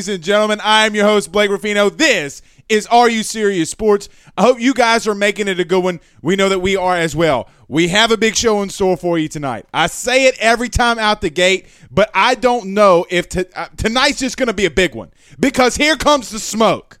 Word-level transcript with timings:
Ladies 0.00 0.14
and 0.14 0.24
gentlemen. 0.24 0.58
I 0.64 0.86
am 0.86 0.94
your 0.94 1.04
host, 1.04 1.30
Blake 1.30 1.50
Ruffino. 1.50 1.90
This 1.90 2.40
is 2.70 2.86
Are 2.86 3.10
You 3.10 3.22
Serious 3.22 3.68
Sports. 3.68 4.08
I 4.34 4.40
hope 4.40 4.58
you 4.58 4.72
guys 4.72 5.06
are 5.06 5.14
making 5.14 5.46
it 5.46 5.60
a 5.60 5.64
good 5.64 5.84
one. 5.84 6.00
We 6.22 6.36
know 6.36 6.48
that 6.48 6.60
we 6.60 6.74
are 6.74 6.96
as 6.96 7.14
well. 7.14 7.50
We 7.68 7.88
have 7.88 8.10
a 8.10 8.16
big 8.16 8.34
show 8.34 8.62
in 8.62 8.70
store 8.70 8.96
for 8.96 9.18
you 9.18 9.28
tonight. 9.28 9.66
I 9.74 9.88
say 9.88 10.24
it 10.24 10.38
every 10.38 10.70
time 10.70 10.98
out 10.98 11.20
the 11.20 11.28
gate, 11.28 11.66
but 11.90 12.10
I 12.14 12.34
don't 12.34 12.72
know 12.72 13.04
if 13.10 13.28
t- 13.28 13.44
uh, 13.54 13.68
tonight's 13.76 14.20
just 14.20 14.38
going 14.38 14.46
to 14.46 14.54
be 14.54 14.64
a 14.64 14.70
big 14.70 14.94
one 14.94 15.10
because 15.38 15.76
here 15.76 15.96
comes 15.96 16.30
the 16.30 16.38
smoke. 16.38 16.98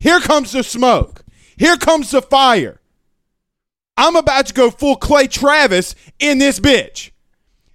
Here 0.00 0.18
comes 0.18 0.50
the 0.50 0.64
smoke. 0.64 1.24
Here 1.56 1.76
comes 1.76 2.10
the 2.10 2.22
fire. 2.22 2.80
I'm 3.96 4.16
about 4.16 4.46
to 4.46 4.54
go 4.54 4.72
full 4.72 4.96
Clay 4.96 5.28
Travis 5.28 5.94
in 6.18 6.38
this 6.38 6.58
bitch. 6.58 7.12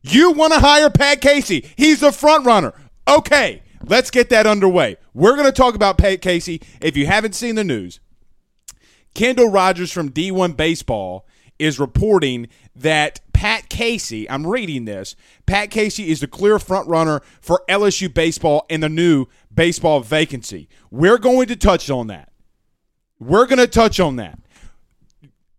You 0.01 0.31
want 0.31 0.51
to 0.51 0.59
hire 0.59 0.89
Pat 0.89 1.21
Casey. 1.21 1.71
He's 1.77 2.01
the 2.01 2.11
front 2.11 2.45
runner. 2.45 2.73
Okay, 3.07 3.61
let's 3.85 4.09
get 4.09 4.29
that 4.29 4.47
underway. 4.47 4.97
We're 5.13 5.35
going 5.35 5.45
to 5.45 5.51
talk 5.51 5.75
about 5.75 5.97
Pat 5.97 6.21
Casey. 6.21 6.61
If 6.81 6.97
you 6.97 7.05
haven't 7.05 7.35
seen 7.35 7.55
the 7.55 7.63
news, 7.63 7.99
Kendall 9.13 9.51
Rogers 9.51 9.91
from 9.91 10.11
D1 10.11 10.57
Baseball 10.57 11.27
is 11.59 11.79
reporting 11.79 12.47
that 12.75 13.21
Pat 13.31 13.69
Casey, 13.69 14.29
I'm 14.29 14.47
reading 14.47 14.85
this, 14.85 15.15
Pat 15.45 15.69
Casey 15.71 16.09
is 16.09 16.19
the 16.19 16.27
clear 16.27 16.59
front 16.59 16.88
runner 16.88 17.21
for 17.39 17.63
LSU 17.69 18.13
baseball 18.13 18.65
in 18.69 18.81
the 18.81 18.89
new 18.89 19.27
baseball 19.53 20.01
vacancy. 20.01 20.67
We're 20.89 21.17
going 21.17 21.47
to 21.47 21.55
touch 21.55 21.89
on 21.89 22.07
that. 22.07 22.31
We're 23.19 23.45
going 23.45 23.59
to 23.59 23.67
touch 23.67 23.99
on 23.99 24.17
that. 24.17 24.39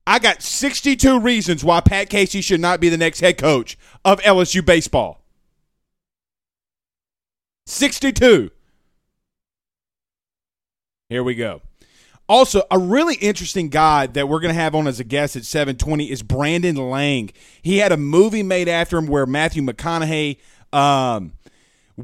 I 0.07 0.19
got 0.19 0.43
62 0.43 1.21
reasons 1.21 1.65
why 1.65 1.81
Pat 1.81 2.11
Casey 2.11 2.41
should 2.41 2.61
not 2.61 2.81
be 2.81 2.89
the 2.89 2.97
next 2.97 3.21
head 3.21 3.39
coach 3.39 3.79
of 4.05 4.21
LSU 4.21 4.65
baseball. 4.65 5.26
62. 7.67 8.51
Here 11.09 11.23
we 11.23 11.35
go. 11.35 11.63
Also, 12.29 12.63
a 12.71 12.79
really 12.79 13.15
interesting 13.17 13.69
guy 13.69 14.07
that 14.09 14.29
we're 14.29 14.41
going 14.41 14.55
to 14.55 14.61
have 14.61 14.75
on 14.75 14.89
as 14.89 14.99
a 14.99 15.05
guest 15.05 15.37
at 15.37 15.45
720 15.45 16.11
is 16.11 16.23
Brandon 16.23 16.75
Lang. 16.75 17.31
He 17.63 17.79
had 17.79 17.93
a 17.93 17.97
movie 17.97 18.43
made 18.43 18.69
after 18.69 18.99
him 18.99 19.07
where 19.07 19.27
Matthew 19.27 19.63
McConaughey 19.63 20.39
um, 20.73 21.35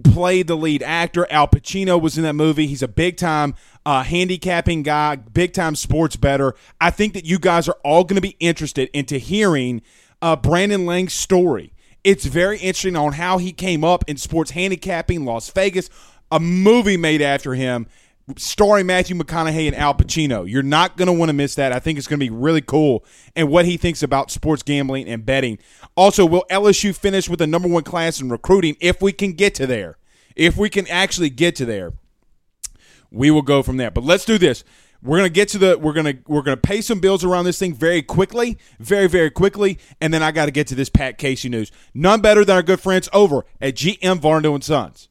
played 0.04 0.46
the 0.46 0.56
lead 0.56 0.82
actor. 0.84 1.26
Al 1.30 1.48
Pacino 1.48 2.00
was 2.00 2.16
in 2.16 2.22
that 2.22 2.34
movie. 2.34 2.68
He's 2.68 2.82
a 2.82 2.88
big 2.88 3.16
time 3.16 3.56
uh, 3.84 4.04
handicapping 4.04 4.84
guy, 4.84 5.16
big 5.16 5.52
time 5.52 5.74
sports 5.74 6.14
better. 6.14 6.54
I 6.80 6.90
think 6.90 7.14
that 7.14 7.24
you 7.24 7.40
guys 7.40 7.68
are 7.68 7.76
all 7.84 8.04
going 8.04 8.16
to 8.16 8.22
be 8.22 8.36
interested 8.38 8.90
into 8.92 9.18
hearing 9.18 9.82
uh, 10.20 10.36
Brandon 10.36 10.86
Lang's 10.86 11.14
story. 11.14 11.71
It's 12.04 12.24
very 12.24 12.58
interesting 12.58 12.96
on 12.96 13.12
how 13.12 13.38
he 13.38 13.52
came 13.52 13.84
up 13.84 14.04
in 14.08 14.16
sports 14.16 14.50
handicapping, 14.52 15.24
Las 15.24 15.50
Vegas, 15.50 15.88
a 16.30 16.40
movie 16.40 16.96
made 16.96 17.22
after 17.22 17.54
him 17.54 17.86
starring 18.36 18.86
Matthew 18.86 19.16
McConaughey 19.16 19.66
and 19.66 19.76
Al 19.76 19.94
Pacino. 19.94 20.48
You're 20.48 20.62
not 20.62 20.96
going 20.96 21.06
to 21.06 21.12
want 21.12 21.28
to 21.28 21.32
miss 21.34 21.54
that. 21.56 21.72
I 21.72 21.78
think 21.78 21.98
it's 21.98 22.06
going 22.06 22.20
to 22.20 22.24
be 22.24 22.30
really 22.30 22.60
cool 22.60 23.04
and 23.34 23.48
what 23.48 23.64
he 23.64 23.76
thinks 23.76 24.02
about 24.02 24.30
sports 24.30 24.62
gambling 24.62 25.08
and 25.08 25.24
betting. 25.26 25.58
Also, 25.96 26.24
will 26.24 26.44
LSU 26.50 26.94
finish 26.94 27.28
with 27.28 27.38
the 27.38 27.46
number 27.46 27.68
one 27.68 27.82
class 27.82 28.20
in 28.20 28.28
recruiting 28.28 28.76
if 28.80 29.02
we 29.02 29.12
can 29.12 29.32
get 29.32 29.54
to 29.56 29.66
there? 29.66 29.98
If 30.34 30.56
we 30.56 30.70
can 30.70 30.86
actually 30.88 31.30
get 31.30 31.56
to 31.56 31.64
there, 31.64 31.92
we 33.10 33.30
will 33.30 33.42
go 33.42 33.62
from 33.62 33.76
there. 33.76 33.90
But 33.90 34.04
let's 34.04 34.24
do 34.24 34.38
this. 34.38 34.64
We're 35.02 35.16
gonna 35.16 35.30
get 35.30 35.48
to 35.48 35.58
the 35.58 35.78
we're 35.78 35.92
gonna 35.94 36.14
we're 36.28 36.42
gonna 36.42 36.56
pay 36.56 36.80
some 36.80 37.00
bills 37.00 37.24
around 37.24 37.44
this 37.44 37.58
thing 37.58 37.74
very 37.74 38.02
quickly, 38.02 38.56
very 38.78 39.08
very 39.08 39.30
quickly, 39.30 39.78
and 40.00 40.14
then 40.14 40.22
I 40.22 40.30
got 40.30 40.46
to 40.46 40.52
get 40.52 40.68
to 40.68 40.76
this 40.76 40.88
Pat 40.88 41.18
Casey 41.18 41.48
news. 41.48 41.72
None 41.92 42.20
better 42.20 42.44
than 42.44 42.54
our 42.54 42.62
good 42.62 42.80
friends 42.80 43.08
over 43.12 43.44
at 43.60 43.74
GM 43.74 44.20
Varno 44.20 44.54
and 44.54 44.62
Sons. 44.62 45.08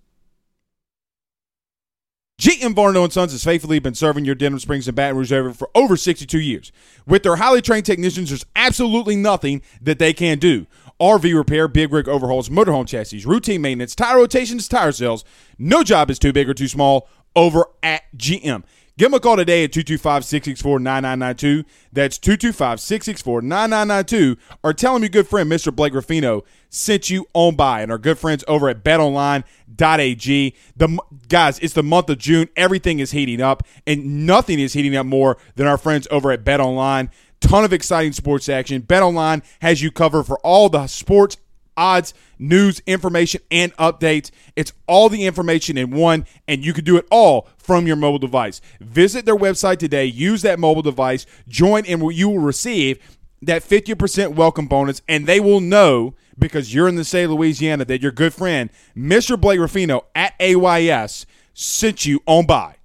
GM 2.40 2.74
Varno 2.74 3.03
and 3.03 3.13
Sons 3.13 3.34
has 3.34 3.44
faithfully 3.44 3.79
been 3.79 3.94
serving 3.94 4.25
your 4.25 4.34
Denham 4.34 4.59
Springs 4.59 4.88
and 4.88 4.96
Baton 4.96 5.16
Rouge 5.16 5.31
area 5.31 5.53
for 5.53 5.69
over 5.75 5.96
62 5.96 6.40
years. 6.40 6.72
With 7.06 7.22
their 7.22 7.35
highly 7.35 7.62
trained 7.62 7.85
technicians, 7.85 8.29
there's 8.29 8.46
absolutely 8.56 9.16
nothing 9.16 9.62
that 9.79 10.00
they 10.00 10.12
can't 10.12 10.41
do. 10.41 10.66
RV 11.00 11.35
repair, 11.35 11.68
big 11.68 11.91
rig 11.91 12.08
overhauls, 12.08 12.50
motorhome 12.50 12.88
chassis, 12.88 13.25
routine 13.25 13.62
maintenance, 13.62 13.94
tire 13.94 14.18
rotations, 14.18 14.68
tire 14.68 14.91
sales. 14.91 15.23
No 15.59 15.84
job 15.84 16.09
is 16.09 16.18
too 16.18 16.34
big 16.34 16.50
or 16.50 16.56
too 16.56 16.68
small 16.68 17.08
over 17.35 17.66
at 17.84 18.03
GM. 18.18 18.63
Give 19.02 19.10
them 19.10 19.18
a 19.18 19.20
call 19.20 19.36
today 19.36 19.64
at 19.64 19.72
225 19.72 20.24
664 20.24 20.78
9992. 20.78 21.68
That's 21.92 22.20
225 22.20 22.80
664 22.80 23.42
9992. 23.42 24.38
Or 24.62 24.74
tell 24.76 24.94
them 24.94 25.02
your 25.02 25.10
good 25.10 25.28
friend, 25.28 25.52
Mr. 25.52 25.76
Blake 25.76 25.96
Ruffino, 25.96 26.44
sent 26.70 27.10
you 27.10 27.26
on 27.34 27.56
by. 27.56 27.82
And 27.82 27.92
our 27.92 27.98
good 27.98 28.20
friends 28.20 28.44
over 28.48 28.70
at 28.70 28.84
betonline.ag. 28.84 30.56
The, 30.78 31.00
guys, 31.28 31.58
it's 31.58 31.74
the 31.74 31.82
month 31.82 32.12
of 32.12 32.20
June. 32.20 32.48
Everything 32.56 33.00
is 33.00 33.09
heating 33.09 33.42
up, 33.42 33.64
and 33.88 34.28
nothing 34.28 34.59
is 34.59 34.74
heating 34.74 34.96
up 34.96 35.08
more 35.08 35.40
than 35.56 35.66
our 35.66 35.80
friends 35.80 36.08
over 36.12 36.32
at 36.32 36.44
betonline. 36.44 37.09
Ton 37.40 37.64
of 37.64 37.74
exciting 37.74 38.12
sports 38.12 38.50
action. 38.50 38.84
BetOnline 38.84 39.42
has 39.64 39.82
you 39.82 39.90
covered 39.90 40.26
for 40.26 40.38
all 40.42 40.70
the 40.70 40.86
sports 40.86 41.38
odds, 41.82 42.14
news, 42.38 42.82
information, 42.86 43.42
and 43.50 43.76
updates. 43.78 44.30
It's 44.56 44.72
all 44.88 45.10
the 45.10 45.26
information 45.26 45.78
in 45.78 45.90
one, 45.90 46.26
and 46.48 46.64
you 46.64 46.74
can 46.74 46.86
do 46.86 46.96
it 46.98 47.08
all 47.10 47.50
from 47.58 47.88
your 47.88 47.96
mobile 47.96 48.20
device. 48.20 48.62
Visit 48.80 49.26
their 49.26 49.36
website 49.36 49.80
today, 49.80 50.06
use 50.06 50.44
that 50.44 50.60
mobile 50.60 50.84
device, 50.84 51.26
join, 51.48 51.86
and 51.88 52.14
you 52.14 52.30
will 52.30 52.40
receive 52.40 53.00
that 53.42 53.64
50% 53.64 54.36
welcome 54.36 54.68
bonus, 54.68 55.02
and 55.08 55.26
they 55.26 55.40
will 55.40 55.60
know 55.60 56.14
because 56.38 56.74
you're 56.74 56.88
in 56.88 56.96
the 56.96 57.04
state 57.04 57.24
of 57.24 57.32
Louisiana 57.32 57.84
that 57.86 58.02
your 58.02 58.12
good 58.12 58.34
friend, 58.34 58.70
Mr. 58.96 59.40
Blake 59.40 59.60
Ruffino 59.60 60.06
at 60.14 60.34
AYS, 60.40 61.26
sent 61.54 62.06
you 62.06 62.22
on 62.28 62.46
by. 62.46 62.76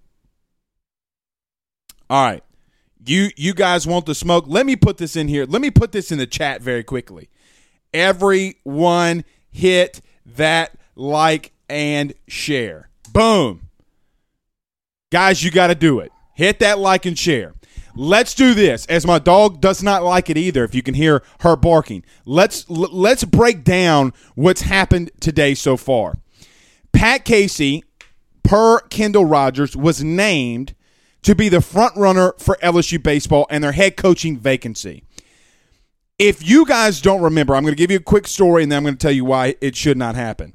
All 2.08 2.24
right. 2.24 2.42
You 3.04 3.30
you 3.36 3.54
guys 3.54 3.86
want 3.86 4.06
the 4.06 4.14
smoke? 4.14 4.46
Let 4.48 4.66
me 4.66 4.74
put 4.74 4.98
this 4.98 5.14
in 5.14 5.28
here. 5.28 5.44
Let 5.46 5.62
me 5.62 5.70
put 5.70 5.92
this 5.92 6.10
in 6.10 6.18
the 6.18 6.26
chat 6.26 6.60
very 6.60 6.82
quickly. 6.82 7.28
Everyone 7.92 9.24
hit 9.50 10.00
that 10.24 10.76
like 10.94 11.52
and 11.68 12.14
share. 12.28 12.90
Boom. 13.12 13.68
Guys, 15.10 15.42
you 15.42 15.50
got 15.50 15.68
to 15.68 15.74
do 15.74 16.00
it. 16.00 16.10
Hit 16.34 16.58
that 16.58 16.78
like 16.78 17.06
and 17.06 17.18
share. 17.18 17.54
Let's 17.94 18.34
do 18.34 18.52
this. 18.52 18.84
As 18.86 19.06
my 19.06 19.18
dog 19.18 19.60
does 19.62 19.82
not 19.82 20.02
like 20.02 20.28
it 20.28 20.36
either 20.36 20.64
if 20.64 20.74
you 20.74 20.82
can 20.82 20.92
hear 20.92 21.22
her 21.40 21.56
barking. 21.56 22.04
Let's 22.26 22.68
let's 22.68 23.24
break 23.24 23.64
down 23.64 24.12
what's 24.34 24.60
happened 24.60 25.10
today 25.18 25.54
so 25.54 25.78
far. 25.78 26.18
Pat 26.92 27.24
Casey 27.24 27.84
per 28.42 28.80
Kendall 28.80 29.24
Rogers 29.24 29.74
was 29.74 30.04
named 30.04 30.74
to 31.22 31.34
be 31.34 31.48
the 31.48 31.62
front 31.62 31.96
runner 31.96 32.34
for 32.38 32.58
LSU 32.62 33.02
baseball 33.02 33.46
and 33.48 33.64
their 33.64 33.72
head 33.72 33.96
coaching 33.96 34.36
vacancy. 34.38 35.04
If 36.18 36.46
you 36.46 36.64
guys 36.64 37.02
don't 37.02 37.20
remember, 37.20 37.54
I'm 37.54 37.62
going 37.62 37.74
to 37.74 37.78
give 37.78 37.90
you 37.90 37.98
a 37.98 38.02
quick 38.02 38.26
story 38.26 38.62
and 38.62 38.72
then 38.72 38.78
I'm 38.78 38.82
going 38.84 38.94
to 38.94 38.98
tell 38.98 39.12
you 39.12 39.24
why 39.24 39.56
it 39.60 39.76
should 39.76 39.98
not 39.98 40.14
happen. 40.14 40.54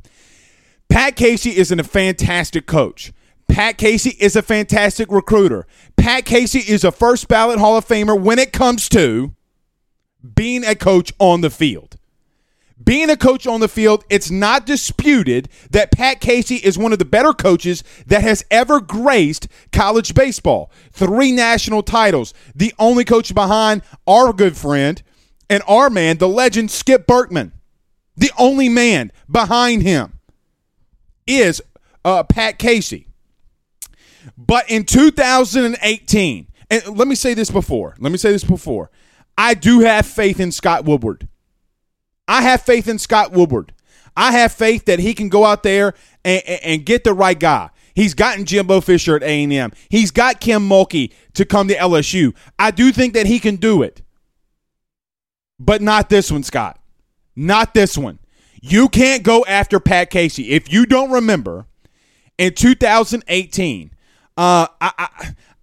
Pat 0.89 1.15
Casey 1.15 1.55
isn't 1.55 1.79
a 1.79 1.83
fantastic 1.83 2.65
coach. 2.65 3.13
Pat 3.47 3.77
Casey 3.77 4.11
is 4.19 4.35
a 4.35 4.41
fantastic 4.41 5.11
recruiter. 5.11 5.67
Pat 5.97 6.25
Casey 6.25 6.59
is 6.59 6.83
a 6.83 6.91
first 6.91 7.27
ballot 7.27 7.59
Hall 7.59 7.77
of 7.77 7.87
Famer 7.87 8.19
when 8.19 8.39
it 8.39 8.51
comes 8.51 8.89
to 8.89 9.35
being 10.35 10.63
a 10.63 10.73
coach 10.73 11.13
on 11.19 11.41
the 11.41 11.49
field. 11.49 11.97
Being 12.83 13.11
a 13.11 13.17
coach 13.17 13.45
on 13.45 13.59
the 13.59 13.67
field, 13.67 14.03
it's 14.09 14.31
not 14.31 14.65
disputed 14.65 15.47
that 15.69 15.91
Pat 15.91 16.19
Casey 16.19 16.55
is 16.55 16.77
one 16.77 16.91
of 16.91 16.99
the 16.99 17.05
better 17.05 17.33
coaches 17.33 17.83
that 18.07 18.23
has 18.23 18.43
ever 18.49 18.81
graced 18.81 19.47
college 19.71 20.15
baseball. 20.15 20.71
Three 20.91 21.31
national 21.31 21.83
titles. 21.83 22.33
The 22.55 22.73
only 22.79 23.05
coach 23.05 23.35
behind 23.35 23.83
our 24.07 24.33
good 24.33 24.57
friend 24.57 25.03
and 25.51 25.61
our 25.67 25.89
man, 25.89 26.17
the 26.17 26.29
legend 26.29 26.71
Skip 26.71 27.05
Bertman. 27.05 27.51
The 28.15 28.31
only 28.39 28.69
man 28.69 29.11
behind 29.29 29.83
him 29.83 30.19
is 31.27 31.61
uh, 32.05 32.23
Pat 32.23 32.57
Casey. 32.57 33.07
But 34.37 34.69
in 34.69 34.85
2018, 34.85 36.47
and 36.69 36.97
let 36.97 37.07
me 37.07 37.15
say 37.15 37.33
this 37.33 37.51
before, 37.51 37.95
let 37.99 38.13
me 38.13 38.17
say 38.17 38.31
this 38.31 38.45
before. 38.45 38.91
I 39.37 39.53
do 39.53 39.81
have 39.81 40.05
faith 40.05 40.39
in 40.39 40.53
Scott 40.53 40.85
Woodward. 40.85 41.27
I 42.29 42.43
have 42.43 42.61
faith 42.61 42.87
in 42.87 42.97
Scott 42.97 43.33
Woodward. 43.33 43.73
I 44.15 44.31
have 44.31 44.53
faith 44.53 44.85
that 44.85 44.99
he 44.99 45.13
can 45.13 45.27
go 45.27 45.43
out 45.43 45.63
there 45.63 45.95
and, 46.23 46.43
and 46.45 46.85
get 46.85 47.03
the 47.03 47.13
right 47.13 47.39
guy. 47.39 47.71
He's 47.93 48.13
gotten 48.13 48.45
Jimbo 48.45 48.79
Fisher 48.79 49.17
at 49.17 49.23
A&M. 49.23 49.71
He's 49.89 50.11
got 50.11 50.39
Kim 50.39 50.69
Mulkey 50.69 51.11
to 51.33 51.43
come 51.43 51.67
to 51.67 51.75
LSU. 51.75 52.33
I 52.57 52.71
do 52.71 52.93
think 52.93 53.13
that 53.15 53.25
he 53.25 53.39
can 53.39 53.57
do 53.57 53.81
it. 53.81 54.01
But 55.63 55.83
not 55.83 56.09
this 56.09 56.31
one, 56.31 56.41
Scott. 56.41 56.79
Not 57.35 57.75
this 57.75 57.95
one. 57.95 58.17
You 58.61 58.89
can't 58.89 59.21
go 59.21 59.45
after 59.45 59.79
Pat 59.79 60.09
Casey. 60.09 60.49
If 60.49 60.73
you 60.73 60.87
don't 60.87 61.11
remember, 61.11 61.67
in 62.39 62.55
2018, 62.55 63.91
uh, 64.37 64.67
I, 64.81 64.91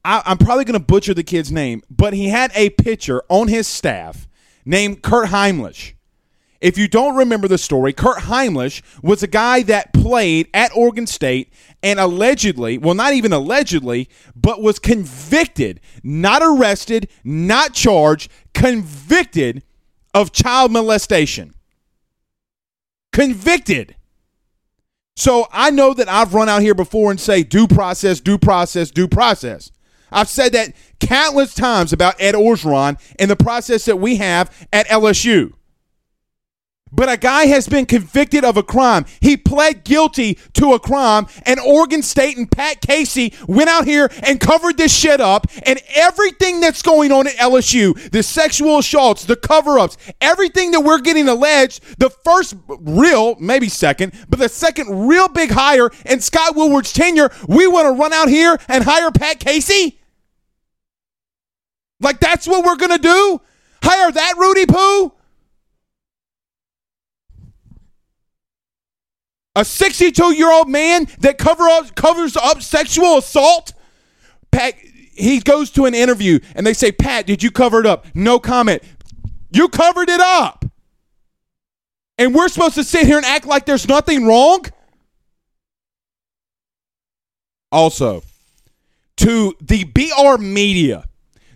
I, 0.04 0.22
I'm 0.24 0.38
probably 0.38 0.64
going 0.64 0.78
to 0.78 0.86
butcher 0.86 1.14
the 1.14 1.24
kid's 1.24 1.50
name, 1.50 1.82
but 1.90 2.14
he 2.14 2.28
had 2.28 2.52
a 2.54 2.70
pitcher 2.70 3.22
on 3.28 3.48
his 3.48 3.66
staff 3.66 4.28
named 4.64 5.02
Kurt 5.02 5.30
Heimlich. 5.30 5.94
If 6.60 6.78
you 6.78 6.86
don't 6.86 7.16
remember 7.16 7.48
the 7.48 7.58
story, 7.58 7.92
Kurt 7.92 8.18
Heimlich 8.18 8.82
was 9.02 9.24
a 9.24 9.28
guy 9.28 9.62
that 9.64 9.92
played 9.92 10.48
at 10.54 10.70
Oregon 10.76 11.08
State 11.08 11.52
and 11.82 11.98
allegedly, 11.98 12.78
well, 12.78 12.94
not 12.94 13.14
even 13.14 13.32
allegedly, 13.32 14.08
but 14.36 14.62
was 14.62 14.78
convicted, 14.78 15.80
not 16.04 16.42
arrested, 16.42 17.08
not 17.24 17.74
charged, 17.74 18.30
convicted 18.54 19.62
of 20.14 20.32
child 20.32 20.72
molestation. 20.72 21.54
Convicted. 23.12 23.96
So 25.16 25.48
I 25.50 25.70
know 25.70 25.94
that 25.94 26.08
I've 26.08 26.34
run 26.34 26.48
out 26.48 26.62
here 26.62 26.74
before 26.74 27.10
and 27.10 27.20
say 27.20 27.42
due 27.42 27.66
process, 27.66 28.20
due 28.20 28.38
process, 28.38 28.90
due 28.90 29.08
process. 29.08 29.72
I've 30.10 30.28
said 30.28 30.52
that 30.52 30.72
countless 31.00 31.54
times 31.54 31.92
about 31.92 32.20
Ed 32.20 32.34
Orgeron 32.34 32.98
and 33.18 33.30
the 33.30 33.36
process 33.36 33.84
that 33.86 33.96
we 33.96 34.16
have 34.16 34.68
at 34.72 34.86
LSU. 34.86 35.52
But 36.92 37.08
a 37.08 37.16
guy 37.16 37.46
has 37.46 37.68
been 37.68 37.86
convicted 37.86 38.44
of 38.44 38.56
a 38.56 38.62
crime. 38.62 39.04
He 39.20 39.36
pled 39.36 39.84
guilty 39.84 40.38
to 40.54 40.72
a 40.72 40.80
crime, 40.80 41.26
and 41.44 41.60
Oregon 41.60 42.02
State 42.02 42.36
and 42.36 42.50
Pat 42.50 42.80
Casey 42.80 43.34
went 43.46 43.68
out 43.68 43.84
here 43.84 44.10
and 44.22 44.40
covered 44.40 44.76
this 44.76 44.96
shit 44.96 45.20
up. 45.20 45.46
And 45.64 45.80
everything 45.94 46.60
that's 46.60 46.82
going 46.82 47.12
on 47.12 47.26
at 47.26 47.34
LSU, 47.34 48.10
the 48.10 48.22
sexual 48.22 48.78
assaults, 48.78 49.24
the 49.24 49.36
cover 49.36 49.78
ups, 49.78 49.96
everything 50.20 50.70
that 50.72 50.80
we're 50.80 51.00
getting 51.00 51.28
alleged, 51.28 51.98
the 51.98 52.10
first 52.10 52.54
real, 52.80 53.36
maybe 53.36 53.68
second, 53.68 54.12
but 54.28 54.38
the 54.38 54.48
second 54.48 55.08
real 55.08 55.28
big 55.28 55.50
hire 55.50 55.90
in 56.06 56.20
Scott 56.20 56.56
Woodward's 56.56 56.92
tenure, 56.92 57.30
we 57.46 57.66
want 57.66 57.86
to 57.86 58.00
run 58.00 58.12
out 58.12 58.28
here 58.28 58.58
and 58.68 58.84
hire 58.84 59.10
Pat 59.10 59.40
Casey? 59.40 60.00
Like 62.00 62.20
that's 62.20 62.46
what 62.46 62.64
we're 62.64 62.76
going 62.76 62.92
to 62.92 62.98
do? 62.98 63.40
Hire 63.82 64.10
that 64.12 64.34
Rudy 64.38 64.66
Poo? 64.66 65.12
A 69.58 69.64
62 69.64 70.36
year 70.36 70.52
old 70.52 70.68
man 70.68 71.08
that 71.18 71.36
cover 71.36 71.64
up, 71.64 71.92
covers 71.96 72.36
up 72.36 72.62
sexual 72.62 73.18
assault? 73.18 73.72
Pat, 74.52 74.74
he 74.78 75.40
goes 75.40 75.72
to 75.72 75.86
an 75.86 75.94
interview 75.94 76.38
and 76.54 76.64
they 76.64 76.72
say, 76.72 76.92
Pat, 76.92 77.26
did 77.26 77.42
you 77.42 77.50
cover 77.50 77.80
it 77.80 77.86
up? 77.86 78.06
No 78.14 78.38
comment. 78.38 78.84
You 79.50 79.68
covered 79.68 80.08
it 80.10 80.20
up. 80.20 80.64
And 82.18 82.36
we're 82.36 82.46
supposed 82.46 82.76
to 82.76 82.84
sit 82.84 83.04
here 83.04 83.16
and 83.16 83.26
act 83.26 83.46
like 83.46 83.66
there's 83.66 83.88
nothing 83.88 84.26
wrong? 84.26 84.64
Also, 87.72 88.22
to 89.16 89.54
the 89.60 89.82
BR 89.82 90.40
media, 90.40 91.02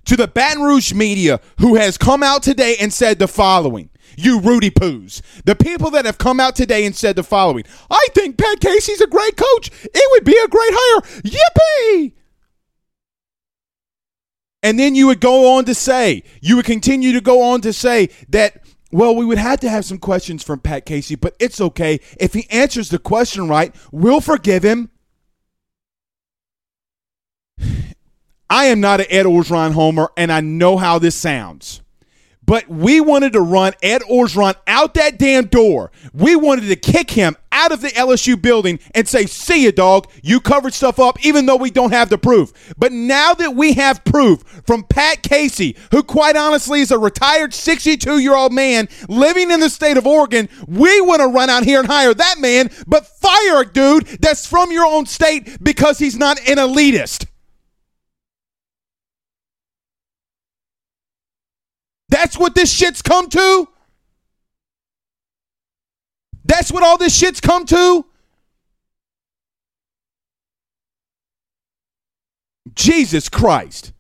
to 0.07 0.17
the 0.17 0.27
Baton 0.27 0.61
Rouge 0.61 0.93
media 0.93 1.41
who 1.61 1.77
has 1.77 1.97
come 1.99 2.25
out 2.25 2.43
today 2.43 2.79
and 2.81 2.93
said 2.93 3.21
the 3.21 3.29
following 3.29 3.91
you 4.17 4.41
Rudy 4.41 4.71
Poos. 4.71 5.23
The 5.45 5.57
people 5.57 5.91
that 5.91 6.05
have 6.05 6.19
come 6.19 6.41
out 6.41 6.57
today 6.57 6.85
and 6.85 6.95
said 6.95 7.17
the 7.17 7.23
following 7.23 7.65
I 7.91 8.07
think 8.15 8.39
Pat 8.39 8.61
Casey's 8.61 9.01
a 9.01 9.07
great 9.07 9.37
coach. 9.37 9.71
It 9.83 10.11
would 10.13 10.25
be 10.25 10.37
a 10.37 10.49
great 10.49 10.71
hire. 10.73 11.23
Yippee! 11.23 12.13
And 14.63 14.79
then 14.79 14.95
you 14.95 15.09
would 15.09 15.21
go 15.21 15.57
on 15.57 15.65
to 15.65 15.75
say, 15.75 16.23
you 16.41 16.57
would 16.57 16.65
continue 16.65 17.13
to 17.13 17.21
go 17.21 17.43
on 17.43 17.61
to 17.63 17.73
say 17.73 18.11
that, 18.29 18.63
well, 18.93 19.17
we 19.17 19.25
would 19.25 19.39
have 19.39 19.61
to 19.61 19.69
have 19.69 19.85
some 19.85 19.99
questions 19.99 20.45
from 20.45 20.61
Pat 20.61 20.87
Casey, 20.87 21.17
but 21.17 21.35
it's 21.41 21.61
okay. 21.61 21.99
If 22.21 22.35
he 22.35 22.49
answers 22.49 22.89
the 22.91 22.99
question 23.01 23.49
right, 23.49 23.75
we'll 23.91 24.21
forgive 24.21 24.63
him. 24.63 24.91
I 28.51 28.67
am 28.67 28.81
not 28.81 29.01
an 29.01 29.07
Ed 29.09 29.27
Orgeron 29.27 29.73
homer, 29.73 30.11
and 30.17 30.31
I 30.31 30.41
know 30.41 30.77
how 30.77 30.99
this 30.99 31.17
sounds. 31.17 31.82
But 32.45 32.69
we 32.69 33.01
wanted 33.01 33.33
to 33.35 33.41
run 33.41 33.75
Ed 33.83 34.03
Orgeron 34.03 34.55
out 34.67 34.95
that 34.95 35.19
damn 35.19 35.47
door. 35.47 35.93
We 36.13 36.37
wanted 36.37 36.69
to 36.69 36.77
kick 36.77 37.11
him 37.11 37.37
out 37.53 37.71
of 37.71 37.81
the 37.81 37.89
LSU 37.89 38.41
building 38.41 38.81
and 38.95 39.07
say, 39.09 39.27
See 39.27 39.65
you, 39.65 39.73
dog. 39.73 40.11
You 40.23 40.41
covered 40.41 40.75
stuff 40.75 40.99
up, 40.99 41.25
even 41.25 41.47
though 41.47 41.57
we 41.57 41.71
don't 41.71 41.93
have 41.93 42.09
the 42.09 42.19
proof. 42.19 42.75
But 42.77 42.93
now 42.93 43.35
that 43.35 43.55
we 43.55 43.75
have 43.75 44.05
proof 44.05 44.43
from 44.67 44.83
Pat 44.83 45.23
Casey, 45.23 45.77
who 45.93 46.03
quite 46.03 46.37
honestly 46.37 46.81
is 46.81 46.91
a 46.91 46.99
retired 46.99 47.55
62 47.55 48.19
year 48.19 48.35
old 48.35 48.53
man 48.53 48.89
living 49.09 49.51
in 49.51 49.61
the 49.61 49.71
state 49.71 49.97
of 49.97 50.07
Oregon, 50.07 50.49
we 50.67 51.01
want 51.01 51.21
to 51.21 51.29
run 51.29 51.49
out 51.51 51.65
here 51.65 51.79
and 51.79 51.89
hire 51.89 52.15
that 52.15 52.37
man, 52.41 52.71
but 52.87 53.07
fire 53.07 53.61
a 53.61 53.67
dude 53.67 54.07
that's 54.21 54.47
from 54.47 54.73
your 54.73 54.87
own 54.87 55.07
state 55.07 55.63
because 55.63 55.99
he's 55.99 56.17
not 56.19 56.39
an 56.49 56.57
elitist. 56.57 57.27
That's 62.13 62.37
what 62.37 62.55
this 62.55 62.71
shit's 62.71 63.01
come 63.01 63.31
to? 63.31 63.69
That's 66.45 66.71
what 66.71 66.83
all 66.83 66.99
this 66.99 67.17
shit's 67.17 67.41
come 67.41 67.65
to? 67.65 68.05
Jesus 72.75 73.31
Christ. 73.31 73.95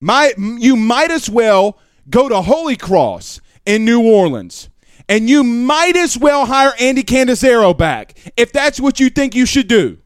My, 0.00 0.32
you 0.36 0.74
might 0.74 1.12
as 1.12 1.30
well 1.30 1.78
go 2.10 2.28
to 2.28 2.42
Holy 2.42 2.76
Cross 2.76 3.40
in 3.64 3.84
New 3.84 4.02
Orleans. 4.02 4.68
And 5.08 5.30
you 5.30 5.44
might 5.44 5.96
as 5.96 6.18
well 6.18 6.46
hire 6.46 6.72
Andy 6.80 7.04
Cannizaro 7.04 7.78
back 7.78 8.18
if 8.36 8.52
that's 8.52 8.80
what 8.80 8.98
you 8.98 9.08
think 9.08 9.36
you 9.36 9.46
should 9.46 9.68
do. 9.68 9.98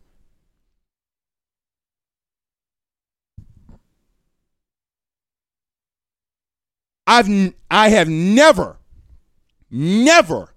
I've 7.12 7.54
I 7.70 7.90
have 7.90 8.08
never 8.08 8.78
never 9.70 10.54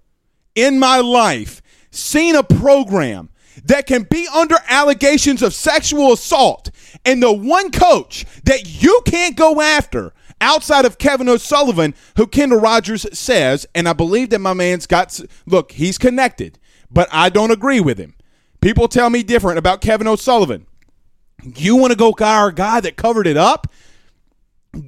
in 0.54 0.78
my 0.78 1.00
life 1.00 1.60
seen 1.90 2.34
a 2.34 2.42
program 2.42 3.28
that 3.64 3.86
can 3.86 4.04
be 4.04 4.26
under 4.34 4.56
allegations 4.68 5.42
of 5.42 5.52
sexual 5.52 6.12
assault 6.12 6.70
and 7.04 7.22
the 7.22 7.32
one 7.32 7.70
coach 7.70 8.24
that 8.44 8.82
you 8.82 9.02
can't 9.06 9.36
go 9.36 9.60
after 9.60 10.14
outside 10.40 10.84
of 10.84 10.98
Kevin 10.98 11.28
O'Sullivan, 11.28 11.94
who 12.16 12.26
Kendall 12.26 12.60
Rogers 12.60 13.06
says, 13.18 13.66
and 13.74 13.88
I 13.88 13.92
believe 13.94 14.30
that 14.30 14.40
my 14.40 14.52
man's 14.52 14.86
got, 14.86 15.18
look, 15.46 15.72
he's 15.72 15.96
connected, 15.98 16.58
but 16.90 17.08
I 17.10 17.30
don't 17.30 17.50
agree 17.50 17.80
with 17.80 17.98
him. 17.98 18.14
People 18.60 18.88
tell 18.88 19.08
me 19.08 19.22
different 19.22 19.58
about 19.58 19.80
Kevin 19.80 20.06
O'Sullivan. 20.06 20.66
You 21.42 21.76
want 21.76 21.92
to 21.92 21.98
go 21.98 22.14
hire 22.18 22.48
a 22.48 22.54
guy 22.54 22.80
that 22.80 22.96
covered 22.96 23.26
it 23.26 23.36
up? 23.36 23.66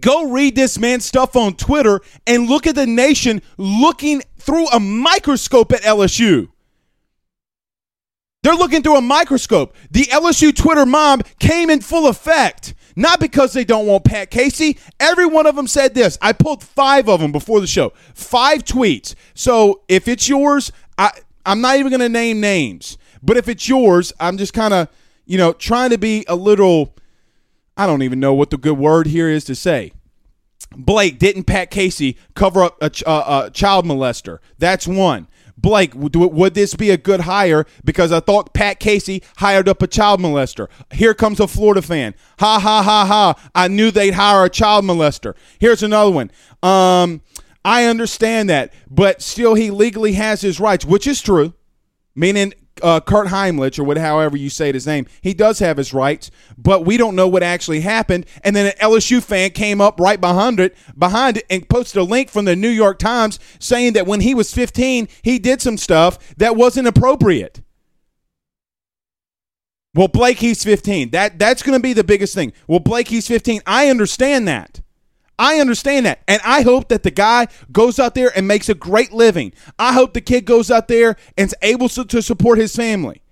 Go 0.01 0.31
read 0.31 0.55
this 0.55 0.79
man's 0.79 1.05
stuff 1.05 1.37
on 1.37 1.55
Twitter 1.55 2.01
and 2.27 2.49
look 2.49 2.67
at 2.67 2.75
the 2.75 2.87
nation 2.87 3.43
looking 3.57 4.23
through 4.39 4.69
a 4.69 4.81
microscope 4.81 5.73
at 5.73 5.83
LSU. 5.83 6.49
They're 8.43 8.55
looking 8.55 8.83
through 8.83 8.97
a 8.97 9.03
microscope. 9.03 9.75
The 9.91 10.05
LSU 10.05 10.55
Twitter 10.55 10.87
mob 10.87 11.27
came 11.39 11.71
in 11.71 11.81
full 11.81 12.07
effect. 12.07 12.75
Not 12.95 13.21
because 13.21 13.53
they 13.53 13.65
don't 13.65 13.87
want 13.87 14.05
Pat 14.05 14.31
Casey. 14.31 14.79
Every 14.99 15.27
one 15.27 15.47
of 15.47 15.55
them 15.55 15.69
said 15.69 15.95
this. 15.95 16.19
I 16.21 16.33
pulled 16.33 16.65
five 16.65 17.09
of 17.09 17.21
them 17.21 17.31
before 17.31 17.61
the 17.61 17.67
show. 17.67 17.93
Five 18.15 18.65
tweets. 18.65 19.15
So 19.35 19.83
if 19.89 20.09
it's 20.09 20.29
yours, 20.29 20.73
I, 20.97 21.13
I'm 21.47 21.61
not 21.61 21.77
even 21.77 21.91
going 21.91 22.01
to 22.01 22.09
name 22.09 22.41
names. 22.41 22.99
But 23.23 23.37
if 23.37 23.49
it's 23.49 23.69
yours, 23.69 24.13
I'm 24.19 24.37
just 24.37 24.53
kind 24.53 24.75
of, 24.75 24.89
you 25.27 25.39
know, 25.39 25.53
trying 25.53 25.91
to 25.91 25.99
be 25.99 26.25
a 26.27 26.35
little, 26.35 26.95
I 27.79 27.87
don't 27.87 28.03
even 28.03 28.21
know 28.21 28.35
what 28.35 28.51
the 28.51 28.59
good 28.59 28.77
word 28.77 29.07
here 29.07 29.31
is 29.31 29.45
to 29.45 29.55
say. 29.55 29.93
Blake, 30.77 31.19
didn't 31.19 31.45
Pat 31.45 31.71
Casey 31.71 32.19
cover 32.35 32.65
up 32.65 32.77
a, 32.83 32.91
a, 33.07 33.47
a 33.47 33.51
child 33.55 33.87
molester? 33.87 34.39
That's 34.59 34.87
one. 34.87 35.29
Blake, 35.57 35.93
would 35.95 36.55
this 36.55 36.75
be 36.75 36.91
a 36.91 36.97
good 36.97 37.21
hire? 37.21 37.67
Because 37.85 38.13
I 38.13 38.21
thought 38.21 38.55
Pat 38.55 38.79
Casey 38.79 39.23
hired 39.39 39.69
up 39.69 39.83
a 39.83 39.87
child 39.89 40.21
molester. 40.21 40.69
Here 40.93 41.15
comes 41.15 41.41
a 41.41 41.49
Florida 41.49 41.83
fan. 41.83 42.15
Ha 42.39 42.61
ha 42.61 42.83
ha 42.83 43.05
ha. 43.07 43.51
I 43.55 43.67
knew 43.67 43.91
they'd 43.91 44.15
hire 44.15 44.45
a 44.45 44.51
child 44.51 44.85
molester. 44.85 45.35
Here's 45.59 45.83
another 45.83 46.13
one. 46.13 46.31
Um, 46.63 47.23
I 47.65 47.85
understand 47.87 48.51
that, 48.51 48.73
but 48.89 49.21
still 49.21 49.55
he 49.55 49.71
legally 49.71 50.13
has 50.13 50.41
his 50.41 50.61
rights, 50.61 50.85
which 50.85 51.07
is 51.07 51.21
true. 51.21 51.55
Meaning 52.15 52.55
uh, 52.83 53.01
Kurt 53.01 53.29
Heimlich 53.29 53.79
or 53.79 53.85
whatever, 53.85 54.07
however 54.07 54.37
you 54.37 54.51
say 54.51 54.73
his 54.73 54.87
name, 54.87 55.07
he 55.21 55.35
does 55.35 55.59
have 55.59 55.77
his 55.77 55.93
rights, 55.93 56.31
but 56.57 56.85
we 56.85 56.97
don't 56.97 57.17
know 57.17 57.29
what 57.29 57.43
actually 57.43 57.81
happened. 57.81 58.27
And 58.43 58.55
then 58.55 58.67
an 58.67 58.73
LSU 58.81 59.23
fan 59.23 59.51
came 59.51 59.81
up 59.81 60.01
right 60.01 60.21
behind 60.21 60.61
it, 60.61 60.77
behind 60.97 61.39
it, 61.39 61.47
and 61.51 61.69
posted 61.69 62.01
a 62.01 62.05
link 62.05 62.31
from 62.31 62.45
the 62.45 62.57
New 62.57 62.69
York 62.69 62.99
Times 62.99 63.39
saying 63.59 63.93
that 63.95 64.07
when 64.07 64.21
he 64.21 64.35
was 64.35 64.53
15, 64.53 65.09
he 65.23 65.39
did 65.39 65.63
some 65.63 65.77
stuff 65.77 66.19
that 66.37 66.57
wasn't 66.57 66.89
appropriate. 66.89 67.63
Well, 69.95 70.09
Blake, 70.09 70.39
he's 70.39 70.63
15. 70.63 71.11
That 71.11 71.39
that's 71.39 71.63
going 71.63 71.77
to 71.77 71.83
be 71.83 71.93
the 71.93 72.05
biggest 72.05 72.35
thing. 72.35 72.53
Well, 72.67 72.79
Blake, 72.79 73.09
he's 73.09 73.27
15. 73.27 73.63
I 73.67 73.89
understand 73.89 74.47
that. 74.47 74.81
I 75.39 75.61
understand 75.61 76.07
that. 76.07 76.21
And 76.27 76.41
I 76.45 76.63
hope 76.63 76.89
that 76.89 77.05
the 77.05 77.11
guy 77.11 77.47
goes 77.71 77.99
out 77.99 78.15
there 78.15 78.33
and 78.35 78.49
makes 78.49 78.69
a 78.69 78.75
great 78.75 79.13
living. 79.13 79.53
I 79.79 79.93
hope 79.93 80.13
the 80.13 80.21
kid 80.21 80.45
goes 80.45 80.71
out 80.71 80.89
there 80.89 81.17
and 81.37 81.47
is 81.47 81.55
able 81.63 81.89
to, 81.91 82.05
to 82.07 82.21
support 82.21 82.59
his 82.59 82.75
family. 82.75 83.23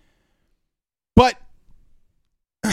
But 1.17 1.41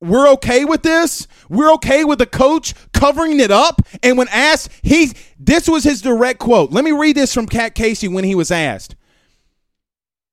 we're 0.00 0.28
okay 0.30 0.64
with 0.64 0.82
this. 0.82 1.28
We're 1.50 1.72
okay 1.74 2.04
with 2.04 2.18
the 2.18 2.26
coach 2.26 2.74
covering 2.92 3.38
it 3.40 3.50
up. 3.50 3.82
And 4.02 4.16
when 4.16 4.28
asked, 4.28 4.70
he 4.82 5.12
this 5.38 5.68
was 5.68 5.84
his 5.84 6.00
direct 6.00 6.38
quote. 6.38 6.70
Let 6.70 6.84
me 6.84 6.92
read 6.92 7.16
this 7.16 7.34
from 7.34 7.46
Pat 7.46 7.74
Casey 7.74 8.08
when 8.08 8.24
he 8.24 8.34
was 8.34 8.50
asked. 8.50 8.96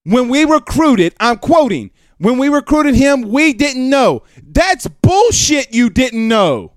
When 0.04 0.30
we 0.30 0.46
recruited, 0.46 1.14
I'm 1.20 1.38
quoting, 1.38 1.92
when 2.18 2.38
we 2.38 2.50
recruited 2.50 2.96
him, 2.96 3.24
we 3.24 3.54
didn't 3.54 3.90
know. 3.90 4.24
That's 4.42 4.88
bullshit 4.88 5.74
you 5.74 5.90
didn't 5.90 6.28
know. 6.28 6.74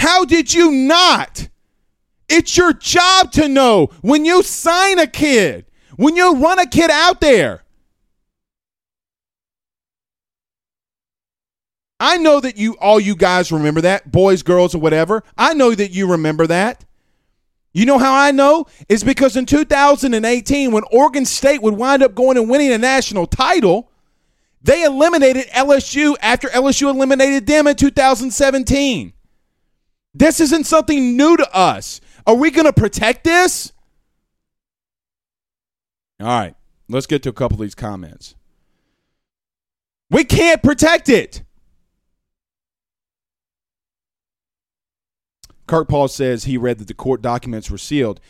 How 0.00 0.24
did 0.24 0.54
you 0.54 0.70
not? 0.70 1.50
It's 2.26 2.56
your 2.56 2.72
job 2.72 3.32
to 3.32 3.48
know 3.48 3.90
when 4.00 4.24
you 4.24 4.42
sign 4.42 4.98
a 4.98 5.06
kid, 5.06 5.66
when 5.96 6.16
you 6.16 6.36
run 6.36 6.58
a 6.58 6.66
kid 6.66 6.90
out 6.90 7.20
there. 7.20 7.64
I 12.00 12.16
know 12.16 12.40
that 12.40 12.56
you 12.56 12.78
all 12.80 12.98
you 12.98 13.14
guys 13.14 13.52
remember 13.52 13.82
that, 13.82 14.10
boys, 14.10 14.42
girls, 14.42 14.74
or 14.74 14.78
whatever. 14.78 15.22
I 15.36 15.52
know 15.52 15.74
that 15.74 15.90
you 15.90 16.10
remember 16.10 16.46
that. 16.46 16.82
You 17.74 17.84
know 17.84 17.98
how 17.98 18.14
I 18.14 18.30
know? 18.30 18.68
It's 18.88 19.04
because 19.04 19.36
in 19.36 19.44
2018, 19.44 20.72
when 20.72 20.84
Oregon 20.90 21.26
State 21.26 21.60
would 21.60 21.74
wind 21.74 22.02
up 22.02 22.14
going 22.14 22.38
and 22.38 22.48
winning 22.48 22.72
a 22.72 22.78
national 22.78 23.26
title, 23.26 23.90
they 24.62 24.82
eliminated 24.82 25.48
LSU 25.48 26.16
after 26.22 26.48
LSU 26.48 26.88
eliminated 26.88 27.46
them 27.46 27.66
in 27.66 27.76
2017. 27.76 29.12
This 30.12 30.40
isn't 30.40 30.64
something 30.64 31.16
new 31.16 31.36
to 31.36 31.54
us. 31.54 32.00
Are 32.26 32.34
we 32.34 32.50
going 32.50 32.66
to 32.66 32.72
protect 32.72 33.24
this? 33.24 33.72
All 36.18 36.26
right, 36.26 36.54
let's 36.88 37.06
get 37.06 37.22
to 37.22 37.28
a 37.28 37.32
couple 37.32 37.56
of 37.56 37.62
these 37.62 37.74
comments. 37.74 38.34
We 40.10 40.24
can't 40.24 40.62
protect 40.62 41.08
it. 41.08 41.42
Kirk 45.66 45.88
Paul 45.88 46.08
says 46.08 46.44
he 46.44 46.58
read 46.58 46.78
that 46.78 46.88
the 46.88 46.94
court 46.94 47.22
documents 47.22 47.70
were 47.70 47.78
sealed 47.78 48.20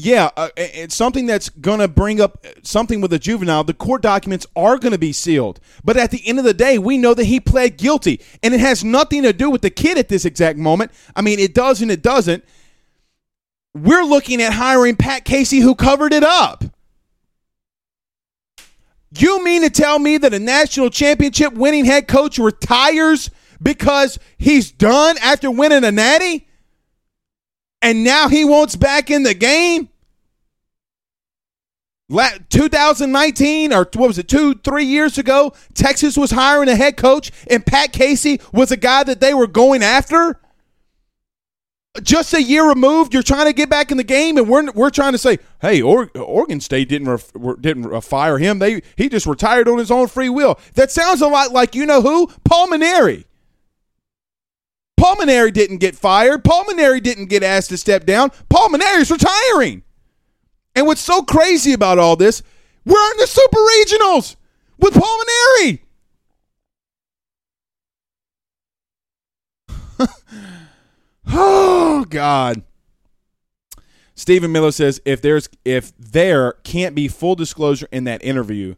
yeah, 0.00 0.30
uh, 0.36 0.48
it's 0.56 0.94
something 0.94 1.26
that's 1.26 1.48
going 1.48 1.80
to 1.80 1.88
bring 1.88 2.20
up 2.20 2.46
something 2.62 3.00
with 3.00 3.12
a 3.12 3.18
juvenile. 3.18 3.64
The 3.64 3.74
court 3.74 4.02
documents 4.02 4.46
are 4.56 4.78
going 4.78 4.92
to 4.92 4.98
be 4.98 5.12
sealed. 5.12 5.60
But 5.84 5.96
at 5.96 6.10
the 6.10 6.26
end 6.26 6.38
of 6.38 6.44
the 6.44 6.54
day, 6.54 6.78
we 6.78 6.96
know 6.96 7.12
that 7.14 7.24
he 7.24 7.38
pled 7.38 7.76
guilty. 7.76 8.20
And 8.42 8.54
it 8.54 8.60
has 8.60 8.82
nothing 8.82 9.22
to 9.24 9.32
do 9.32 9.50
with 9.50 9.62
the 9.62 9.70
kid 9.70 9.98
at 9.98 10.08
this 10.08 10.24
exact 10.24 10.58
moment. 10.58 10.90
I 11.14 11.22
mean, 11.22 11.38
it 11.38 11.54
does 11.54 11.82
and 11.82 11.90
it 11.90 12.02
doesn't. 12.02 12.44
We're 13.74 14.04
looking 14.04 14.40
at 14.40 14.52
hiring 14.54 14.96
Pat 14.96 15.24
Casey, 15.24 15.60
who 15.60 15.74
covered 15.74 16.12
it 16.12 16.24
up. 16.24 16.64
You 19.16 19.44
mean 19.44 19.62
to 19.62 19.70
tell 19.70 19.98
me 19.98 20.18
that 20.18 20.32
a 20.32 20.38
national 20.38 20.90
championship 20.90 21.52
winning 21.52 21.84
head 21.84 22.08
coach 22.08 22.38
retires 22.38 23.30
because 23.62 24.18
he's 24.38 24.70
done 24.70 25.16
after 25.20 25.50
winning 25.50 25.84
a 25.84 25.92
natty? 25.92 26.46
and 27.82 28.04
now 28.04 28.28
he 28.28 28.44
wants 28.44 28.76
back 28.76 29.10
in 29.10 29.22
the 29.22 29.34
game. 29.34 29.88
2019 32.10 33.72
or 33.72 33.88
what 33.94 34.08
was 34.08 34.18
it 34.18 34.28
two 34.28 34.54
three 34.54 34.84
years 34.84 35.16
ago 35.16 35.52
texas 35.74 36.16
was 36.16 36.32
hiring 36.32 36.68
a 36.68 36.74
head 36.74 36.96
coach 36.96 37.30
and 37.48 37.64
pat 37.64 37.92
casey 37.92 38.40
was 38.52 38.72
a 38.72 38.76
guy 38.76 39.04
that 39.04 39.20
they 39.20 39.32
were 39.32 39.46
going 39.46 39.82
after 39.82 40.40
just 42.02 42.34
a 42.34 42.42
year 42.42 42.68
removed 42.68 43.14
you're 43.14 43.22
trying 43.22 43.46
to 43.46 43.52
get 43.52 43.70
back 43.70 43.90
in 43.90 43.96
the 43.96 44.04
game 44.04 44.36
and 44.36 44.48
we're, 44.48 44.70
we're 44.72 44.90
trying 44.90 45.12
to 45.12 45.18
say 45.18 45.38
hey 45.60 45.80
oregon 45.80 46.60
state 46.60 46.88
didn't 46.88 47.60
didn't 47.60 48.00
fire 48.00 48.38
him 48.38 48.58
they 48.58 48.82
he 48.96 49.08
just 49.08 49.26
retired 49.26 49.68
on 49.68 49.78
his 49.78 49.90
own 49.90 50.08
free 50.08 50.28
will 50.28 50.58
that 50.74 50.90
sounds 50.90 51.20
a 51.20 51.28
lot 51.28 51.52
like 51.52 51.74
you 51.74 51.86
know 51.86 52.02
who 52.02 52.26
paul 52.44 52.66
Mainieri. 52.68 53.24
Paul 55.00 55.16
Mainieri 55.16 55.50
didn't 55.50 55.78
get 55.78 55.96
fired. 55.96 56.44
Paul 56.44 56.66
Mainieri 56.66 57.02
didn't 57.02 57.30
get 57.30 57.42
asked 57.42 57.70
to 57.70 57.78
step 57.78 58.04
down. 58.04 58.30
Paul 58.50 58.68
Mainieri's 58.68 59.10
retiring. 59.10 59.82
And 60.80 60.86
what's 60.86 61.02
so 61.02 61.20
crazy 61.20 61.74
about 61.74 61.98
all 61.98 62.16
this, 62.16 62.42
we're 62.86 63.10
in 63.10 63.18
the 63.18 63.26
super 63.26 63.58
regionals 63.58 64.36
with 64.78 64.94
Paul 64.94 65.20
Mainieri. 65.58 65.80
oh 71.26 72.06
God. 72.08 72.62
Stephen 74.14 74.52
Miller 74.52 74.72
says 74.72 75.02
if 75.04 75.20
there's 75.20 75.50
if 75.66 75.92
there 75.98 76.54
can't 76.64 76.94
be 76.94 77.08
full 77.08 77.34
disclosure 77.34 77.88
in 77.92 78.04
that 78.04 78.24
interview, 78.24 78.74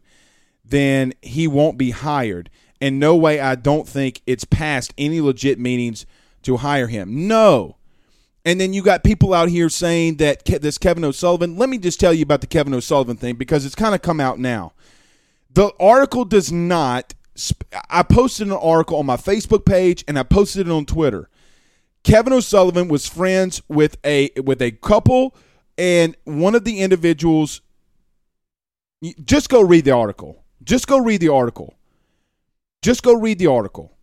then 0.65 1.13
he 1.21 1.47
won't 1.47 1.77
be 1.77 1.91
hired 1.91 2.49
And 2.81 2.99
no 2.99 3.15
way 3.15 3.39
I 3.39 3.55
don't 3.55 3.87
think 3.87 4.21
it's 4.27 4.43
past 4.43 4.93
any 4.97 5.21
legit 5.21 5.57
meetings 5.57 6.05
to 6.41 6.57
hire 6.57 6.87
him. 6.87 7.29
No. 7.29 7.77
And 8.45 8.59
then 8.59 8.73
you 8.73 8.81
got 8.83 9.03
people 9.03 9.33
out 9.33 9.49
here 9.49 9.69
saying 9.69 10.17
that 10.17 10.43
this 10.45 10.77
Kevin 10.77 11.05
O'Sullivan. 11.05 11.57
Let 11.57 11.69
me 11.69 11.77
just 11.77 11.99
tell 11.99 12.13
you 12.13 12.23
about 12.23 12.41
the 12.41 12.47
Kevin 12.47 12.73
O'Sullivan 12.73 13.15
thing 13.15 13.35
because 13.35 13.65
it's 13.65 13.75
kind 13.75 13.95
of 13.95 14.01
come 14.01 14.19
out 14.19 14.39
now. 14.39 14.73
The 15.53 15.71
article 15.79 16.25
does 16.25 16.51
not. 16.51 17.13
I 17.89 18.03
posted 18.03 18.47
an 18.47 18.53
article 18.53 18.97
on 18.97 19.05
my 19.05 19.17
Facebook 19.17 19.65
page 19.65 20.03
and 20.07 20.19
I 20.19 20.23
posted 20.23 20.67
it 20.67 20.71
on 20.71 20.85
Twitter. 20.85 21.29
Kevin 22.03 22.33
O'Sullivan 22.33 22.89
was 22.89 23.07
friends 23.07 23.61
with 23.69 23.97
a 24.03 24.29
with 24.43 24.61
a 24.61 24.71
couple 24.71 25.33
and 25.77 26.15
one 26.25 26.53
of 26.53 26.65
the 26.65 26.81
individuals 26.81 27.61
just 29.23 29.49
go 29.49 29.61
read 29.61 29.85
the 29.85 29.91
article. 29.91 30.43
Just 30.63 30.87
go 30.87 30.99
read 30.99 31.21
the 31.21 31.29
article. 31.29 31.75
Just 32.81 33.03
go 33.03 33.13
read 33.13 33.39
the 33.39 33.47
article 33.47 33.97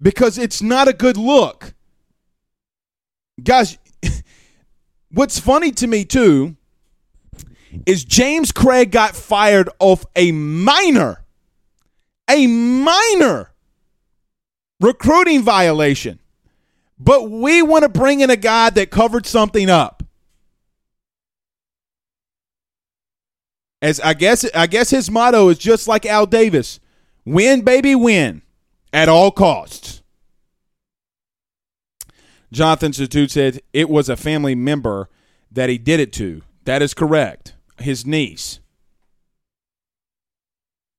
because 0.00 0.38
it's 0.38 0.60
not 0.60 0.88
a 0.88 0.92
good 0.92 1.16
look. 1.16 1.74
Guys, 3.42 3.76
what's 5.12 5.38
funny 5.38 5.70
to 5.72 5.86
me 5.86 6.04
too 6.04 6.56
is 7.84 8.04
James 8.04 8.52
Craig 8.52 8.90
got 8.90 9.14
fired 9.14 9.68
off 9.78 10.04
a 10.14 10.32
minor, 10.32 11.24
a 12.30 12.46
minor 12.46 13.50
recruiting 14.80 15.42
violation. 15.42 16.18
But 16.98 17.30
we 17.30 17.60
want 17.60 17.82
to 17.82 17.90
bring 17.90 18.20
in 18.20 18.30
a 18.30 18.36
guy 18.36 18.70
that 18.70 18.90
covered 18.90 19.26
something 19.26 19.68
up. 19.68 20.02
As 23.82 24.00
I 24.00 24.14
guess 24.14 24.46
I 24.54 24.66
guess 24.66 24.88
his 24.88 25.10
motto 25.10 25.50
is 25.50 25.58
just 25.58 25.86
like 25.86 26.06
Al 26.06 26.24
Davis. 26.24 26.80
Win 27.26 27.62
baby 27.62 27.94
win 27.94 28.40
at 28.92 29.10
all 29.10 29.30
costs. 29.30 30.02
Jonathan 32.52 32.92
Stute 32.92 33.30
said 33.30 33.60
it 33.72 33.88
was 33.88 34.08
a 34.08 34.16
family 34.16 34.54
member 34.54 35.08
that 35.50 35.68
he 35.68 35.78
did 35.78 36.00
it 36.00 36.12
to. 36.14 36.42
That 36.64 36.82
is 36.82 36.94
correct. 36.94 37.54
His 37.78 38.06
niece. 38.06 38.60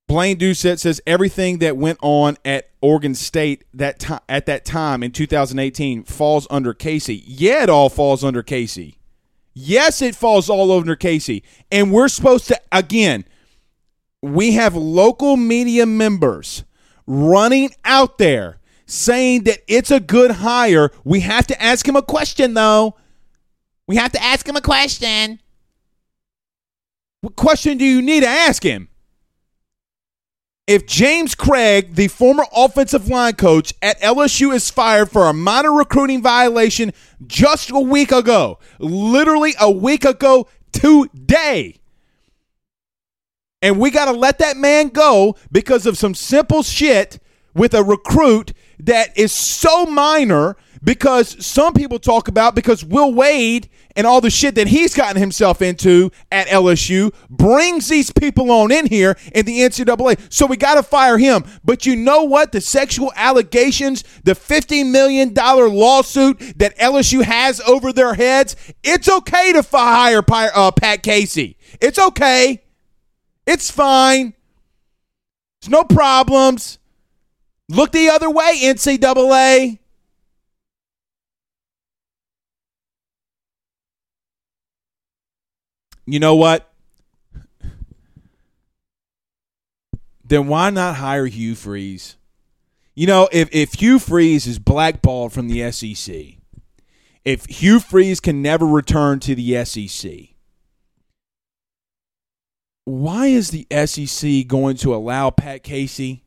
Blaine 0.07 0.37
Doucette 0.37 0.79
says 0.79 1.01
everything 1.05 1.57
that 1.57 1.75
went 1.75 1.99
on 2.01 2.37
at 2.45 2.69
Oregon 2.79 3.13
State 3.13 3.65
that 3.73 3.99
ti- 3.99 4.13
at 4.29 4.45
that 4.45 4.63
time 4.63 5.03
in 5.03 5.11
2018 5.11 6.03
falls 6.03 6.47
under 6.49 6.73
Casey. 6.73 7.23
Yeah, 7.25 7.63
it 7.63 7.69
all 7.69 7.89
falls 7.89 8.23
under 8.23 8.41
Casey. 8.41 8.99
Yes, 9.53 10.01
it 10.01 10.15
falls 10.15 10.49
all 10.49 10.71
under 10.71 10.95
Casey. 10.95 11.43
And 11.69 11.91
we're 11.91 12.07
supposed 12.07 12.47
to 12.47 12.61
again, 12.71 13.25
we 14.21 14.53
have 14.53 14.75
local 14.75 15.35
media 15.35 15.85
members 15.85 16.63
running 17.05 17.71
out 17.83 18.17
there 18.17 18.59
saying 18.87 19.43
that 19.43 19.59
it's 19.67 19.91
a 19.91 19.99
good 19.99 20.31
hire. 20.31 20.91
We 21.03 21.19
have 21.19 21.45
to 21.47 21.61
ask 21.61 21.87
him 21.87 21.95
a 21.95 22.01
question 22.01 22.55
though. 22.55 22.95
We 23.87 23.97
have 23.97 24.11
to 24.13 24.23
ask 24.23 24.47
him 24.47 24.55
a 24.55 24.61
question. 24.61 25.39
What 27.21 27.35
question 27.35 27.77
do 27.77 27.85
you 27.85 28.01
need 28.01 28.21
to 28.21 28.27
ask 28.27 28.63
him? 28.63 28.89
If 30.65 30.85
James 30.85 31.33
Craig, 31.33 31.95
the 31.95 32.09
former 32.09 32.43
offensive 32.53 33.07
line 33.07 33.35
coach 33.35 33.73
at 33.81 33.99
LSU, 34.01 34.53
is 34.53 34.69
fired 34.69 35.09
for 35.09 35.27
a 35.27 35.33
minor 35.33 35.71
recruiting 35.71 36.21
violation 36.21 36.91
just 37.25 37.71
a 37.71 37.79
week 37.79 38.11
ago, 38.11 38.59
literally 38.77 39.53
a 39.61 39.71
week 39.71 40.03
ago 40.03 40.49
today, 40.73 41.79
and 43.61 43.79
we 43.79 43.89
got 43.89 44.05
to 44.05 44.11
let 44.11 44.39
that 44.39 44.57
man 44.57 44.89
go 44.89 45.35
because 45.51 45.85
of 45.85 45.97
some 45.97 46.13
simple 46.13 46.63
shit 46.63 47.19
with 47.53 47.73
a 47.73 47.83
recruit 47.83 48.53
that 48.79 49.17
is 49.17 49.31
so 49.31 49.85
minor 49.85 50.55
because 50.83 51.43
some 51.45 51.73
people 51.73 51.99
talk 51.99 52.27
about 52.27 52.55
because 52.55 52.83
Will 52.83 53.13
Wade 53.13 53.69
and 53.95 54.05
all 54.05 54.21
the 54.21 54.29
shit 54.29 54.55
that 54.55 54.67
he's 54.67 54.93
gotten 54.93 55.19
himself 55.19 55.61
into 55.61 56.11
at 56.31 56.47
LSU 56.47 57.13
brings 57.29 57.87
these 57.87 58.11
people 58.11 58.51
on 58.51 58.71
in 58.71 58.85
here 58.85 59.17
in 59.33 59.45
the 59.45 59.59
NCAA. 59.59 60.31
So 60.31 60.45
we 60.45 60.55
got 60.55 60.75
to 60.75 60.83
fire 60.83 61.17
him. 61.17 61.43
But 61.63 61.85
you 61.85 61.95
know 61.95 62.23
what? 62.23 62.51
The 62.51 62.61
sexual 62.61 63.11
allegations, 63.15 64.03
the 64.23 64.33
$50 64.33 64.89
million 64.91 65.33
lawsuit 65.33 66.39
that 66.59 66.77
LSU 66.77 67.23
has 67.23 67.59
over 67.61 67.91
their 67.91 68.13
heads, 68.13 68.55
it's 68.83 69.09
okay 69.09 69.51
to 69.53 69.63
fire 69.63 70.23
uh, 70.29 70.71
Pat 70.71 71.01
Casey. 71.01 71.57
It's 71.81 71.97
okay. 71.97 72.63
It's 73.47 73.71
fine. 73.71 74.35
There's 75.61 75.71
no 75.71 75.83
problems. 75.83 76.76
Look 77.69 77.91
the 77.91 78.09
other 78.09 78.29
way, 78.29 78.59
NCAA. 78.63 79.79
You 86.05 86.19
know 86.21 86.35
what? 86.35 86.71
Then 90.23 90.47
why 90.47 90.69
not 90.69 90.95
hire 90.95 91.25
Hugh 91.25 91.55
Freeze? 91.55 92.15
You 92.95 93.07
know, 93.07 93.29
if, 93.31 93.49
if 93.51 93.73
Hugh 93.75 93.99
Freeze 93.99 94.47
is 94.47 94.57
blackballed 94.57 95.33
from 95.33 95.49
the 95.49 95.69
SEC, 95.71 96.15
if 97.25 97.45
Hugh 97.45 97.79
Freeze 97.79 98.19
can 98.21 98.41
never 98.41 98.65
return 98.65 99.19
to 99.19 99.35
the 99.35 99.63
SEC, 99.65 100.11
why 102.85 103.27
is 103.27 103.51
the 103.51 103.67
SEC 103.85 104.47
going 104.47 104.77
to 104.77 104.95
allow 104.95 105.29
Pat 105.29 105.61
Casey 105.61 106.23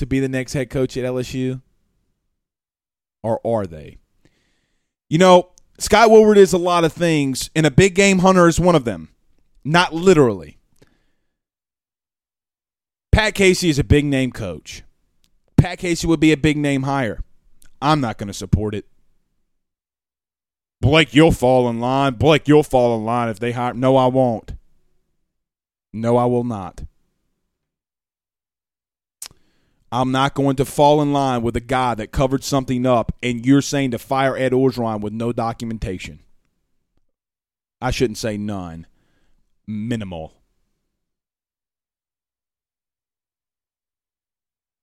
to 0.00 0.06
be 0.06 0.20
the 0.20 0.28
next 0.28 0.52
head 0.52 0.68
coach 0.68 0.96
at 0.96 1.04
LSU? 1.04 1.62
Or 3.22 3.40
are 3.46 3.66
they? 3.66 3.98
You 5.08 5.18
know, 5.18 5.50
Scott 5.78 6.10
Woodward 6.10 6.38
is 6.38 6.52
a 6.52 6.58
lot 6.58 6.84
of 6.84 6.92
things, 6.92 7.50
and 7.54 7.64
a 7.64 7.70
big 7.70 7.94
game 7.94 8.18
hunter 8.18 8.48
is 8.48 8.60
one 8.60 8.74
of 8.74 8.84
them. 8.84 9.10
Not 9.64 9.94
literally. 9.94 10.58
Pat 13.12 13.34
Casey 13.34 13.68
is 13.68 13.78
a 13.78 13.84
big 13.84 14.04
name 14.04 14.32
coach. 14.32 14.82
Pat 15.56 15.78
Casey 15.78 16.06
would 16.06 16.20
be 16.20 16.32
a 16.32 16.36
big 16.36 16.56
name 16.56 16.84
hire. 16.84 17.22
I'm 17.82 18.00
not 18.00 18.18
going 18.18 18.28
to 18.28 18.34
support 18.34 18.74
it. 18.74 18.86
Blake, 20.80 21.14
you'll 21.14 21.32
fall 21.32 21.68
in 21.68 21.80
line. 21.80 22.14
Blake, 22.14 22.48
you'll 22.48 22.62
fall 22.62 22.96
in 22.96 23.04
line 23.04 23.28
if 23.28 23.38
they 23.38 23.52
hire. 23.52 23.74
No, 23.74 23.96
I 23.96 24.06
won't. 24.06 24.54
No, 25.92 26.16
I 26.16 26.24
will 26.24 26.44
not. 26.44 26.84
I'm 29.92 30.12
not 30.12 30.34
going 30.34 30.56
to 30.56 30.64
fall 30.64 31.02
in 31.02 31.12
line 31.12 31.42
with 31.42 31.56
a 31.56 31.60
guy 31.60 31.94
that 31.96 32.12
covered 32.12 32.44
something 32.44 32.86
up 32.86 33.12
and 33.22 33.44
you're 33.44 33.62
saying 33.62 33.90
to 33.90 33.98
fire 33.98 34.36
Ed 34.36 34.52
Orgeron 34.52 35.00
with 35.00 35.12
no 35.12 35.32
documentation. 35.32 36.20
I 37.80 37.90
shouldn't 37.90 38.18
say 38.18 38.36
none. 38.36 38.86
Minimal. 39.66 40.34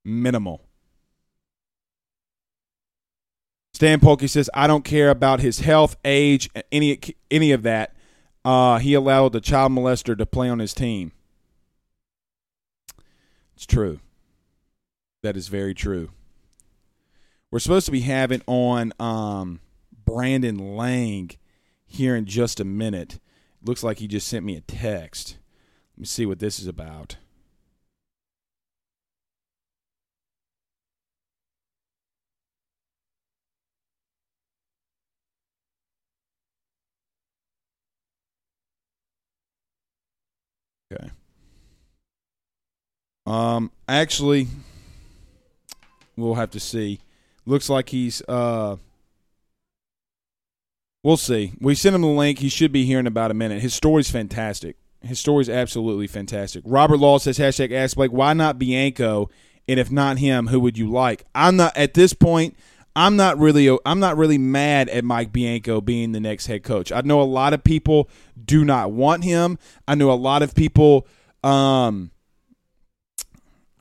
Minimal. 0.04 0.62
Stan 3.74 4.00
Polkey 4.00 4.28
says, 4.28 4.50
I 4.54 4.66
don't 4.66 4.84
care 4.84 5.10
about 5.10 5.40
his 5.40 5.60
health, 5.60 5.98
age, 6.04 6.50
any 6.72 7.00
any 7.30 7.52
of 7.52 7.62
that. 7.64 7.94
Uh, 8.44 8.80
he 8.80 8.94
allowed 8.94 9.34
the 9.34 9.42
child 9.42 9.72
molester 9.72 10.18
to 10.18 10.26
play 10.26 10.50
on 10.50 10.60
his 10.60 10.74
team. 10.74 11.12
It's 13.56 13.66
true. 13.66 14.00
That 15.28 15.36
is 15.36 15.50
very 15.50 15.74
true. 15.74 16.12
We're 17.52 17.60
supposed 17.60 17.86
to 17.88 17.92
be 17.92 18.00
having 18.00 18.42
on 18.48 18.94
um, 18.98 19.60
Brandon 20.06 20.78
Lang 20.78 21.32
here 21.86 22.16
in 22.16 22.24
just 22.24 22.62
a 22.62 22.64
minute. 22.64 23.20
Looks 23.62 23.84
like 23.84 24.00
he 24.00 24.08
just 24.08 24.26
sent 24.26 24.46
me 24.46 24.56
a 24.56 24.62
text. 24.62 25.36
Let 25.98 26.00
me 26.00 26.06
see 26.06 26.26
what 26.26 26.40
this 26.40 26.60
is 26.60 26.68
about. 26.68 27.18
Okay. 40.90 41.10
Um, 43.26 43.72
actually, 43.90 44.48
we'll 46.18 46.36
have 46.36 46.52
to 46.52 46.60
see. 46.60 47.00
Looks 47.46 47.70
like 47.70 47.90
he's. 47.90 48.22
Uh, 48.28 48.78
we'll 51.04 51.18
see. 51.18 51.54
We 51.62 51.76
sent 51.76 51.96
him 51.96 52.02
the 52.02 52.08
link. 52.08 52.40
He 52.40 52.50
should 52.50 52.72
be 52.72 52.86
here 52.86 53.00
in 53.00 53.08
about 53.08 53.32
a 53.32 53.36
minute. 53.36 53.62
His 53.62 53.74
story's 53.74 54.10
fantastic. 54.10 54.76
His 55.02 55.20
story's 55.20 55.50
absolutely 55.50 56.08
fantastic. 56.08 56.64
Robert 56.66 56.98
Law 56.98 57.20
says 57.20 57.38
hashtag 57.38 57.72
Ask 57.72 57.96
Blake. 57.96 58.12
Why 58.12 58.34
not 58.34 58.60
Bianco? 58.60 59.30
And 59.70 59.80
if 59.80 59.92
not 59.92 60.18
him, 60.18 60.48
who 60.48 60.60
would 60.62 60.78
you 60.78 60.90
like? 60.90 61.24
I'm 61.36 61.56
not 61.56 61.76
at 61.78 61.94
this 61.94 62.14
point. 62.14 62.58
I'm 62.96 63.16
not 63.16 63.38
really 63.38 63.78
I'm 63.86 64.00
not 64.00 64.18
really 64.18 64.40
mad 64.40 64.90
at 64.90 65.04
Mike 65.04 65.32
Bianco 65.32 65.82
being 65.82 66.14
the 66.14 66.20
next 66.20 66.48
head 66.48 66.64
coach. 66.64 66.92
I 66.92 67.02
know 67.02 67.22
a 67.22 67.24
lot 67.24 67.54
of 67.54 67.64
people 67.64 68.10
do 68.44 68.66
not 68.66 68.92
want 68.92 69.24
him. 69.24 69.60
I 69.88 69.94
know 69.94 70.12
a 70.12 70.14
lot 70.14 70.42
of 70.42 70.56
people 70.56 71.06
um, 71.44 72.10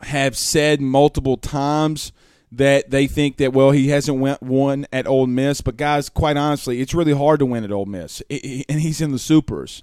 have 0.03 0.37
said 0.37 0.83
multiple 0.83 1.39
times 1.39 2.13
that 2.53 2.91
they 2.91 3.07
think 3.07 3.37
that 3.39 3.53
well 3.53 3.71
he 3.71 3.89
hasn't 3.89 4.19
went, 4.19 4.43
won 4.43 4.87
at 4.93 5.07
Ole 5.07 5.27
Miss, 5.27 5.61
but 5.61 5.77
guys, 5.77 6.09
quite 6.09 6.37
honestly, 6.37 6.81
it's 6.81 6.95
really 6.95 7.15
hard 7.15 7.41
to 7.41 7.47
win 7.47 7.65
at 7.65 7.73
Ole 7.73 7.87
Miss, 7.87 8.23
and 8.31 8.81
he's 8.81 9.01
in 9.01 9.13
the 9.13 9.19
supers 9.19 9.83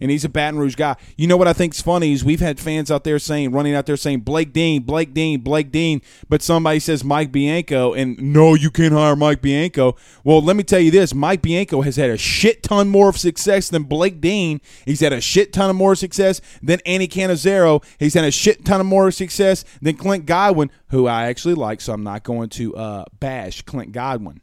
and 0.00 0.10
he's 0.10 0.24
a 0.24 0.28
Baton 0.28 0.58
Rouge 0.58 0.74
guy. 0.74 0.96
You 1.16 1.26
know 1.26 1.36
what 1.36 1.48
I 1.48 1.52
think's 1.52 1.80
funny 1.80 2.12
is 2.12 2.24
we've 2.24 2.40
had 2.40 2.58
fans 2.58 2.90
out 2.90 3.04
there 3.04 3.18
saying, 3.18 3.52
running 3.52 3.74
out 3.74 3.86
there 3.86 3.96
saying 3.96 4.20
Blake 4.20 4.52
Dean, 4.52 4.82
Blake 4.82 5.12
Dean, 5.12 5.40
Blake 5.40 5.70
Dean, 5.70 6.00
but 6.28 6.42
somebody 6.42 6.80
says 6.80 7.04
Mike 7.04 7.30
Bianco, 7.30 7.92
and 7.92 8.18
no, 8.18 8.54
you 8.54 8.70
can't 8.70 8.94
hire 8.94 9.16
Mike 9.16 9.42
Bianco. 9.42 9.96
Well, 10.24 10.40
let 10.40 10.56
me 10.56 10.62
tell 10.62 10.80
you 10.80 10.90
this: 10.90 11.14
Mike 11.14 11.42
Bianco 11.42 11.82
has 11.82 11.96
had 11.96 12.10
a 12.10 12.16
shit 12.16 12.62
ton 12.62 12.88
more 12.88 13.10
of 13.10 13.18
success 13.18 13.68
than 13.68 13.84
Blake 13.84 14.20
Dean. 14.20 14.60
He's 14.84 15.00
had 15.00 15.12
a 15.12 15.20
shit 15.20 15.52
ton 15.52 15.70
of 15.70 15.76
more 15.76 15.94
success 15.94 16.40
than 16.62 16.80
Andy 16.86 17.08
Cannizaro. 17.08 17.84
He's 17.98 18.14
had 18.14 18.24
a 18.24 18.30
shit 18.30 18.64
ton 18.64 18.80
of 18.80 18.86
more 18.86 19.10
success 19.10 19.64
than 19.82 19.96
Clint 19.96 20.26
Godwin, 20.26 20.70
who 20.88 21.06
I 21.06 21.26
actually 21.26 21.54
like. 21.54 21.80
So 21.80 21.92
I'm 21.92 22.02
not 22.02 22.22
going 22.22 22.48
to 22.50 22.74
uh, 22.76 23.04
bash 23.18 23.62
Clint 23.62 23.92
Godwin. 23.92 24.40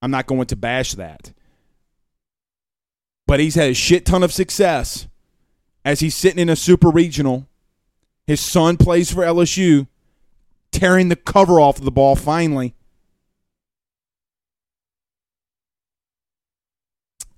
I'm 0.00 0.10
not 0.10 0.26
going 0.26 0.46
to 0.46 0.56
bash 0.56 0.92
that 0.94 1.32
but 3.28 3.40
he's 3.40 3.54
had 3.56 3.70
a 3.70 3.74
shit 3.74 4.06
ton 4.06 4.22
of 4.24 4.32
success 4.32 5.06
as 5.84 6.00
he's 6.00 6.14
sitting 6.14 6.40
in 6.40 6.48
a 6.48 6.56
super 6.56 6.88
regional. 6.88 7.46
His 8.26 8.40
son 8.40 8.78
plays 8.78 9.12
for 9.12 9.22
LSU, 9.22 9.86
tearing 10.72 11.10
the 11.10 11.16
cover 11.16 11.60
off 11.60 11.78
of 11.78 11.84
the 11.84 11.90
ball 11.90 12.16
finally. 12.16 12.74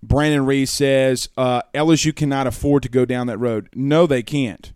Brandon 0.00 0.46
Reese 0.46 0.70
says 0.70 1.28
uh, 1.36 1.62
LSU 1.74 2.14
cannot 2.14 2.46
afford 2.46 2.84
to 2.84 2.88
go 2.88 3.04
down 3.04 3.26
that 3.26 3.38
road. 3.38 3.68
No, 3.74 4.06
they 4.06 4.22
can't. 4.22 4.72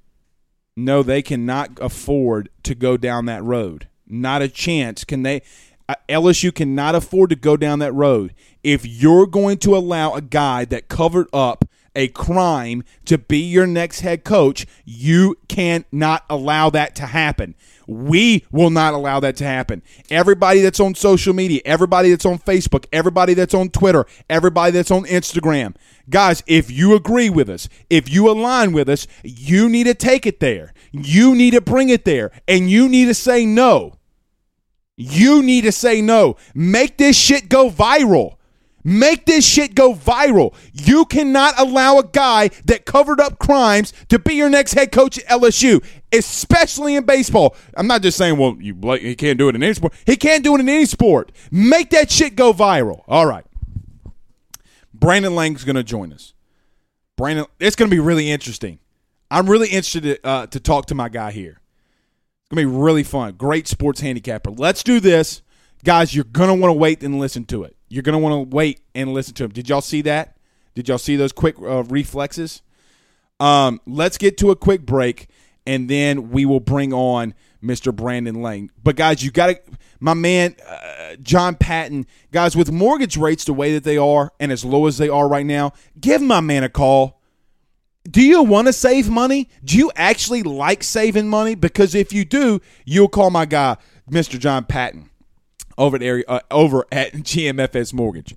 No, 0.77 1.05
they 1.05 1.23
cannot 1.23 1.71
afford 1.81 2.49
to 2.65 2.75
go 2.75 2.97
down 2.97 3.27
that 3.27 3.43
road. 3.43 3.87
Not 4.07 4.43
a 4.43 4.49
chance. 4.49 5.05
Can 5.05 5.23
they? 5.23 5.43
Uh, 5.89 5.95
LSU 6.09 6.55
cannot 6.55 6.95
afford 6.95 7.31
to 7.31 7.37
go 7.37 7.57
down 7.57 7.79
that 7.81 7.93
road. 7.93 8.35
If 8.63 8.87
you're 8.87 9.27
going 9.27 9.59
to 9.59 9.77
allow 9.77 10.15
a 10.15 10.23
guy 10.23 10.65
that 10.67 10.89
covered 10.89 11.29
up 11.33 11.67
a 11.95 12.09
crime 12.09 12.83
to 13.05 13.19
be 13.19 13.39
your 13.39 13.67
next 13.67 14.01
head 14.01 14.25
coach, 14.25 14.67
you 14.85 15.37
cannot 15.49 16.25
allow 16.29 16.71
that 16.71 16.95
to 16.97 17.07
happen. 17.07 17.55
We 17.87 18.45
will 18.51 18.71
not 18.71 18.95
allow 18.95 19.21
that 19.21 19.37
to 19.37 19.45
happen. 19.45 19.83
Everybody 20.11 20.61
that's 20.61 20.81
on 20.81 20.95
social 20.95 21.35
media, 21.35 21.61
everybody 21.65 22.11
that's 22.11 22.27
on 22.27 22.39
Facebook, 22.39 22.87
everybody 22.93 23.35
that's 23.35 23.55
on 23.55 23.69
Twitter, 23.69 24.07
everybody 24.29 24.73
that's 24.73 24.91
on 24.91 25.05
Instagram, 25.05 25.77
guys, 26.09 26.43
if 26.47 26.71
you 26.71 26.95
agree 26.95 27.31
with 27.31 27.49
us, 27.49 27.69
if 27.91 28.11
you 28.11 28.31
align 28.31 28.73
with 28.73 28.89
us, 28.89 29.07
you 29.23 29.69
need 29.69 29.85
to 29.85 29.95
take 29.95 30.27
it 30.27 30.41
there. 30.41 30.73
You 30.93 31.35
need 31.35 31.53
to 31.53 31.61
bring 31.61 31.91
it 31.91 32.05
there, 32.05 32.31
and 32.49 32.71
you 32.71 32.89
need 32.89 33.07
to 33.07 33.15
say 33.15 33.45
no. 33.45 33.99
You 34.97 35.43
need 35.43 35.63
to 35.63 35.73
say 35.73 36.01
no. 36.01 36.37
Make 36.55 36.99
this 36.99 37.17
shit 37.17 37.49
go 37.49 37.71
viral. 37.71 38.37
Make 38.87 39.25
this 39.25 39.47
shit 39.47 39.75
go 39.75 39.95
viral. 39.95 40.55
You 40.73 41.07
cannot 41.07 41.59
allow 41.59 41.99
a 41.99 42.07
guy 42.07 42.49
that 42.67 42.85
covered 42.85 43.19
up 43.19 43.39
crimes 43.39 43.95
to 44.11 44.19
be 44.19 44.35
your 44.35 44.51
next 44.51 44.75
head 44.75 44.93
coach 44.93 45.19
at 45.19 45.25
LSU, 45.25 45.83
especially 46.13 46.95
in 46.95 47.05
baseball. 47.07 47.57
I'm 47.79 47.87
not 47.87 48.03
just 48.03 48.19
saying, 48.19 48.37
well, 48.37 48.57
you 48.61 48.75
he 48.99 49.17
can't 49.17 49.39
do 49.39 49.49
it 49.49 49.57
in 49.57 49.63
any 49.63 49.73
sport. 49.73 49.95
He 50.05 50.17
can't 50.17 50.45
do 50.45 50.55
it 50.55 50.61
in 50.61 50.69
any 50.69 50.85
sport. 50.85 51.33
Make 51.51 51.91
that 51.91 52.11
shit 52.11 52.37
go 52.37 52.53
viral. 52.53 53.05
All 53.09 53.25
right. 53.25 53.47
Brandon 54.93 55.35
Lang's 55.35 55.65
going 55.65 55.77
to 55.77 55.83
join 55.83 56.13
us. 56.13 56.35
Brandon, 57.17 57.47
it's 57.59 57.77
going 57.77 57.91
to 57.91 57.95
be 57.95 58.01
really 58.01 58.31
interesting. 58.31 58.81
I'm 59.31 59.49
really 59.49 59.69
interested 59.69 60.21
uh, 60.23 60.47
to 60.49 60.61
talk 60.61 60.87
to 60.87 60.95
my 60.95 61.09
guy 61.09 61.33
here. 61.33 61.59
To 62.55 62.61
be 62.61 62.67
really 62.67 63.03
fun. 63.03 63.35
Great 63.35 63.67
sports 63.67 64.01
handicapper. 64.01 64.53
Let's 64.53 64.85
do 64.85 65.01
this. 65.01 65.43
Guys, 65.85 66.15
you're 66.15 66.25
to 66.51 66.55
want 66.55 66.71
to 66.71 66.79
wait 66.79 67.03
and 67.03 67.19
listen 67.19 67.45
to 67.47 67.65
it. 67.65 67.77
You're 67.89 68.05
to 68.05 68.19
want 68.19 68.51
to 68.51 68.57
wait 68.57 68.81
and 68.95 69.13
listen 69.13 69.35
to 69.35 69.45
him. 69.45 69.51
Did 69.51 69.69
y'all 69.69 69.81
see 69.81 70.03
that? 70.03 70.37
Did 70.77 70.89
y'all 70.89 70.99
see 70.99 71.17
those 71.17 71.33
quick 71.33 71.57
uh, 71.61 71.83
reflexes? 71.83 72.63
Um, 73.41 73.81
let's 73.87 74.19
get 74.19 74.39
to 74.39 74.53
a 74.53 74.57
quick 74.57 74.87
break, 74.87 75.29
and 75.67 75.91
then 75.91 76.31
we 76.31 76.45
will 76.45 76.61
bring 76.61 76.93
on 76.93 77.35
Mr. 77.63 77.95
Brandon 77.95 78.41
Lang. 78.41 78.71
But 78.81 78.95
guys, 78.95 79.25
you 79.25 79.33
got 79.33 79.47
to, 79.49 79.61
my 79.99 80.15
man, 80.15 80.55
uh, 80.65 81.17
John 81.23 81.57
Patton. 81.57 82.07
Guys, 82.31 82.55
with 82.55 82.71
mortgage 82.71 83.17
rates 83.17 83.45
the 83.45 83.53
way 83.53 83.75
that 83.75 83.83
they 83.83 83.99
are 83.99 84.33
and 84.39 84.53
as 84.53 84.65
low 84.65 84.87
as 84.87 84.99
they 84.99 85.09
are 85.09 85.29
right 85.29 85.47
now, 85.47 85.73
give 86.01 86.23
my 86.23 86.41
man 86.41 86.63
a 86.63 86.69
call. 86.69 87.14
Do 88.11 88.23
you 88.23 88.43
want 88.43 88.67
to 88.67 88.73
save 88.73 89.09
money? 89.09 89.49
Do 89.65 89.79
you 89.79 89.91
actually 89.97 90.43
like 90.43 90.83
saving 90.83 91.29
money? 91.29 91.55
Because 91.55 91.95
if 91.95 92.13
you 92.13 92.25
do, 92.25 92.61
you'll 92.85 93.09
call 93.09 93.31
my 93.31 93.47
guy, 93.47 93.79
Mr. 94.11 94.39
John 94.39 94.65
Patton 94.65 95.11
over 95.79 95.97
at 95.97 96.03
area 96.03 96.25
uh, 96.29 96.41
over 96.51 96.85
at 96.93 97.13
GMFS 97.15 97.95
Mortgage. 97.95 98.37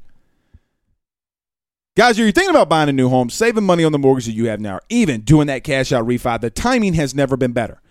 Guys, 1.97 2.11
if 2.11 2.19
you're 2.19 2.31
thinking 2.31 2.51
about 2.51 2.69
buying 2.69 2.89
a 2.89 2.93
new 2.93 3.09
home, 3.09 3.29
saving 3.29 3.63
money 3.63 3.83
on 3.83 3.91
the 3.91 3.97
mortgage 3.97 4.27
that 4.27 4.33
you 4.33 4.47
have 4.47 4.59
now, 4.59 4.75
or 4.75 4.81
even 4.87 5.21
doing 5.21 5.47
that 5.47 5.63
cash 5.63 5.91
out 5.91 6.05
refi, 6.05 6.39
the 6.39 6.51
timing 6.51 6.93
has 6.93 7.15
never 7.15 7.35
been 7.35 7.53
better. 7.53 7.81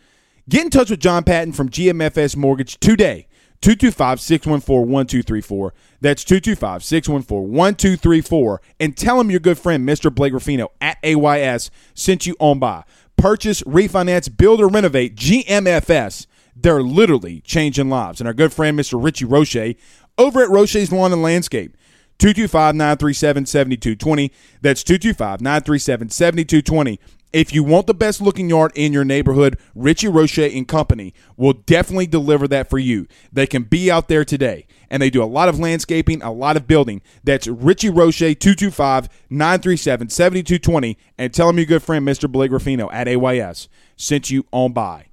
Get 0.48 0.64
in 0.64 0.70
touch 0.70 0.90
with 0.90 1.00
John 1.00 1.24
Patton 1.24 1.52
from 1.52 1.68
GMFS 1.68 2.36
Mortgage 2.36 2.78
today. 2.78 3.26
225 3.60 4.20
614 4.20 4.90
1234. 4.90 5.74
That's 6.00 6.24
225 6.24 6.84
614 6.84 7.52
1234. 7.52 8.60
And 8.80 8.96
tell 8.96 9.20
him 9.20 9.30
your 9.30 9.40
good 9.40 9.58
friend, 9.58 9.88
Mr. 9.88 10.14
Blake 10.14 10.32
Ruffino 10.32 10.72
at 10.80 10.98
AYS, 11.02 11.70
sent 11.94 12.26
you 12.26 12.36
on 12.38 12.58
by. 12.58 12.84
Purchase, 13.16 13.62
refinance, 13.62 14.34
build, 14.34 14.60
or 14.60 14.68
renovate. 14.68 15.16
GMFS 15.16 16.26
they're 16.56 16.82
literally 16.82 17.40
changing 17.42 17.90
lives. 17.90 18.20
And 18.20 18.26
our 18.26 18.34
good 18.34 18.52
friend, 18.52 18.78
Mr. 18.78 19.02
Richie 19.02 19.26
Roche, 19.26 19.76
over 20.18 20.42
at 20.42 20.48
Roche's 20.48 20.90
Lawn 20.90 21.12
and 21.12 21.22
Landscape, 21.22 21.76
225 22.18 22.74
937 22.74 23.46
7220. 23.46 24.32
That's 24.62 24.82
225 24.82 25.40
937 25.40 26.08
7220. 26.08 26.98
If 27.36 27.52
you 27.52 27.62
want 27.62 27.86
the 27.86 27.92
best 27.92 28.22
looking 28.22 28.48
yard 28.48 28.72
in 28.74 28.94
your 28.94 29.04
neighborhood, 29.04 29.58
Richie 29.74 30.08
Roche 30.08 30.38
and 30.38 30.66
Company 30.66 31.12
will 31.36 31.52
definitely 31.52 32.06
deliver 32.06 32.48
that 32.48 32.70
for 32.70 32.78
you. 32.78 33.06
They 33.30 33.46
can 33.46 33.64
be 33.64 33.90
out 33.90 34.08
there 34.08 34.24
today, 34.24 34.66
and 34.88 35.02
they 35.02 35.10
do 35.10 35.22
a 35.22 35.24
lot 35.28 35.50
of 35.50 35.58
landscaping, 35.58 36.22
a 36.22 36.32
lot 36.32 36.56
of 36.56 36.66
building. 36.66 37.02
That's 37.24 37.46
Richie 37.46 37.90
Roche, 37.90 38.20
225 38.20 39.10
937 39.28 40.08
7220. 40.08 40.96
And 41.18 41.34
tell 41.34 41.50
him 41.50 41.58
your 41.58 41.66
good 41.66 41.82
friend, 41.82 42.08
Mr. 42.08 42.26
Blake 42.32 42.52
Ruffino 42.52 42.90
at 42.90 43.06
AYS, 43.06 43.68
sent 43.98 44.30
you 44.30 44.46
on 44.50 44.72
by. 44.72 45.08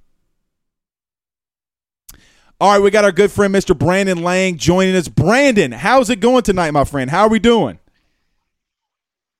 All 2.58 2.72
right, 2.72 2.80
we 2.80 2.90
got 2.90 3.04
our 3.04 3.12
good 3.12 3.32
friend 3.32 3.54
Mr. 3.54 3.78
Brandon 3.78 4.22
Lang 4.22 4.56
joining 4.56 4.96
us. 4.96 5.08
Brandon, 5.08 5.72
how's 5.72 6.08
it 6.08 6.20
going 6.20 6.44
tonight, 6.44 6.70
my 6.70 6.84
friend? 6.84 7.10
How 7.10 7.24
are 7.24 7.28
we 7.28 7.38
doing? 7.38 7.80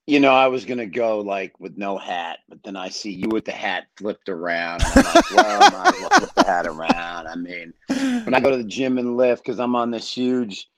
You 0.07 0.21
know, 0.21 0.33
I 0.33 0.49
was 0.49 0.67
gonna 0.67 0.87
go 0.87 1.21
like 1.21 1.59
with 1.59 1.79
no 1.79 1.97
hat, 1.97 2.41
but 2.49 2.63
then 2.63 2.77
I 2.77 2.91
see 2.91 3.11
you 3.11 3.29
with 3.31 3.47
the 3.47 3.53
hat 3.53 3.87
flipped 3.97 4.29
around. 4.29 4.83
I'm 4.85 5.03
like, 5.03 5.31
well, 5.31 5.63
I 5.63 5.71
might 5.71 5.95
as 5.95 6.01
well 6.01 6.11
flip 6.11 6.35
the 6.35 6.45
hat 6.45 6.67
around. 6.67 7.27
I 7.27 7.35
mean, 7.37 7.73
when 7.89 8.35
I 8.35 8.41
go 8.41 8.51
to 8.51 8.59
the 8.59 8.65
gym 8.65 8.99
and 8.99 9.17
lift, 9.17 9.45
because 9.45 9.59
I'm 9.59 9.75
on 9.75 9.91
this 9.91 10.13
huge 10.13 10.69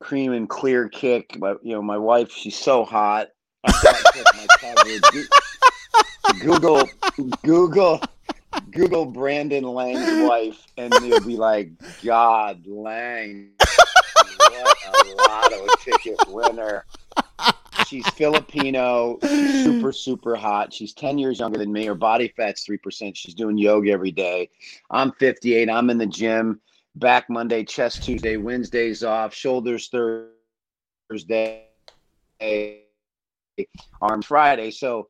cream 0.00 0.32
and 0.32 0.48
clear 0.48 0.88
kick, 0.90 1.36
but 1.38 1.64
you 1.64 1.72
know, 1.72 1.80
my 1.82 1.96
wife, 1.96 2.30
she's 2.32 2.56
so 2.56 2.84
hot. 2.84 3.28
Google, 6.40 6.86
Google 7.42 8.00
Google 8.70 9.06
Brandon 9.06 9.64
Lang's 9.64 10.28
wife, 10.28 10.66
and 10.76 10.92
you'll 11.02 11.20
be 11.20 11.36
like, 11.36 11.70
God, 12.02 12.66
Lang, 12.66 13.50
what 13.58 14.76
a 14.86 15.14
lotto 15.28 15.66
ticket 15.82 16.18
winner. 16.28 16.84
She's 17.94 18.08
Filipino, 18.08 19.20
she's 19.22 19.62
super, 19.62 19.92
super 19.92 20.34
hot. 20.34 20.72
She's 20.72 20.92
10 20.94 21.16
years 21.16 21.38
younger 21.38 21.58
than 21.58 21.72
me. 21.72 21.84
Her 21.84 21.94
body 21.94 22.26
fat's 22.36 22.66
3%. 22.66 23.14
She's 23.14 23.34
doing 23.34 23.56
yoga 23.56 23.92
every 23.92 24.10
day. 24.10 24.50
I'm 24.90 25.12
58. 25.12 25.70
I'm 25.70 25.90
in 25.90 25.98
the 25.98 26.06
gym. 26.06 26.60
Back 26.96 27.30
Monday, 27.30 27.62
chest 27.62 28.02
Tuesday, 28.02 28.36
Wednesdays 28.36 29.04
off, 29.04 29.32
shoulders 29.32 29.88
Thursday, 31.08 31.68
arms 34.02 34.26
Friday. 34.26 34.72
So 34.72 35.08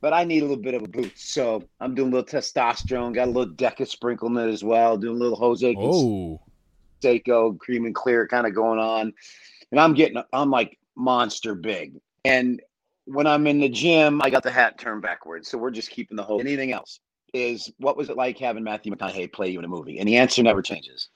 but 0.00 0.12
I 0.12 0.22
need 0.22 0.44
a 0.44 0.46
little 0.46 0.62
bit 0.62 0.74
of 0.74 0.82
a 0.82 0.88
boost. 0.88 1.32
So 1.32 1.64
I'm 1.80 1.96
doing 1.96 2.12
a 2.12 2.16
little 2.16 2.40
testosterone, 2.40 3.12
got 3.12 3.26
a 3.26 3.32
little 3.32 3.52
Deca 3.52 3.88
sprinkle 3.88 4.28
in 4.28 4.48
it 4.48 4.52
as 4.52 4.62
well, 4.62 4.96
doing 4.96 5.16
a 5.16 5.18
little 5.18 5.36
Jose 5.36 5.74
oh. 5.76 6.40
Seiko, 7.02 7.58
cream 7.58 7.86
and 7.86 7.94
clear 7.94 8.28
kind 8.28 8.46
of 8.46 8.54
going 8.54 8.78
on. 8.78 9.12
And 9.72 9.80
I'm 9.80 9.94
getting, 9.94 10.22
I'm 10.32 10.50
like 10.52 10.78
monster 10.96 11.54
big. 11.54 11.94
And 12.24 12.60
when 13.04 13.26
I'm 13.26 13.46
in 13.46 13.60
the 13.60 13.68
gym, 13.68 14.20
I 14.22 14.30
got 14.30 14.42
the 14.42 14.50
hat 14.50 14.78
turned 14.78 15.02
backwards. 15.02 15.48
So 15.48 15.58
we're 15.58 15.70
just 15.70 15.90
keeping 15.90 16.16
the 16.16 16.22
whole, 16.22 16.40
anything 16.40 16.72
else 16.72 17.00
is 17.32 17.70
what 17.78 17.96
was 17.96 18.08
it 18.08 18.16
like 18.16 18.38
having 18.38 18.64
Matthew 18.64 18.94
McConaughey 18.94 19.32
play 19.32 19.50
you 19.50 19.58
in 19.58 19.64
a 19.64 19.68
movie? 19.68 19.98
And 19.98 20.08
the 20.08 20.16
answer 20.16 20.42
never 20.42 20.62
changes. 20.62 21.08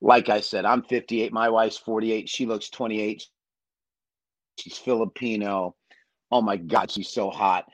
Like 0.00 0.28
I 0.28 0.40
said, 0.40 0.64
I'm 0.64 0.82
58. 0.82 1.32
My 1.32 1.48
wife's 1.48 1.76
48. 1.76 2.28
She 2.28 2.46
looks 2.46 2.70
28. 2.70 3.24
She's 4.58 4.78
Filipino 4.78 5.76
oh 6.32 6.40
my 6.40 6.56
god, 6.56 6.90
she's 6.90 7.10
so 7.10 7.30
hot. 7.30 7.66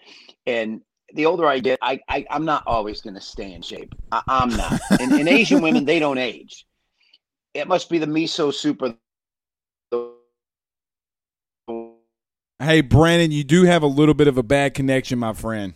And 0.45 0.83
the 1.15 1.25
older 1.25 1.47
I 1.47 1.61
get, 1.61 1.79
I, 1.81 2.01
I 2.09 2.27
am 2.29 2.45
not 2.45 2.65
always 2.67 3.01
going 3.01 3.15
to 3.15 3.21
stay 3.21 3.55
in 3.55 3.63
shape. 3.63 3.95
I, 4.13 4.23
am 4.29 4.51
not. 4.51 4.79
and, 5.01 5.13
and 5.13 5.29
Asian 5.29 5.63
women, 5.63 5.87
they 5.87 6.01
don't 6.01 6.19
age. 6.19 6.67
It 7.55 7.69
must 7.69 7.89
be 7.89 7.99
the 7.99 8.07
miso 8.07 8.53
soup 8.53 8.83
or 8.83 8.95
Hey, 12.61 12.81
Brandon, 12.81 13.31
you 13.31 13.45
do 13.45 13.65
have 13.65 13.83
a 13.83 13.87
little 13.87 14.15
bit 14.15 14.27
of 14.27 14.37
a 14.37 14.43
bad 14.43 14.75
connection, 14.75 15.19
my 15.19 15.33
friend. 15.33 15.75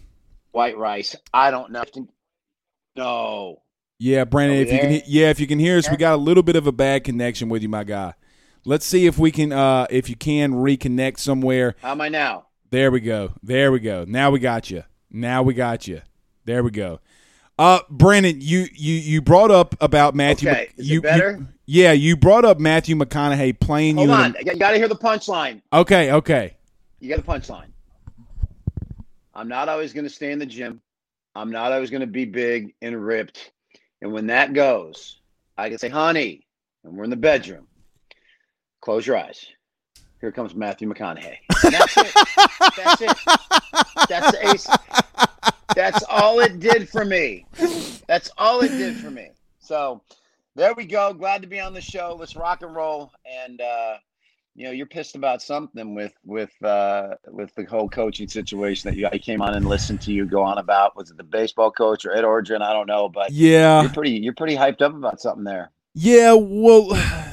White 0.50 0.76
rice. 0.76 1.14
I 1.32 1.52
don't 1.52 1.70
know. 1.70 1.84
No. 2.96 3.62
Yeah, 3.98 4.24
Brandon. 4.24 4.58
If 4.58 4.68
there? 4.68 4.92
you 4.92 5.00
can, 5.00 5.08
yeah, 5.08 5.30
if 5.30 5.38
you 5.38 5.46
can 5.46 5.60
hear 5.60 5.78
us, 5.78 5.88
we 5.88 5.96
got 5.96 6.14
a 6.14 6.16
little 6.16 6.42
bit 6.42 6.56
of 6.56 6.66
a 6.66 6.72
bad 6.72 7.04
connection 7.04 7.48
with 7.48 7.62
you, 7.62 7.68
my 7.68 7.84
guy. 7.84 8.14
Let's 8.64 8.84
see 8.84 9.06
if 9.06 9.16
we 9.16 9.30
can, 9.30 9.52
uh 9.52 9.86
if 9.90 10.08
you 10.08 10.16
can 10.16 10.52
reconnect 10.52 11.18
somewhere. 11.18 11.76
How 11.80 11.92
am 11.92 12.00
I 12.00 12.08
now? 12.08 12.46
There 12.70 12.90
we 12.90 13.00
go. 13.00 13.32
There 13.42 13.70
we 13.70 13.78
go. 13.78 14.04
Now 14.06 14.30
we 14.30 14.40
got 14.40 14.70
you. 14.70 14.82
Now 15.10 15.42
we 15.42 15.54
got 15.54 15.86
you. 15.86 16.02
There 16.44 16.64
we 16.64 16.70
go. 16.72 17.00
Uh, 17.58 17.80
Brandon, 17.90 18.40
you 18.40 18.66
you 18.72 18.94
you 18.94 19.22
brought 19.22 19.50
up 19.50 19.76
about 19.80 20.14
Matthew. 20.16 20.50
Okay, 20.50 20.70
Is 20.76 20.90
you, 20.90 21.02
better? 21.02 21.36
You, 21.38 21.48
yeah, 21.66 21.92
you 21.92 22.16
brought 22.16 22.44
up 22.44 22.58
Matthew 22.58 22.96
McConaughey 22.96 23.60
playing 23.60 23.96
Hold 23.96 24.08
you. 24.08 24.14
on, 24.14 24.34
you 24.44 24.56
got 24.56 24.72
to 24.72 24.78
hear 24.78 24.88
the 24.88 24.96
punchline. 24.96 25.60
Okay, 25.72 26.10
okay. 26.10 26.56
You 27.02 27.08
got 27.08 27.18
a 27.18 27.22
punchline. 27.22 27.72
I'm 29.34 29.48
not 29.48 29.68
always 29.68 29.92
going 29.92 30.04
to 30.04 30.10
stay 30.10 30.30
in 30.30 30.38
the 30.38 30.46
gym. 30.46 30.80
I'm 31.34 31.50
not 31.50 31.72
always 31.72 31.90
going 31.90 32.02
to 32.02 32.06
be 32.06 32.24
big 32.24 32.74
and 32.80 33.04
ripped. 33.04 33.50
And 34.00 34.12
when 34.12 34.28
that 34.28 34.52
goes, 34.52 35.20
I 35.58 35.68
can 35.68 35.78
say, 35.78 35.88
"Honey," 35.88 36.46
and 36.84 36.96
we're 36.96 37.02
in 37.02 37.10
the 37.10 37.16
bedroom. 37.16 37.66
Close 38.80 39.04
your 39.04 39.16
eyes. 39.16 39.44
here 40.20 40.30
comes 40.30 40.54
Matthew 40.54 40.88
McConaughey. 40.88 41.38
And 41.64 41.74
that's 41.74 41.96
it. 41.96 42.14
that's 42.76 43.00
it. 43.00 43.16
That's 44.08 44.36
ace. 44.36 44.68
That's 45.74 46.04
all 46.08 46.38
it 46.38 46.60
did 46.60 46.88
for 46.88 47.04
me. 47.04 47.46
That's 48.06 48.30
all 48.38 48.60
it 48.60 48.68
did 48.68 48.96
for 48.98 49.10
me. 49.10 49.30
So 49.58 50.02
there 50.54 50.72
we 50.74 50.86
go. 50.86 51.12
Glad 51.14 51.42
to 51.42 51.48
be 51.48 51.58
on 51.58 51.74
the 51.74 51.80
show. 51.80 52.16
Let's 52.16 52.36
rock 52.36 52.62
and 52.62 52.76
roll. 52.76 53.10
And 53.26 53.60
uh, 53.60 53.96
you 54.54 54.66
know, 54.66 54.70
you're 54.70 54.86
pissed 54.86 55.16
about 55.16 55.40
something 55.40 55.94
with 55.94 56.12
with 56.24 56.50
uh, 56.62 57.14
with 57.28 57.54
the 57.54 57.64
whole 57.64 57.88
coaching 57.88 58.28
situation 58.28 58.90
that 58.90 58.96
you 58.96 59.08
I 59.10 59.18
came 59.18 59.40
on 59.40 59.54
and 59.54 59.66
listened 59.66 60.02
to 60.02 60.12
you 60.12 60.26
go 60.26 60.42
on 60.42 60.58
about. 60.58 60.94
Was 60.96 61.10
it 61.10 61.16
the 61.16 61.24
baseball 61.24 61.70
coach 61.70 62.04
or 62.04 62.14
Ed 62.14 62.24
Orgeron? 62.24 62.60
I 62.60 62.72
don't 62.72 62.86
know, 62.86 63.08
but 63.08 63.32
yeah, 63.32 63.80
you're 63.80 63.90
pretty 63.90 64.12
you're 64.12 64.34
pretty 64.34 64.56
hyped 64.56 64.82
up 64.82 64.94
about 64.94 65.20
something 65.20 65.44
there. 65.44 65.70
Yeah, 65.94 66.34
well, 66.34 66.90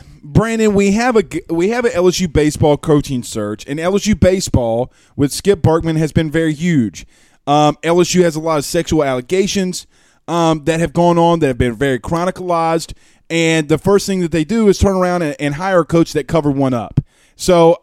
Brandon, 0.23 0.73
we 0.73 0.91
have 0.91 1.17
a 1.17 1.23
we 1.49 1.69
have 1.69 1.84
an 1.84 1.91
LSU 1.91 2.32
baseball 2.32 2.77
coaching 2.77 3.23
search, 3.23 3.67
and 3.67 3.79
LSU 3.79 4.17
baseball 4.17 4.93
with 5.17 5.34
Skip 5.34 5.62
Bertman 5.62 5.97
has 5.97 6.13
been 6.13 6.32
very 6.32 6.53
huge. 6.53 7.05
Um, 7.45 7.77
LSU 7.84 8.21
has 8.21 8.36
a 8.36 8.39
lot 8.39 8.60
of 8.60 8.65
sexual 8.65 9.03
allegations 9.03 9.88
um, 10.27 10.63
that 10.65 10.79
have 10.79 10.93
gone 10.93 11.17
on 11.17 11.39
that 11.39 11.47
have 11.47 11.58
been 11.58 11.75
very 11.75 11.99
chronicalized, 11.99 12.93
and 13.29 13.67
the 13.67 13.77
first 13.77 14.05
thing 14.08 14.21
that 14.21 14.32
they 14.32 14.45
do 14.45 14.69
is 14.69 14.77
turn 14.77 14.95
around 14.95 15.21
and, 15.21 15.36
and 15.38 15.55
hire 15.55 15.82
a 15.82 15.86
coach 15.86 16.13
that 16.13 16.29
covered 16.29 16.55
one 16.55 16.73
up. 16.73 17.01
So, 17.39 17.82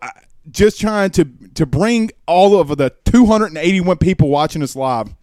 just 0.51 0.79
trying 0.79 1.09
to 1.12 1.25
to 1.55 1.64
bring 1.64 2.11
all 2.27 2.61
of 2.61 2.77
the 2.77 2.92
281 3.07 3.97
people 3.97 4.29
watching 4.29 4.62
us 4.62 4.77
live. 4.77 5.14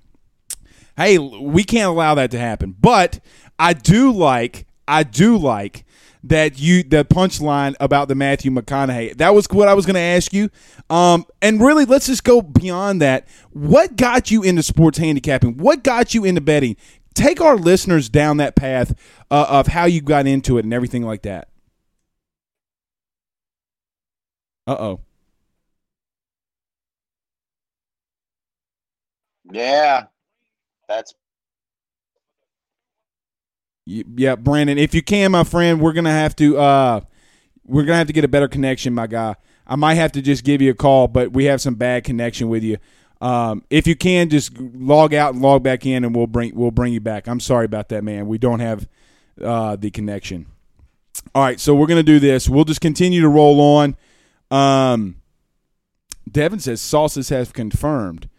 Hey, 0.97 1.19
we 1.19 1.63
can't 1.63 1.87
allow 1.87 2.15
that 2.15 2.31
to 2.31 2.39
happen, 2.39 2.75
but 2.79 3.19
I 3.59 3.73
do 3.73 4.11
like 4.11 4.65
I 4.87 5.03
do 5.03 5.37
like 5.37 5.85
that 6.23 6.59
you 6.59 6.81
the 6.81 7.05
punchline 7.05 7.75
about 7.79 8.07
the 8.07 8.15
Matthew 8.15 8.49
McConaughey. 8.49 9.17
That 9.17 9.35
was 9.35 9.45
what 9.51 9.67
I 9.67 9.75
was 9.75 9.85
going 9.85 9.95
to 9.95 9.99
ask 9.99 10.33
you. 10.33 10.49
Um, 10.89 11.27
and 11.43 11.61
really, 11.61 11.85
let's 11.85 12.07
just 12.07 12.23
go 12.23 12.41
beyond 12.41 13.03
that. 13.03 13.27
What 13.51 13.97
got 13.97 14.31
you 14.31 14.41
into 14.41 14.63
sports 14.63 14.97
handicapping? 14.97 15.59
What 15.59 15.83
got 15.83 16.15
you 16.15 16.25
into 16.25 16.41
betting? 16.41 16.75
Take 17.13 17.39
our 17.39 17.55
listeners 17.55 18.09
down 18.09 18.37
that 18.37 18.55
path 18.55 18.95
uh, 19.29 19.45
of 19.47 19.67
how 19.67 19.85
you 19.85 20.01
got 20.01 20.25
into 20.25 20.57
it 20.57 20.65
and 20.65 20.73
everything 20.73 21.03
like 21.03 21.21
that. 21.21 21.49
Uh 24.65 24.75
oh. 24.79 24.99
Yeah, 29.51 30.05
that's 30.87 31.13
yeah, 33.85 34.35
Brandon. 34.35 34.77
If 34.77 34.93
you 34.93 35.01
can, 35.01 35.31
my 35.31 35.43
friend, 35.43 35.81
we're 35.81 35.93
gonna 35.93 36.11
have 36.11 36.35
to 36.37 36.57
uh, 36.57 37.01
we're 37.65 37.83
gonna 37.83 37.97
have 37.97 38.07
to 38.07 38.13
get 38.13 38.23
a 38.23 38.29
better 38.29 38.47
connection, 38.47 38.93
my 38.93 39.07
guy. 39.07 39.35
I 39.67 39.75
might 39.75 39.95
have 39.95 40.13
to 40.13 40.21
just 40.21 40.43
give 40.43 40.61
you 40.61 40.71
a 40.71 40.75
call, 40.75 41.07
but 41.07 41.33
we 41.33 41.45
have 41.45 41.61
some 41.61 41.75
bad 41.75 42.03
connection 42.03 42.49
with 42.49 42.63
you. 42.63 42.77
Um, 43.21 43.63
if 43.69 43.87
you 43.87 43.95
can, 43.95 44.29
just 44.29 44.57
log 44.57 45.13
out 45.13 45.33
and 45.33 45.41
log 45.41 45.63
back 45.63 45.85
in, 45.85 46.05
and 46.05 46.15
we'll 46.15 46.27
bring 46.27 46.55
we'll 46.55 46.71
bring 46.71 46.93
you 46.93 47.01
back. 47.01 47.27
I'm 47.27 47.39
sorry 47.41 47.65
about 47.65 47.89
that, 47.89 48.03
man. 48.03 48.27
We 48.27 48.37
don't 48.37 48.61
have 48.61 48.87
uh, 49.41 49.75
the 49.75 49.91
connection. 49.91 50.45
All 51.35 51.43
right, 51.43 51.59
so 51.59 51.75
we're 51.75 51.87
gonna 51.87 52.03
do 52.03 52.19
this. 52.19 52.47
We'll 52.47 52.65
just 52.65 52.81
continue 52.81 53.21
to 53.21 53.29
roll 53.29 53.59
on. 53.59 53.97
Um, 54.53 55.15
Devin 56.29 56.59
says 56.59 56.79
sauces 56.81 57.29
have 57.29 57.53
confirmed. 57.53 58.29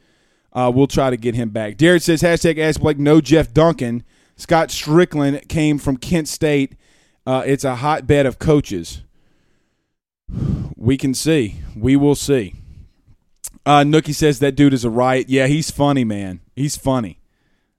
Uh, 0.53 0.71
we'll 0.73 0.87
try 0.87 1.11
to 1.11 1.17
get 1.17 1.35
him 1.35 1.51
back. 1.51 1.77
Derek 1.77 2.03
says 2.03 2.23
hashtag 2.23 2.59
ask 2.59 2.81
Blake 2.81 2.99
no 2.99 3.21
Jeff 3.21 3.53
Duncan. 3.53 4.05
Scott 4.37 4.71
Strickland 4.71 5.49
came 5.49 5.79
from 5.79 5.97
Kent 5.97 6.29
State. 6.29 6.77
Uh, 7.27 7.43
it's 7.45 7.65
a 7.65 7.77
hotbed 7.77 8.27
of 8.27 8.39
coaches. 8.39 9.03
We 10.77 10.97
can 10.97 11.15
see. 11.15 11.61
We 11.77 11.97
will 11.97 12.15
see. 12.15 12.55
Uh, 13.67 13.81
Nookie 13.81 14.15
says 14.15 14.39
that 14.41 14.53
dude 14.53 14.75
is 14.75 14.85
a 14.85 14.91
riot. 14.91 15.29
Yeah, 15.29 15.47
he's 15.47 15.71
funny, 15.71 16.05
man. 16.05 16.41
He's 16.55 16.77
funny. 16.77 17.19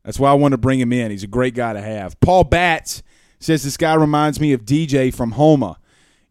That's 0.03 0.19
why 0.19 0.31
I 0.31 0.33
want 0.33 0.51
to 0.51 0.57
bring 0.57 0.79
him 0.79 0.91
in. 0.91 1.11
He's 1.11 1.23
a 1.23 1.27
great 1.27 1.55
guy 1.55 1.73
to 1.73 1.81
have. 1.81 2.19
Paul 2.19 2.43
Batts 2.43 3.03
says 3.39 3.63
this 3.63 3.77
guy 3.77 3.93
reminds 3.93 4.39
me 4.39 4.53
of 4.53 4.65
DJ 4.65 5.13
from 5.13 5.33
Houma. 5.33 5.77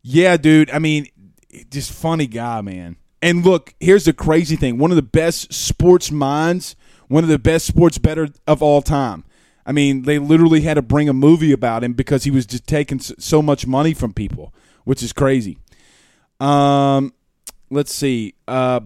Yeah, 0.03 0.37
dude. 0.37 0.71
I 0.71 0.79
mean, 0.79 1.07
just 1.71 1.93
funny 1.93 2.27
guy, 2.27 2.61
man. 2.61 2.97
And 3.23 3.45
look, 3.45 3.75
here's 3.81 4.05
the 4.05 4.13
crazy 4.13 4.57
thing. 4.57 4.79
One 4.79 4.91
of 4.91 4.97
the 4.97 5.03
best 5.03 5.53
sports 5.53 6.11
minds, 6.11 6.77
one 7.09 7.25
of 7.25 7.31
the 7.31 7.39
best 7.39 7.67
sports 7.67 7.99
better 7.99 8.29
of 8.47 8.63
all 8.63 8.83
time. 8.83 9.25
I 9.67 9.73
mean, 9.73 10.03
they 10.03 10.19
literally 10.19 10.61
had 10.61 10.75
to 10.75 10.83
bring 10.83 11.09
a 11.09 11.15
movie 11.15 11.53
about 11.53 11.83
him 11.83 11.95
because 11.95 12.25
he 12.25 12.31
was 12.31 12.45
just 12.45 12.67
taking 12.67 12.99
so 13.01 13.41
much 13.41 13.67
money 13.67 13.95
from 13.95 14.13
people, 14.13 14.53
which 14.85 15.03
is 15.03 15.13
crazy. 15.13 15.57
Um, 16.39 17.15
let's 17.71 17.95
see. 17.95 18.35
Uh, 18.47 18.81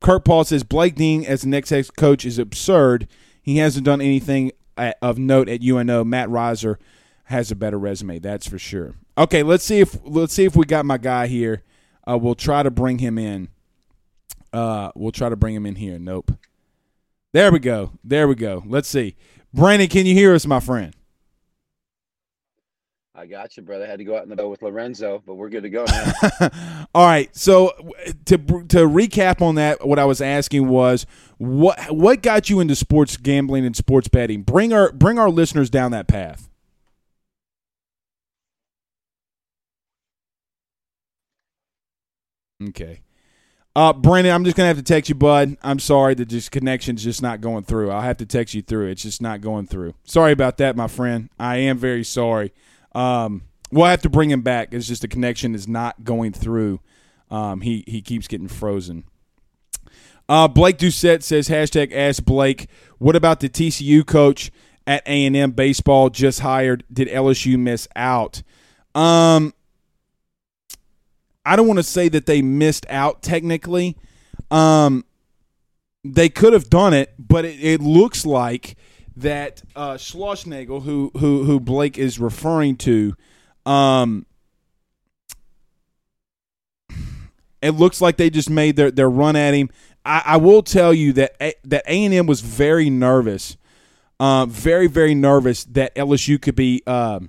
Kurt 0.00 0.24
Paul 0.24 0.44
says 0.44 0.62
Blake 0.62 0.94
Dean 0.94 1.24
as 1.24 1.42
the 1.42 1.48
next 1.48 1.70
head 1.70 1.94
coach 1.96 2.24
is 2.24 2.38
absurd. 2.38 3.08
He 3.42 3.58
hasn't 3.58 3.84
done 3.84 4.00
anything 4.00 4.52
at, 4.78 4.96
of 5.02 5.18
note 5.18 5.48
at 5.48 5.62
UNO. 5.62 6.04
Matt 6.04 6.30
Riser 6.30 6.78
has 7.24 7.50
a 7.50 7.56
better 7.56 7.78
resume, 7.78 8.18
that's 8.18 8.46
for 8.46 8.58
sure. 8.58 8.96
Okay, 9.16 9.42
let's 9.42 9.64
see 9.64 9.80
if 9.80 9.96
let's 10.04 10.32
see 10.32 10.44
if 10.44 10.56
we 10.56 10.64
got 10.64 10.84
my 10.84 10.98
guy 10.98 11.26
here. 11.26 11.62
Uh, 12.06 12.18
we'll 12.20 12.34
try 12.34 12.62
to 12.62 12.70
bring 12.70 12.98
him 12.98 13.18
in. 13.18 13.48
Uh, 14.52 14.90
we'll 14.94 15.12
try 15.12 15.28
to 15.28 15.36
bring 15.36 15.54
him 15.54 15.66
in 15.66 15.76
here. 15.76 15.98
Nope. 15.98 16.32
There 17.32 17.50
we 17.50 17.58
go. 17.58 17.92
There 18.02 18.28
we 18.28 18.34
go. 18.34 18.62
Let's 18.66 18.88
see. 18.88 19.16
Brandon, 19.52 19.88
can 19.88 20.06
you 20.06 20.14
hear 20.14 20.34
us, 20.34 20.46
my 20.46 20.60
friend? 20.60 20.94
I 23.16 23.26
got 23.26 23.56
you, 23.56 23.62
brother. 23.62 23.84
I 23.84 23.88
had 23.88 23.98
to 23.98 24.04
go 24.04 24.16
out 24.16 24.24
in 24.24 24.28
the 24.28 24.34
boat 24.34 24.50
with 24.50 24.62
Lorenzo, 24.62 25.22
but 25.24 25.34
we're 25.34 25.48
good 25.48 25.62
to 25.62 25.70
go 25.70 25.84
now. 25.84 26.50
All 26.94 27.06
right. 27.06 27.34
So 27.34 27.72
to 28.24 28.36
to 28.36 28.88
recap 28.88 29.40
on 29.40 29.54
that, 29.54 29.86
what 29.86 30.00
I 30.00 30.04
was 30.04 30.20
asking 30.20 30.68
was 30.68 31.06
what 31.38 31.92
what 31.92 32.22
got 32.22 32.50
you 32.50 32.58
into 32.58 32.74
sports 32.74 33.16
gambling 33.16 33.64
and 33.64 33.76
sports 33.76 34.08
betting? 34.08 34.42
Bring 34.42 34.72
our 34.72 34.90
bring 34.90 35.20
our 35.20 35.30
listeners 35.30 35.70
down 35.70 35.92
that 35.92 36.08
path. 36.08 36.48
Okay. 42.68 43.00
Uh, 43.76 43.92
Brandon, 43.92 44.32
I'm 44.32 44.44
just 44.44 44.56
gonna 44.56 44.68
have 44.68 44.76
to 44.76 44.84
text 44.84 45.08
you, 45.08 45.16
bud. 45.16 45.56
I'm 45.62 45.80
sorry 45.80 46.14
that 46.14 46.26
just 46.26 46.52
connection's 46.52 47.02
just 47.02 47.22
not 47.22 47.40
going 47.40 47.64
through. 47.64 47.90
I'll 47.90 48.02
have 48.02 48.18
to 48.18 48.26
text 48.26 48.54
you 48.54 48.62
through. 48.62 48.88
It's 48.88 49.02
just 49.02 49.20
not 49.20 49.40
going 49.40 49.66
through. 49.66 49.94
Sorry 50.04 50.30
about 50.30 50.58
that, 50.58 50.76
my 50.76 50.86
friend. 50.86 51.28
I 51.40 51.56
am 51.56 51.78
very 51.78 52.04
sorry. 52.04 52.52
Um, 52.94 53.42
we'll 53.72 53.86
have 53.86 54.02
to 54.02 54.08
bring 54.10 54.30
him 54.30 54.42
back. 54.42 54.72
It's 54.72 54.86
just 54.86 55.02
the 55.02 55.08
connection 55.08 55.56
is 55.56 55.66
not 55.66 56.04
going 56.04 56.32
through. 56.32 56.80
Um, 57.30 57.62
he 57.62 57.82
he 57.88 58.00
keeps 58.00 58.28
getting 58.28 58.46
frozen. 58.46 59.04
Uh, 60.28 60.46
Blake 60.46 60.78
Doucette 60.78 61.24
says 61.24 61.48
hashtag 61.48 61.92
Ask 61.92 62.24
Blake. 62.24 62.68
What 62.98 63.16
about 63.16 63.40
the 63.40 63.48
TCU 63.48 64.06
coach 64.06 64.52
at 64.86 65.02
A 65.06 65.26
and 65.26 65.36
M 65.36 65.50
baseball 65.50 66.10
just 66.10 66.40
hired? 66.40 66.84
Did 66.92 67.08
LSU 67.08 67.58
miss 67.58 67.88
out? 67.96 68.42
Um, 68.94 69.52
I 71.44 71.56
don't 71.56 71.66
want 71.66 71.78
to 71.78 71.84
say 71.84 72.08
that 72.08 72.26
they 72.26 72.42
missed 72.42 72.86
out 72.88 73.22
technically. 73.22 73.96
Um, 74.50 75.04
they 76.04 76.28
could 76.28 76.52
have 76.52 76.70
done 76.70 76.94
it, 76.94 77.14
but 77.18 77.44
it, 77.44 77.62
it 77.62 77.80
looks 77.80 78.26
like 78.26 78.76
that 79.16 79.62
uh, 79.76 79.94
Schlossnagle, 79.94 80.82
who 80.82 81.10
who 81.18 81.44
who 81.44 81.60
Blake 81.60 81.98
is 81.98 82.18
referring 82.18 82.76
to, 82.78 83.14
um, 83.64 84.26
it 87.62 87.70
looks 87.70 88.00
like 88.00 88.16
they 88.16 88.30
just 88.30 88.50
made 88.50 88.76
their, 88.76 88.90
their 88.90 89.08
run 89.08 89.36
at 89.36 89.54
him. 89.54 89.70
I, 90.04 90.22
I 90.26 90.36
will 90.36 90.62
tell 90.62 90.92
you 90.92 91.12
that 91.14 91.36
a, 91.40 91.54
that 91.64 91.84
A 91.86 92.04
and 92.04 92.12
M 92.12 92.26
was 92.26 92.40
very 92.40 92.90
nervous, 92.90 93.56
uh, 94.20 94.46
very 94.46 94.86
very 94.86 95.14
nervous 95.14 95.64
that 95.64 95.94
LSU 95.94 96.40
could 96.40 96.56
be 96.56 96.82
uh, 96.86 97.20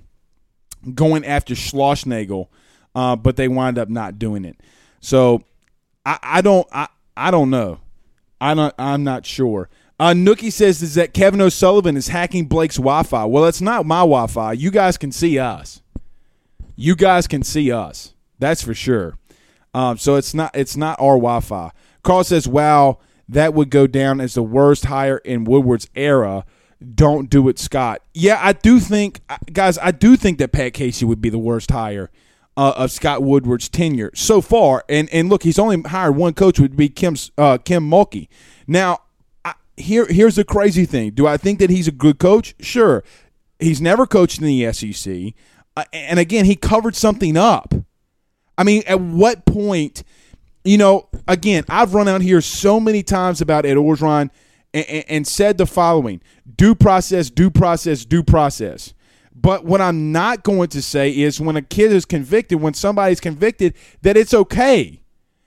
going 0.94 1.24
after 1.24 1.54
Schlossnagle 1.54 2.48
uh, 2.96 3.14
but 3.14 3.36
they 3.36 3.46
wind 3.46 3.78
up 3.78 3.90
not 3.90 4.18
doing 4.18 4.44
it. 4.44 4.56
So 5.00 5.42
I, 6.04 6.18
I 6.22 6.40
don't 6.40 6.66
I, 6.72 6.88
I 7.16 7.30
don't 7.30 7.50
know. 7.50 7.78
I 8.40 8.54
don't 8.54 8.74
I'm 8.78 9.04
not 9.04 9.26
sure. 9.26 9.68
Uh, 10.00 10.12
Nookie 10.12 10.50
says 10.50 10.82
is 10.82 10.94
that 10.94 11.14
Kevin 11.14 11.40
O'Sullivan 11.40 11.96
is 11.96 12.08
hacking 12.08 12.46
Blake's 12.46 12.76
Wi-Fi. 12.76 13.24
Well, 13.26 13.46
it's 13.46 13.60
not 13.60 13.86
my 13.86 14.00
Wi-Fi. 14.00 14.54
You 14.54 14.70
guys 14.70 14.96
can 14.96 15.12
see 15.12 15.38
us. 15.38 15.82
You 16.74 16.96
guys 16.96 17.26
can 17.26 17.42
see 17.42 17.70
us. 17.70 18.14
That's 18.38 18.62
for 18.62 18.74
sure. 18.74 19.16
Um, 19.72 19.98
so 19.98 20.16
it's 20.16 20.32
not 20.32 20.56
it's 20.56 20.76
not 20.76 20.98
our 20.98 21.16
Wi-Fi. 21.16 21.72
Carl 22.02 22.24
says, 22.24 22.48
"Wow, 22.48 22.98
that 23.28 23.52
would 23.52 23.68
go 23.68 23.86
down 23.86 24.22
as 24.22 24.34
the 24.34 24.42
worst 24.42 24.86
hire 24.86 25.18
in 25.18 25.44
Woodward's 25.44 25.88
era." 25.94 26.46
Don't 26.94 27.30
do 27.30 27.48
it, 27.48 27.58
Scott. 27.58 28.02
Yeah, 28.12 28.38
I 28.42 28.52
do 28.52 28.80
think, 28.80 29.20
guys. 29.52 29.76
I 29.78 29.90
do 29.92 30.16
think 30.16 30.38
that 30.38 30.52
Pat 30.52 30.72
Casey 30.74 31.04
would 31.04 31.20
be 31.20 31.30
the 31.30 31.38
worst 31.38 31.70
hire 31.70 32.10
uh, 32.56 32.72
of 32.76 32.90
Scott 32.90 33.22
Woodward's 33.22 33.68
tenure 33.68 34.10
so 34.14 34.40
far. 34.40 34.84
And 34.88 35.08
and 35.10 35.28
look, 35.28 35.42
he's 35.42 35.58
only 35.58 35.80
hired 35.82 36.16
one 36.16 36.34
coach, 36.34 36.58
would 36.58 36.76
be 36.76 36.88
Kim 36.88 37.16
uh, 37.36 37.58
Kim 37.58 37.88
Mulkey. 37.88 38.28
Now, 38.66 39.00
I, 39.44 39.54
here 39.76 40.06
here's 40.06 40.36
the 40.36 40.44
crazy 40.44 40.86
thing: 40.86 41.10
Do 41.10 41.26
I 41.26 41.36
think 41.36 41.58
that 41.58 41.70
he's 41.70 41.88
a 41.88 41.92
good 41.92 42.18
coach? 42.18 42.54
Sure. 42.60 43.04
He's 43.58 43.80
never 43.80 44.06
coached 44.06 44.40
in 44.40 44.46
the 44.46 44.70
SEC, 44.72 45.32
uh, 45.76 45.84
and 45.92 46.18
again, 46.18 46.44
he 46.44 46.56
covered 46.56 46.94
something 46.94 47.36
up. 47.36 47.74
I 48.58 48.64
mean, 48.64 48.82
at 48.86 49.00
what 49.00 49.46
point, 49.46 50.02
you 50.64 50.78
know, 50.78 51.08
again, 51.28 51.64
I've 51.68 51.94
run 51.94 52.08
out 52.08 52.20
here 52.20 52.40
so 52.40 52.80
many 52.80 53.02
times 53.02 53.40
about 53.40 53.64
Ed 53.64 53.76
Orgeron 53.76 54.30
and, 54.74 54.86
and, 54.86 55.04
and 55.08 55.26
said 55.26 55.58
the 55.58 55.66
following 55.66 56.20
due 56.56 56.74
process, 56.74 57.30
due 57.30 57.50
process, 57.50 58.04
due 58.04 58.22
process. 58.22 58.94
But 59.38 59.66
what 59.66 59.82
I'm 59.82 60.12
not 60.12 60.44
going 60.44 60.68
to 60.70 60.80
say 60.80 61.10
is 61.10 61.40
when 61.40 61.56
a 61.56 61.62
kid 61.62 61.92
is 61.92 62.06
convicted, 62.06 62.60
when 62.60 62.72
somebody's 62.72 63.20
convicted, 63.20 63.74
that 64.00 64.16
it's 64.16 64.32
okay. 64.32 65.02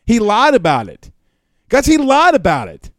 He 0.05 0.19
lied 0.19 0.53
about 0.53 0.87
it. 0.87 1.11
Guys, 1.69 1.87
he 1.87 1.97
lied 1.97 2.35
about 2.35 2.67
it. 2.67 2.91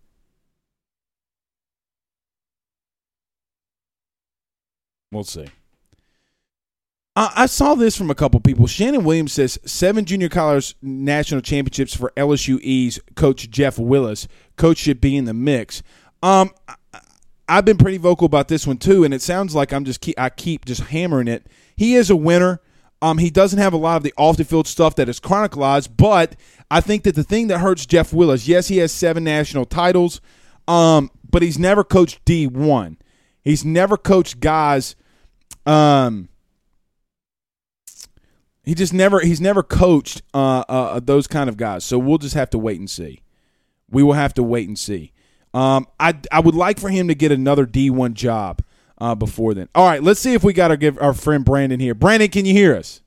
We'll 5.13 5.25
see. 5.25 5.47
I 7.17 7.47
saw 7.47 7.75
this 7.75 7.97
from 7.97 8.11
a 8.11 8.15
couple 8.15 8.41
people. 8.41 8.67
Shannon 8.67 9.05
Williams 9.05 9.33
says 9.35 9.59
seven 9.65 10.05
junior 10.05 10.29
college 10.29 10.75
national 10.81 11.43
championships 11.43 11.95
for 11.95 12.13
LSU's 12.17 12.99
coach 13.15 13.51
Jeff 13.51 13.79
Willis. 13.79 14.27
Coach 14.57 14.79
should 14.79 15.01
be 15.01 15.17
in 15.17 15.25
the 15.27 15.35
mix. 15.35 15.83
Um, 16.23 16.51
I've 17.51 17.65
been 17.65 17.79
pretty 17.79 17.99
vocal 17.99 18.27
about 18.27 18.47
this 18.47 18.65
one 18.65 18.77
too, 18.77 19.03
and 19.03 19.13
it 19.13 19.21
sounds 19.21 19.57
like 19.57 19.73
I'm 19.73 19.85
just 19.85 20.01
keep, 20.01 20.19
I 20.19 20.31
keep 20.31 20.65
just 20.65 20.83
hammering 20.83 21.27
it. 21.27 21.47
He 21.77 21.97
is 21.97 22.09
a 22.09 22.15
winner. 22.15 22.61
Um, 23.03 23.19
he 23.19 23.29
doesn't 23.29 23.59
have 23.59 23.73
a 23.73 23.77
lot 23.77 23.97
of 23.97 24.05
the 24.05 24.15
off 24.17 24.37
the 24.37 24.45
field 24.45 24.69
stuff 24.69 24.95
that 24.97 25.09
is 25.09 25.19
chronicled, 25.19 25.97
but 25.97 26.37
I 26.71 26.81
think 26.81 27.03
that 27.03 27.17
the 27.17 27.25
thing 27.25 27.49
that 27.49 27.59
hurts 27.59 27.87
Jeff 27.87 28.13
Willis, 28.13 28.47
yes, 28.47 28.69
he 28.69 28.77
has 28.77 28.93
seven 28.93 29.25
national 29.25 29.65
titles, 29.65 30.21
um, 30.69 31.11
but 31.29 31.43
he's 31.43 31.59
never 31.59 31.83
coached 31.83 32.25
D 32.25 32.47
one. 32.47 32.99
He's 33.43 33.65
never 33.65 33.97
coached 33.97 34.39
guys. 34.39 34.95
Um, 35.67 36.29
he 38.63 38.75
just 38.75 38.93
never 38.93 39.21
he's 39.21 39.41
never 39.41 39.65
coached 39.65 40.23
uh, 40.33 40.63
uh, 40.69 41.01
those 41.01 41.27
kind 41.27 41.49
of 41.49 41.57
guys. 41.57 41.85
So 41.85 41.99
we'll 41.99 42.19
just 42.19 42.35
have 42.35 42.51
to 42.51 42.59
wait 42.59 42.79
and 42.79 42.89
see. 42.89 43.23
We 43.91 44.05
will 44.05 44.13
have 44.13 44.35
to 44.35 44.43
wait 44.45 44.69
and 44.69 44.79
see. 44.79 45.13
Um, 45.53 45.87
I 45.99 46.15
I 46.31 46.41
would 46.41 46.55
like 46.55 46.79
for 46.79 46.89
him 46.89 47.09
to 47.09 47.15
get 47.15 47.33
another 47.33 47.67
D 47.67 47.91
one 47.91 48.15
job 48.15 48.63
uh, 48.99 49.15
before 49.15 49.55
then. 49.55 49.69
All 49.75 49.87
right, 49.87 50.03
let's 50.03 50.21
see 50.21 50.35
if 50.35 50.45
we 50.45 50.53
got 50.53 50.69
to 50.69 50.77
give 50.77 51.01
our 51.01 51.13
friend 51.13 51.45
Brandon 51.45 51.81
here. 51.81 51.95
Brandon, 51.95 52.29
can 52.29 52.45
you 52.45 52.53
hear 52.53 52.77
us? 52.77 53.01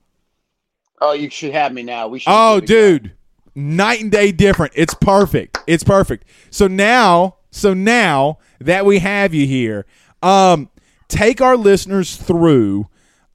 Oh, 0.99 1.13
you 1.13 1.29
should 1.29 1.53
have 1.53 1.73
me 1.73 1.83
now. 1.83 2.07
We 2.07 2.19
should. 2.19 2.31
Oh, 2.31 2.59
dude, 2.59 3.13
night 3.55 4.01
and 4.01 4.11
day 4.11 4.31
different. 4.31 4.73
It's 4.75 4.93
perfect. 4.93 5.59
It's 5.67 5.83
perfect. 5.83 6.25
So 6.49 6.67
now, 6.67 7.37
so 7.51 7.73
now 7.73 8.39
that 8.59 8.85
we 8.85 8.99
have 8.99 9.33
you 9.33 9.45
here, 9.45 9.85
um, 10.21 10.69
take 11.07 11.41
our 11.41 11.55
listeners 11.55 12.15
through 12.15 12.87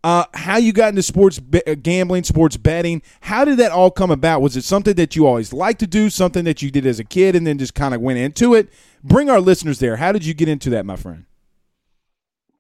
uh, 0.05 0.25
how 0.35 0.57
you 0.57 0.73
got 0.73 0.91
into 0.91 1.03
sports 1.03 1.39
be- 1.39 1.67
uh, 1.67 1.75
gambling, 1.75 2.25
sports 2.25 2.57
betting. 2.57 3.03
How 3.23 3.45
did 3.45 3.59
that 3.59 3.73
all 3.73 3.91
come 3.91 4.11
about? 4.11 4.43
Was 4.43 4.57
it 4.57 4.65
something 4.65 4.95
that 4.95 5.17
you 5.17 5.27
always 5.27 5.53
liked 5.53 5.81
to 5.81 5.87
do, 5.87 6.11
something 6.11 6.45
that 6.45 6.63
you 6.63 6.71
did 6.71 6.87
as 6.87 7.01
a 7.01 7.05
kid, 7.05 7.35
and 7.35 7.47
then 7.47 7.59
just 7.59 7.75
kind 7.75 7.95
of 7.95 8.01
went 8.01 8.19
into 8.19 8.55
it? 8.55 8.69
Bring 9.03 9.29
our 9.29 9.41
listeners 9.41 9.79
there. 9.79 9.97
How 9.97 10.13
did 10.13 10.25
you 10.25 10.35
get 10.35 10.49
into 10.49 10.71
that, 10.71 10.87
my 10.87 10.97
friend? 10.97 11.25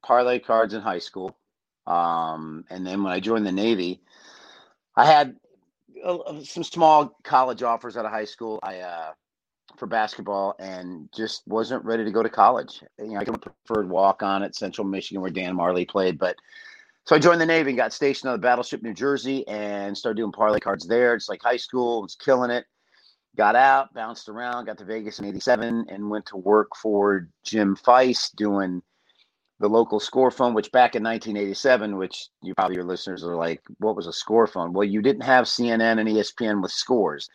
Parlay 0.03 0.38
cards 0.38 0.74
in 0.74 0.81
high 0.81 0.98
school, 0.98 1.37
um, 1.87 2.64
and 2.70 2.87
then 2.87 3.03
when 3.03 3.12
I 3.12 3.20
joined 3.20 3.46
the 3.46 3.53
Navy, 3.53 4.01
I 4.96 5.05
had 5.05 5.37
uh, 6.05 6.42
some 6.42 6.64
small 6.64 7.18
college 7.24 7.62
offers 7.62 7.96
out 7.96 8.05
of 8.05 8.11
high 8.11 8.24
school. 8.24 8.59
I 8.62 8.79
uh, 8.79 9.12
for 9.77 9.87
basketball 9.87 10.57
and 10.59 11.09
just 11.14 11.42
wasn't 11.46 11.85
ready 11.85 12.05
to 12.05 12.11
go 12.11 12.22
to 12.22 12.29
college. 12.29 12.83
You 12.98 13.12
know, 13.12 13.20
I 13.20 13.24
preferred 13.24 13.88
walk 13.88 14.22
on 14.22 14.42
at 14.42 14.57
Central 14.57 14.87
Michigan 14.87 15.20
where 15.20 15.31
Dan 15.31 15.57
Majerle 15.57 15.88
played, 15.88 16.18
but 16.18 16.37
so 17.09 17.16
I 17.16 17.18
joined 17.18 17.40
the 17.40 17.47
Navy 17.47 17.71
and 17.71 17.79
got 17.79 17.94
stationed 17.94 18.29
on 18.29 18.35
the 18.35 18.42
battleship 18.42 18.83
New 18.83 18.92
Jersey 18.92 19.49
and 19.49 19.97
started 19.97 20.18
doing 20.18 20.31
parlay 20.31 20.61
cards 20.61 20.87
there. 20.87 21.14
It's 21.14 21.27
like 21.27 21.40
high 21.42 21.57
school, 21.57 22.03
was 22.03 22.14
killing 22.14 22.51
it. 22.51 22.66
Got 23.35 23.57
out, 23.57 23.94
bounced 23.94 24.29
around, 24.29 24.66
got 24.66 24.77
to 24.77 24.85
Vegas 24.85 25.18
in 25.18 25.25
87 25.25 25.87
and 25.88 26.11
went 26.11 26.27
to 26.27 26.37
work 26.37 26.77
for 26.77 27.27
Jim 27.44 27.77
Feist 27.77 28.37
doing 28.37 28.83
the 29.59 29.71
local 29.71 30.01
score 30.01 30.31
phone, 30.31 30.53
which 30.53 30.71
back 30.71 30.97
in 30.97 31.03
1987, 31.03 31.97
which 31.97 32.29
you 32.42 32.55
probably 32.55 32.77
your 32.77 32.85
listeners 32.85 33.25
are 33.25 33.37
like, 33.37 33.62
what 33.79 33.97
was 33.97 34.07
a 34.07 34.12
score 34.12 34.47
phone? 34.47 34.75
Well, 34.75 34.85
you 34.85 35.01
didn't 35.01 35.23
have 35.23 35.47
CNN 35.47 36.01
and 36.01 36.11
ESPN 36.11 36.61
with 36.61 36.73
scores. 36.73 37.31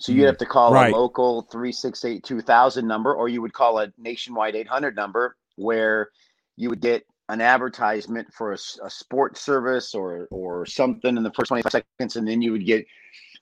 So 0.00 0.12
you'd 0.12 0.26
have 0.26 0.34
mm, 0.34 0.40
to 0.40 0.46
call 0.46 0.74
right. 0.74 0.92
a 0.92 0.94
local 0.94 1.48
368 1.50 2.22
2000 2.24 2.86
number, 2.86 3.14
or 3.14 3.30
you 3.30 3.40
would 3.40 3.54
call 3.54 3.78
a 3.78 3.90
nationwide 3.96 4.54
800 4.54 4.94
number 4.94 5.34
where 5.56 6.10
you 6.56 6.68
would 6.68 6.82
get 6.82 7.06
an 7.28 7.40
advertisement 7.40 8.32
for 8.32 8.52
a, 8.52 8.58
a 8.82 8.90
sports 8.90 9.40
service 9.40 9.94
or 9.94 10.28
or 10.30 10.66
something 10.66 11.16
in 11.16 11.22
the 11.22 11.32
first 11.32 11.48
25 11.48 11.72
seconds, 11.72 12.16
and 12.16 12.28
then 12.28 12.42
you 12.42 12.52
would 12.52 12.66
get 12.66 12.86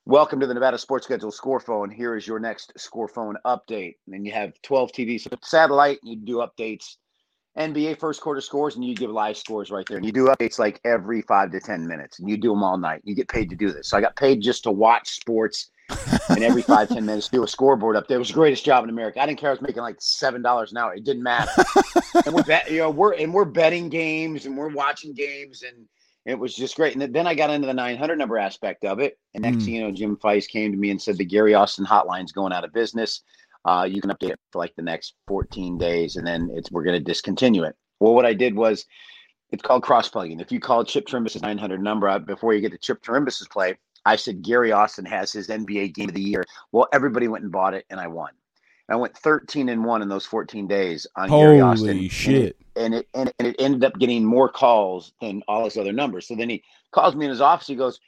welcome 0.04 0.40
to 0.40 0.46
the 0.46 0.54
Nevada 0.54 0.78
Sports 0.78 1.06
Schedule 1.06 1.30
score 1.30 1.60
phone. 1.60 1.90
Here 1.90 2.16
is 2.16 2.26
your 2.26 2.40
next 2.40 2.72
score 2.76 3.08
phone 3.08 3.36
update. 3.46 3.96
And 4.06 4.14
then 4.14 4.24
you 4.24 4.32
have 4.32 4.52
12 4.62 4.92
TVs, 4.92 5.44
satellite, 5.44 5.98
you 6.02 6.16
do 6.16 6.36
updates, 6.36 6.96
NBA 7.58 7.98
first 7.98 8.20
quarter 8.20 8.40
scores, 8.40 8.76
and 8.76 8.84
you 8.84 8.94
give 8.94 9.10
live 9.10 9.36
scores 9.36 9.70
right 9.70 9.84
there. 9.86 9.98
And 9.98 10.06
you 10.06 10.12
do 10.12 10.26
updates 10.26 10.58
like 10.58 10.80
every 10.84 11.22
five 11.22 11.50
to 11.52 11.60
10 11.60 11.86
minutes, 11.86 12.18
and 12.18 12.28
you 12.28 12.36
do 12.36 12.50
them 12.50 12.62
all 12.62 12.78
night. 12.78 13.02
You 13.04 13.14
get 13.14 13.28
paid 13.28 13.50
to 13.50 13.56
do 13.56 13.70
this. 13.70 13.88
So 13.88 13.96
I 13.96 14.00
got 14.00 14.16
paid 14.16 14.40
just 14.40 14.62
to 14.64 14.70
watch 14.70 15.10
sports 15.10 15.70
and 16.28 16.42
every 16.42 16.62
five 16.62 16.88
ten 16.88 17.04
minutes 17.04 17.28
do 17.28 17.42
a 17.42 17.48
scoreboard 17.48 17.96
up 17.96 18.08
there. 18.08 18.16
It 18.16 18.20
was 18.20 18.28
the 18.28 18.34
greatest 18.34 18.64
job 18.64 18.84
in 18.84 18.90
America. 18.90 19.20
I 19.20 19.26
didn't 19.26 19.38
care. 19.38 19.50
I 19.50 19.52
was 19.52 19.62
making 19.62 19.82
like 19.82 19.96
seven 20.00 20.42
dollars 20.42 20.72
an 20.72 20.78
hour. 20.78 20.94
It 20.94 21.04
didn't 21.04 21.22
matter. 21.22 21.50
and 22.26 22.34
we're 22.34 22.42
bet, 22.42 22.70
you 22.70 22.78
know 22.78 22.90
we're 22.90 23.14
and 23.14 23.32
we're 23.32 23.44
betting 23.44 23.88
games 23.88 24.46
and 24.46 24.56
we're 24.56 24.72
watching 24.72 25.12
games 25.14 25.62
and 25.62 25.86
it 26.24 26.38
was 26.38 26.54
just 26.54 26.76
great. 26.76 26.94
And 26.94 27.14
then 27.14 27.26
I 27.26 27.34
got 27.34 27.50
into 27.50 27.66
the 27.66 27.74
900 27.74 28.16
number 28.16 28.38
aspect 28.38 28.84
of 28.84 29.00
it. 29.00 29.18
And 29.34 29.42
next 29.42 29.58
mm. 29.58 29.64
thing 29.64 29.74
you 29.74 29.82
know, 29.82 29.90
Jim 29.90 30.16
Feist 30.16 30.48
came 30.48 30.70
to 30.70 30.78
me 30.78 30.90
and 30.90 31.02
said 31.02 31.18
the 31.18 31.24
Gary 31.24 31.54
Austin 31.54 31.84
hotline's 31.84 32.30
going 32.30 32.52
out 32.52 32.64
of 32.64 32.72
business. 32.72 33.22
Uh, 33.64 33.86
you 33.88 34.00
can 34.00 34.10
update 34.10 34.30
it 34.30 34.40
for 34.50 34.58
like 34.58 34.74
the 34.76 34.82
next 34.82 35.14
14 35.28 35.78
days, 35.78 36.16
and 36.16 36.26
then 36.26 36.50
it's 36.52 36.70
we're 36.70 36.82
going 36.82 36.98
to 36.98 37.04
discontinue 37.04 37.62
it. 37.64 37.76
Well, 38.00 38.14
what 38.14 38.26
I 38.26 38.34
did 38.34 38.56
was 38.56 38.84
it's 39.52 39.62
called 39.62 39.82
cross 39.82 40.08
plugging. 40.08 40.40
If 40.40 40.50
you 40.50 40.58
call 40.58 40.84
Chip 40.84 41.06
Trimbus's 41.06 41.42
900 41.42 41.80
number 41.80 42.08
out 42.08 42.26
before 42.26 42.54
you 42.54 42.60
get 42.60 42.72
to 42.72 42.78
Chip 42.78 43.02
Trimbus's 43.02 43.48
play, 43.48 43.76
I 44.04 44.16
said 44.16 44.42
Gary 44.42 44.72
Austin 44.72 45.04
has 45.04 45.32
his 45.32 45.48
NBA 45.48 45.94
game 45.94 46.08
of 46.08 46.14
the 46.14 46.22
year. 46.22 46.44
Well, 46.72 46.88
everybody 46.92 47.28
went 47.28 47.44
and 47.44 47.52
bought 47.52 47.74
it, 47.74 47.84
and 47.90 48.00
I 48.00 48.08
won. 48.08 48.32
I 48.88 48.96
went 48.96 49.16
13 49.16 49.68
and 49.68 49.84
one 49.84 50.02
in 50.02 50.08
those 50.08 50.26
14 50.26 50.66
days 50.66 51.06
on 51.16 51.28
Holy 51.28 51.42
Gary 51.42 51.60
Austin. 51.60 51.96
Holy 51.96 52.08
shit! 52.08 52.56
And 52.74 52.94
it, 52.94 53.08
and 53.14 53.28
it, 53.28 53.34
and 53.38 53.48
it 53.48 53.56
ended 53.58 53.84
up 53.84 53.98
getting 53.98 54.24
more 54.24 54.48
calls 54.48 55.12
than 55.20 55.42
all 55.46 55.64
his 55.64 55.76
other 55.76 55.92
numbers. 55.92 56.26
So 56.26 56.34
then 56.34 56.50
he 56.50 56.64
calls 56.90 57.14
me 57.14 57.26
in 57.26 57.30
his 57.30 57.40
office. 57.40 57.68
He 57.68 57.76
goes, 57.76 58.00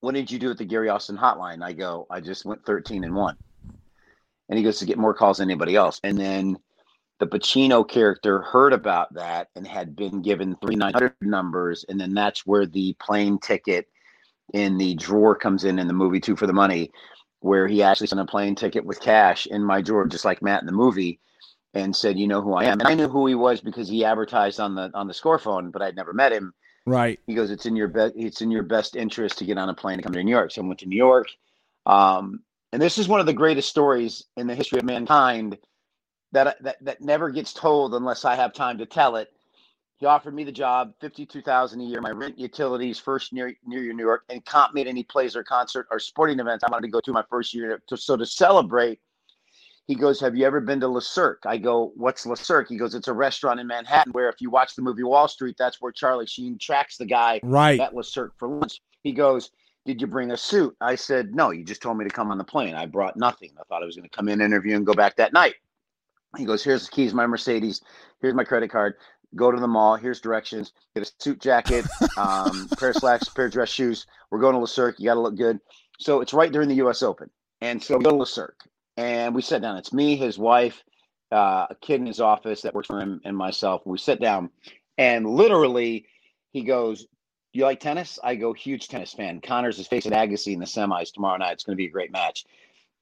"What 0.00 0.14
did 0.14 0.30
you 0.30 0.38
do 0.38 0.50
at 0.50 0.58
the 0.58 0.64
Gary 0.64 0.88
Austin 0.88 1.16
hotline?" 1.16 1.62
I 1.62 1.72
go, 1.72 2.06
"I 2.10 2.20
just 2.20 2.44
went 2.44 2.64
13 2.64 3.04
and 3.04 3.14
one." 3.14 3.36
And 4.50 4.58
he 4.58 4.64
goes 4.64 4.78
to 4.80 4.86
get 4.86 4.98
more 4.98 5.14
calls 5.14 5.38
than 5.38 5.48
anybody 5.48 5.76
else. 5.76 6.00
And 6.04 6.18
then 6.18 6.58
the 7.20 7.26
Pacino 7.26 7.88
character 7.88 8.42
heard 8.42 8.72
about 8.72 9.14
that 9.14 9.48
and 9.54 9.66
had 9.66 9.94
been 9.94 10.22
given 10.22 10.56
three 10.56 10.74
900 10.74 11.14
numbers, 11.20 11.84
and 11.88 12.00
then 12.00 12.12
that's 12.14 12.46
where 12.46 12.66
the 12.66 12.94
plane 12.94 13.38
ticket 13.38 13.88
in 14.54 14.78
the 14.78 14.94
drawer 14.94 15.36
comes 15.36 15.64
in 15.64 15.78
in 15.78 15.86
the 15.86 15.92
movie 15.92 16.18
Two 16.18 16.34
for 16.34 16.46
the 16.46 16.52
Money, 16.52 16.90
where 17.40 17.68
he 17.68 17.82
actually 17.82 18.08
sent 18.08 18.20
a 18.20 18.26
plane 18.26 18.54
ticket 18.54 18.84
with 18.84 19.00
cash 19.00 19.46
in 19.46 19.62
my 19.62 19.80
drawer, 19.80 20.06
just 20.06 20.24
like 20.24 20.42
Matt 20.42 20.62
in 20.62 20.66
the 20.66 20.72
movie, 20.72 21.20
and 21.74 21.94
said, 21.94 22.18
"You 22.18 22.26
know 22.26 22.40
who 22.40 22.54
I 22.54 22.64
am." 22.64 22.80
And 22.80 22.88
I 22.88 22.94
knew 22.94 23.08
who 23.08 23.26
he 23.26 23.34
was 23.34 23.60
because 23.60 23.88
he 23.88 24.04
advertised 24.04 24.58
on 24.58 24.74
the 24.74 24.90
on 24.94 25.06
the 25.06 25.14
score 25.14 25.38
phone, 25.38 25.70
but 25.70 25.82
I'd 25.82 25.96
never 25.96 26.12
met 26.12 26.32
him. 26.32 26.54
Right. 26.86 27.20
He 27.26 27.34
goes, 27.34 27.50
"It's 27.50 27.66
in 27.66 27.76
your 27.76 27.88
best. 27.88 28.14
It's 28.16 28.40
in 28.40 28.50
your 28.50 28.62
best 28.62 28.96
interest 28.96 29.38
to 29.38 29.44
get 29.44 29.58
on 29.58 29.68
a 29.68 29.74
plane 29.74 29.98
to 29.98 30.02
come 30.02 30.14
to 30.14 30.24
New 30.24 30.30
York." 30.30 30.50
So 30.50 30.62
I 30.62 30.66
went 30.66 30.80
to 30.80 30.86
New 30.86 30.96
York, 30.96 31.28
um, 31.86 32.40
and 32.72 32.80
this 32.80 32.98
is 32.98 33.08
one 33.08 33.20
of 33.20 33.26
the 33.26 33.32
greatest 33.32 33.68
stories 33.68 34.24
in 34.36 34.46
the 34.46 34.54
history 34.54 34.78
of 34.78 34.84
mankind 34.84 35.58
that 36.32 36.62
that 36.62 36.76
that 36.84 37.00
never 37.00 37.30
gets 37.30 37.52
told 37.52 37.94
unless 37.94 38.24
I 38.24 38.36
have 38.36 38.52
time 38.52 38.78
to 38.78 38.86
tell 38.86 39.16
it. 39.16 39.28
He 39.98 40.06
offered 40.06 40.34
me 40.34 40.44
the 40.44 40.52
job, 40.52 40.94
fifty-two 41.00 41.42
thousand 41.42 41.80
a 41.80 41.84
year, 41.84 42.00
my 42.00 42.10
rent, 42.10 42.38
utilities, 42.38 42.98
first 42.98 43.32
near 43.32 43.52
near 43.66 43.92
New 43.92 44.04
York, 44.04 44.24
and 44.30 44.44
comp 44.44 44.74
made 44.74 44.86
any 44.86 45.02
plays 45.02 45.36
or 45.36 45.42
concert 45.42 45.86
or 45.90 45.98
sporting 45.98 46.40
events 46.40 46.64
I 46.64 46.70
wanted 46.70 46.86
to 46.86 46.92
go 46.92 47.00
to 47.00 47.12
my 47.12 47.24
first 47.28 47.52
year. 47.52 47.82
To, 47.88 47.96
so 47.96 48.16
to 48.16 48.24
celebrate, 48.24 49.00
he 49.88 49.94
goes, 49.94 50.20
"Have 50.20 50.36
you 50.36 50.46
ever 50.46 50.60
been 50.60 50.80
to 50.80 50.88
Le 50.88 51.02
Cirque?" 51.02 51.42
I 51.44 51.58
go, 51.58 51.92
"What's 51.96 52.24
Le 52.24 52.36
Cirque?" 52.36 52.68
He 52.68 52.78
goes, 52.78 52.94
"It's 52.94 53.08
a 53.08 53.12
restaurant 53.12 53.60
in 53.60 53.66
Manhattan 53.66 54.12
where 54.12 54.30
if 54.30 54.40
you 54.40 54.48
watch 54.48 54.74
the 54.74 54.82
movie 54.82 55.02
Wall 55.02 55.28
Street, 55.28 55.56
that's 55.58 55.82
where 55.82 55.92
Charlie 55.92 56.26
Sheen 56.26 56.56
tracks 56.58 56.96
the 56.96 57.06
guy 57.06 57.40
right. 57.42 57.80
at 57.80 57.94
Le 57.94 58.04
Cirque 58.04 58.32
for 58.38 58.48
lunch." 58.48 58.80
He 59.02 59.12
goes, 59.12 59.50
"Did 59.86 60.00
you 60.00 60.06
bring 60.06 60.30
a 60.30 60.36
suit?" 60.36 60.76
I 60.80 60.94
said, 60.94 61.34
"No, 61.34 61.50
you 61.50 61.64
just 61.64 61.82
told 61.82 61.98
me 61.98 62.04
to 62.04 62.10
come 62.10 62.30
on 62.30 62.38
the 62.38 62.44
plane. 62.44 62.74
I 62.74 62.86
brought 62.86 63.16
nothing. 63.16 63.50
I 63.58 63.64
thought 63.64 63.82
I 63.82 63.86
was 63.86 63.96
going 63.96 64.08
to 64.08 64.16
come 64.16 64.28
in, 64.28 64.40
interview, 64.40 64.76
and 64.76 64.86
go 64.86 64.94
back 64.94 65.16
that 65.16 65.32
night." 65.32 65.54
He 66.36 66.44
goes, 66.44 66.62
"Here's 66.62 66.86
the 66.86 66.92
keys, 66.92 67.14
my 67.14 67.26
Mercedes. 67.26 67.82
Here's 68.20 68.34
my 68.34 68.44
credit 68.44 68.70
card 68.70 68.94
go 69.34 69.50
to 69.50 69.60
the 69.60 69.68
mall. 69.68 69.96
Here's 69.96 70.20
directions. 70.20 70.72
Get 70.94 71.06
a 71.06 71.12
suit 71.18 71.40
jacket, 71.40 71.86
um, 72.16 72.68
pair 72.78 72.90
of 72.90 72.96
slacks, 72.96 73.28
pair 73.28 73.46
of 73.46 73.52
dress 73.52 73.68
shoes. 73.68 74.06
We're 74.30 74.40
going 74.40 74.54
to 74.54 74.60
Le 74.60 74.68
Cirque. 74.68 74.98
You 74.98 75.06
got 75.06 75.14
to 75.14 75.20
look 75.20 75.36
good. 75.36 75.60
So 75.98 76.20
it's 76.20 76.32
right 76.32 76.50
during 76.50 76.68
the 76.68 76.76
U.S. 76.76 77.02
Open, 77.02 77.30
and 77.60 77.82
so 77.82 77.98
we 77.98 78.04
go 78.04 78.10
to 78.10 78.16
Le 78.16 78.26
Cirque, 78.26 78.64
and 78.96 79.34
we 79.34 79.42
sit 79.42 79.62
down. 79.62 79.76
It's 79.76 79.92
me, 79.92 80.16
his 80.16 80.38
wife, 80.38 80.82
uh, 81.30 81.66
a 81.70 81.76
kid 81.80 82.00
in 82.00 82.06
his 82.06 82.20
office 82.20 82.62
that 82.62 82.74
works 82.74 82.86
for 82.86 83.00
him, 83.00 83.20
and 83.24 83.36
myself. 83.36 83.82
We 83.84 83.98
sit 83.98 84.20
down, 84.20 84.50
and 84.96 85.28
literally, 85.28 86.06
he 86.52 86.62
goes, 86.62 87.06
you 87.58 87.64
like 87.64 87.80
tennis? 87.80 88.18
I 88.22 88.34
go, 88.36 88.52
huge 88.52 88.88
tennis 88.88 89.12
fan. 89.12 89.40
Connors 89.40 89.78
is 89.78 89.86
facing 89.86 90.12
Agassi 90.12 90.52
in 90.52 90.60
the 90.60 90.66
semis 90.66 91.12
tomorrow 91.12 91.36
night. 91.38 91.52
It's 91.52 91.64
going 91.64 91.74
to 91.74 91.80
be 91.80 91.86
a 91.86 91.90
great 91.90 92.12
match. 92.12 92.44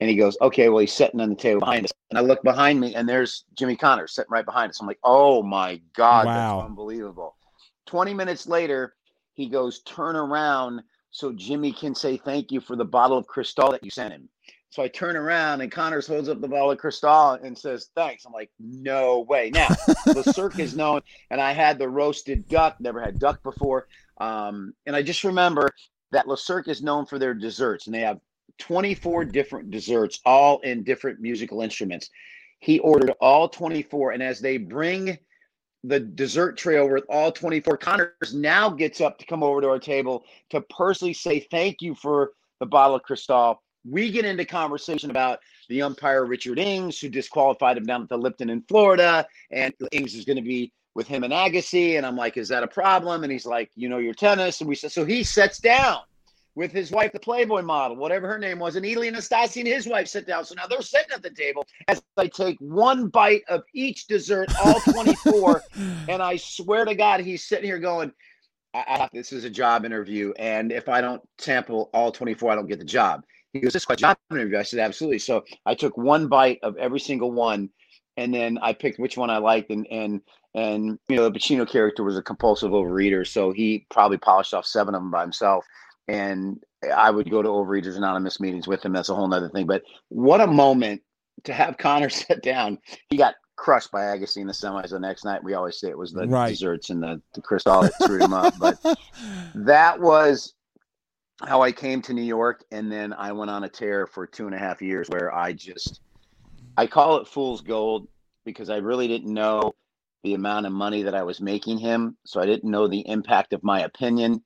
And 0.00 0.08
he 0.08 0.16
goes, 0.16 0.36
okay, 0.40 0.68
well, 0.68 0.78
he's 0.78 0.92
sitting 0.92 1.20
on 1.20 1.28
the 1.28 1.34
table 1.34 1.60
behind 1.60 1.84
us. 1.84 1.92
And 2.10 2.18
I 2.18 2.22
look 2.22 2.42
behind 2.42 2.80
me, 2.80 2.94
and 2.94 3.08
there's 3.08 3.44
Jimmy 3.54 3.76
Connors 3.76 4.14
sitting 4.14 4.30
right 4.30 4.44
behind 4.44 4.70
us. 4.70 4.80
I'm 4.80 4.86
like, 4.86 5.00
oh 5.02 5.42
my 5.42 5.80
God, 5.94 6.26
wow. 6.26 6.58
that's 6.58 6.66
unbelievable. 6.66 7.36
20 7.86 8.14
minutes 8.14 8.46
later, 8.46 8.94
he 9.34 9.48
goes, 9.48 9.80
turn 9.80 10.16
around 10.16 10.82
so 11.10 11.32
Jimmy 11.32 11.72
can 11.72 11.94
say 11.94 12.16
thank 12.16 12.52
you 12.52 12.60
for 12.60 12.76
the 12.76 12.84
bottle 12.84 13.18
of 13.18 13.26
Cristal 13.26 13.72
that 13.72 13.82
you 13.82 13.90
sent 13.90 14.12
him. 14.12 14.28
So 14.70 14.82
I 14.82 14.88
turn 14.88 15.16
around 15.16 15.62
and 15.62 15.72
Connors 15.72 16.06
holds 16.06 16.28
up 16.28 16.40
the 16.40 16.48
bottle 16.48 16.70
of 16.70 16.78
Cristal 16.78 17.32
and 17.42 17.56
says, 17.56 17.88
thanks. 17.94 18.26
I'm 18.26 18.32
like, 18.32 18.50
no 18.58 19.20
way. 19.20 19.50
Now, 19.50 19.68
the 20.04 20.22
Cirque 20.34 20.58
is 20.58 20.76
known, 20.76 21.00
and 21.30 21.40
I 21.40 21.52
had 21.52 21.78
the 21.78 21.88
roasted 21.88 22.46
duck, 22.48 22.76
never 22.78 23.00
had 23.00 23.18
duck 23.18 23.42
before. 23.42 23.88
Um, 24.20 24.72
and 24.86 24.94
I 24.94 25.02
just 25.02 25.24
remember 25.24 25.70
that 26.12 26.28
Le 26.28 26.36
Cirque 26.36 26.68
is 26.68 26.82
known 26.82 27.06
for 27.06 27.18
their 27.18 27.34
desserts, 27.34 27.86
and 27.86 27.94
they 27.94 28.00
have 28.00 28.18
24 28.58 29.24
different 29.24 29.70
desserts, 29.70 30.20
all 30.24 30.58
in 30.60 30.82
different 30.82 31.20
musical 31.20 31.60
instruments. 31.60 32.10
He 32.60 32.78
ordered 32.80 33.12
all 33.20 33.48
24, 33.48 34.12
and 34.12 34.22
as 34.22 34.40
they 34.40 34.56
bring 34.56 35.18
the 35.84 36.00
dessert 36.00 36.56
tray 36.56 36.76
over 36.78 36.94
with 36.94 37.04
all 37.08 37.30
24, 37.30 37.76
Connors 37.76 38.34
now 38.34 38.68
gets 38.68 39.00
up 39.00 39.18
to 39.18 39.26
come 39.26 39.42
over 39.42 39.60
to 39.60 39.68
our 39.68 39.78
table 39.78 40.24
to 40.50 40.60
personally 40.62 41.14
say 41.14 41.40
thank 41.50 41.80
you 41.80 41.94
for 41.94 42.32
the 42.58 42.66
bottle 42.66 42.96
of 42.96 43.02
Cristal. 43.02 43.62
We 43.88 44.10
get 44.10 44.24
into 44.24 44.44
conversation 44.44 45.10
about 45.10 45.38
the 45.68 45.82
umpire 45.82 46.26
Richard 46.26 46.58
Ings, 46.58 46.98
who 46.98 47.08
disqualified 47.08 47.76
him 47.76 47.84
down 47.84 48.02
at 48.02 48.08
the 48.08 48.18
Lipton 48.18 48.50
in 48.50 48.62
Florida, 48.62 49.24
and 49.52 49.72
Ings 49.92 50.14
is 50.14 50.24
going 50.24 50.36
to 50.36 50.42
be 50.42 50.72
with 50.98 51.06
him 51.06 51.22
and 51.22 51.32
Agassi. 51.32 51.96
And 51.96 52.04
I'm 52.04 52.16
like, 52.16 52.36
is 52.36 52.48
that 52.48 52.64
a 52.64 52.66
problem? 52.66 53.22
And 53.22 53.30
he's 53.30 53.46
like, 53.46 53.70
you 53.76 53.88
know 53.88 53.98
your 53.98 54.14
tennis. 54.14 54.60
And 54.60 54.68
we 54.68 54.74
said, 54.74 54.90
so 54.90 55.04
he 55.04 55.22
sets 55.22 55.60
down 55.60 56.00
with 56.56 56.72
his 56.72 56.90
wife, 56.90 57.12
the 57.12 57.20
Playboy 57.20 57.62
model, 57.62 57.96
whatever 57.96 58.26
her 58.26 58.36
name 58.36 58.58
was, 58.58 58.74
and 58.74 58.84
Ilie 58.84 59.12
Nastase 59.12 59.58
and 59.58 59.68
his 59.68 59.86
wife 59.86 60.08
sit 60.08 60.26
down. 60.26 60.44
So 60.44 60.56
now 60.56 60.66
they're 60.66 60.82
sitting 60.82 61.12
at 61.14 61.22
the 61.22 61.30
table 61.30 61.64
as 61.86 62.02
I 62.16 62.26
take 62.26 62.58
one 62.58 63.06
bite 63.06 63.42
of 63.48 63.62
each 63.72 64.08
dessert, 64.08 64.48
all 64.64 64.80
24. 64.92 65.62
and 66.08 66.20
I 66.20 66.34
swear 66.36 66.84
to 66.84 66.96
God, 66.96 67.20
he's 67.20 67.46
sitting 67.46 67.66
here 67.66 67.78
going, 67.78 68.10
I, 68.74 68.78
I, 68.88 69.08
this 69.12 69.32
is 69.32 69.44
a 69.44 69.50
job 69.50 69.84
interview. 69.84 70.32
And 70.36 70.72
if 70.72 70.88
I 70.88 71.00
don't 71.00 71.22
sample 71.38 71.90
all 71.94 72.10
24, 72.10 72.50
I 72.50 72.54
don't 72.56 72.66
get 72.66 72.80
the 72.80 72.84
job. 72.84 73.22
He 73.52 73.60
goes, 73.60 73.72
This 73.72 73.84
is 73.84 73.90
a 73.90 73.94
job 73.96 74.16
interview. 74.32 74.58
I 74.58 74.64
said, 74.64 74.80
Absolutely. 74.80 75.20
So 75.20 75.44
I 75.64 75.76
took 75.76 75.96
one 75.96 76.26
bite 76.26 76.58
of 76.64 76.76
every 76.76 76.98
single 76.98 77.30
one. 77.30 77.70
And 78.16 78.34
then 78.34 78.58
I 78.60 78.72
picked 78.72 78.98
which 78.98 79.16
one 79.16 79.30
I 79.30 79.38
liked, 79.38 79.70
and 79.70 79.86
and 79.92 80.20
and 80.54 80.98
you 81.08 81.16
know 81.16 81.28
the 81.28 81.38
Pacino 81.38 81.68
character 81.68 82.02
was 82.02 82.16
a 82.16 82.22
compulsive 82.22 82.70
overeater, 82.70 83.26
so 83.26 83.52
he 83.52 83.86
probably 83.90 84.18
polished 84.18 84.54
off 84.54 84.66
seven 84.66 84.94
of 84.94 85.00
them 85.00 85.10
by 85.10 85.22
himself 85.22 85.64
and 86.08 86.62
I 86.96 87.10
would 87.10 87.30
go 87.30 87.42
to 87.42 87.48
Overeaters 87.48 87.96
Anonymous 87.96 88.40
meetings 88.40 88.66
with 88.66 88.84
him. 88.84 88.92
That's 88.92 89.10
a 89.10 89.14
whole 89.14 89.32
other 89.32 89.48
thing. 89.48 89.66
But 89.66 89.82
what 90.08 90.40
a 90.40 90.46
moment 90.46 91.02
to 91.44 91.52
have 91.52 91.76
Connor 91.78 92.08
sit 92.08 92.42
down. 92.42 92.78
He 93.10 93.16
got 93.16 93.34
crushed 93.56 93.90
by 93.90 94.02
Agassi 94.02 94.38
in 94.38 94.46
the 94.46 94.52
semis 94.52 94.90
the 94.90 94.98
next 94.98 95.24
night. 95.24 95.44
We 95.44 95.54
always 95.54 95.78
say 95.78 95.88
it 95.88 95.98
was 95.98 96.12
the 96.12 96.26
right. 96.26 96.48
desserts 96.48 96.90
and 96.90 97.02
the, 97.02 97.20
the 97.34 97.42
Cristal 97.42 97.82
that 97.82 97.92
screwed 97.94 98.22
him 98.22 98.32
up. 98.32 98.54
But 98.58 98.78
that 99.54 100.00
was 100.00 100.54
how 101.44 101.62
I 101.62 101.72
came 101.72 102.00
to 102.02 102.14
New 102.14 102.22
York. 102.22 102.64
And 102.70 102.90
then 102.90 103.12
I 103.12 103.32
went 103.32 103.50
on 103.50 103.64
a 103.64 103.68
tear 103.68 104.06
for 104.06 104.26
two 104.26 104.46
and 104.46 104.54
a 104.54 104.58
half 104.58 104.80
years 104.80 105.08
where 105.08 105.34
I 105.34 105.52
just, 105.52 106.00
I 106.76 106.86
call 106.86 107.18
it 107.18 107.26
fool's 107.26 107.60
gold 107.60 108.08
because 108.44 108.70
I 108.70 108.76
really 108.76 109.08
didn't 109.08 109.34
know 109.34 109.74
the 110.22 110.34
amount 110.34 110.66
of 110.66 110.72
money 110.72 111.02
that 111.02 111.14
I 111.14 111.22
was 111.22 111.40
making 111.40 111.78
him. 111.78 112.16
So 112.24 112.40
I 112.40 112.46
didn't 112.46 112.70
know 112.70 112.88
the 112.88 113.06
impact 113.08 113.52
of 113.52 113.62
my 113.62 113.82
opinion. 113.82 114.42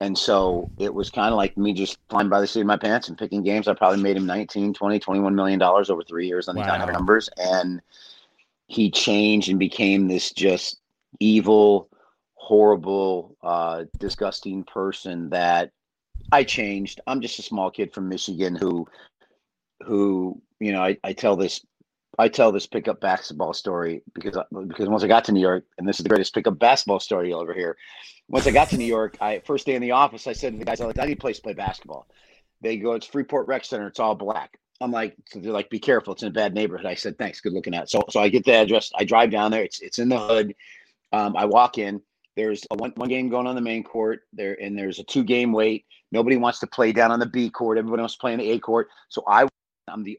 And 0.00 0.16
so 0.16 0.70
it 0.78 0.94
was 0.94 1.10
kind 1.10 1.32
of 1.32 1.36
like 1.36 1.56
me 1.56 1.72
just 1.72 1.98
flying 2.08 2.28
by 2.28 2.40
the 2.40 2.46
seat 2.46 2.60
of 2.60 2.66
my 2.66 2.76
pants 2.76 3.08
and 3.08 3.18
picking 3.18 3.42
games. 3.42 3.66
I 3.66 3.74
probably 3.74 4.00
made 4.00 4.16
him 4.16 4.26
19, 4.26 4.74
20, 4.74 4.98
21 4.98 5.34
million 5.34 5.58
dollars 5.58 5.90
over 5.90 6.02
three 6.02 6.28
years 6.28 6.48
on 6.48 6.54
these 6.54 6.66
wow. 6.66 6.84
numbers. 6.86 7.28
And 7.36 7.82
he 8.68 8.90
changed 8.90 9.48
and 9.48 9.58
became 9.58 10.06
this 10.06 10.30
just 10.30 10.78
evil, 11.18 11.88
horrible, 12.34 13.36
uh, 13.42 13.84
disgusting 13.98 14.62
person 14.62 15.30
that 15.30 15.72
I 16.30 16.44
changed. 16.44 17.00
I'm 17.06 17.20
just 17.20 17.40
a 17.40 17.42
small 17.42 17.70
kid 17.70 17.92
from 17.92 18.08
Michigan 18.08 18.54
who, 18.54 18.86
who, 19.84 20.40
you 20.60 20.70
know, 20.70 20.82
I, 20.82 20.96
I 21.02 21.12
tell 21.12 21.34
this 21.34 21.64
I 22.18 22.28
tell 22.28 22.50
this 22.50 22.66
pickup 22.66 23.00
basketball 23.00 23.54
story 23.54 24.02
because 24.12 24.36
because 24.66 24.88
once 24.88 25.04
I 25.04 25.06
got 25.06 25.24
to 25.26 25.32
New 25.32 25.40
York, 25.40 25.64
and 25.78 25.88
this 25.88 26.00
is 26.00 26.02
the 26.02 26.08
greatest 26.08 26.34
pickup 26.34 26.58
basketball 26.58 26.98
story 26.98 27.28
you'll 27.28 27.42
ever 27.42 27.54
hear. 27.54 27.76
Once 28.28 28.46
I 28.46 28.50
got 28.50 28.68
to 28.70 28.76
New 28.76 28.84
York, 28.84 29.16
I 29.20 29.40
first 29.46 29.66
day 29.66 29.74
in 29.74 29.82
the 29.82 29.92
office, 29.92 30.26
I 30.26 30.32
said 30.32 30.52
to 30.52 30.58
the 30.58 30.64
guys, 30.64 30.80
"I 30.80 31.06
need 31.06 31.12
a 31.12 31.16
place 31.16 31.36
to 31.36 31.42
play 31.42 31.54
basketball." 31.54 32.08
They 32.60 32.76
go, 32.76 32.92
"It's 32.92 33.06
Freeport 33.06 33.46
Rec 33.46 33.64
Center. 33.64 33.86
It's 33.86 34.00
all 34.00 34.16
black." 34.16 34.58
I'm 34.80 34.90
like, 34.90 35.16
so 35.26 35.38
they're 35.38 35.52
like, 35.52 35.70
"Be 35.70 35.78
careful. 35.78 36.12
It's 36.12 36.22
in 36.22 36.28
a 36.28 36.32
bad 36.32 36.54
neighborhood." 36.54 36.86
I 36.86 36.94
said, 36.94 37.16
"Thanks. 37.18 37.40
Good 37.40 37.52
looking 37.52 37.74
at." 37.74 37.88
So 37.88 38.02
so 38.10 38.20
I 38.20 38.28
get 38.28 38.44
the 38.44 38.54
address. 38.54 38.90
I 38.96 39.04
drive 39.04 39.30
down 39.30 39.52
there. 39.52 39.62
It's 39.62 39.80
it's 39.80 40.00
in 40.00 40.08
the 40.08 40.18
hood. 40.18 40.54
Um, 41.12 41.36
I 41.36 41.44
walk 41.44 41.78
in. 41.78 42.02
There's 42.36 42.66
a 42.70 42.76
one, 42.76 42.92
one 42.96 43.08
game 43.08 43.28
going 43.28 43.46
on 43.46 43.54
the 43.54 43.60
main 43.60 43.84
court 43.84 44.22
there, 44.32 44.60
and 44.60 44.76
there's 44.76 44.98
a 44.98 45.04
two 45.04 45.22
game 45.22 45.52
wait. 45.52 45.86
Nobody 46.10 46.36
wants 46.36 46.58
to 46.60 46.66
play 46.66 46.92
down 46.92 47.12
on 47.12 47.20
the 47.20 47.26
B 47.26 47.48
court. 47.48 47.78
Everybody 47.78 48.00
wants 48.00 48.14
to 48.14 48.20
play 48.20 48.32
in 48.32 48.40
the 48.40 48.50
A 48.50 48.58
court. 48.58 48.88
So 49.08 49.22
I 49.26 49.46
I'm 49.88 50.02
the 50.02 50.18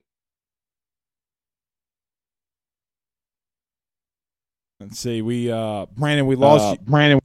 Let's 4.80 4.99
see. 4.99 5.21
We 5.21 5.51
uh 5.51 5.88
Brandon, 5.97 6.25
we 6.25 6.36
lost 6.36 6.63
uh, 6.63 6.71
you. 6.71 6.77
Brandon. 6.89 7.19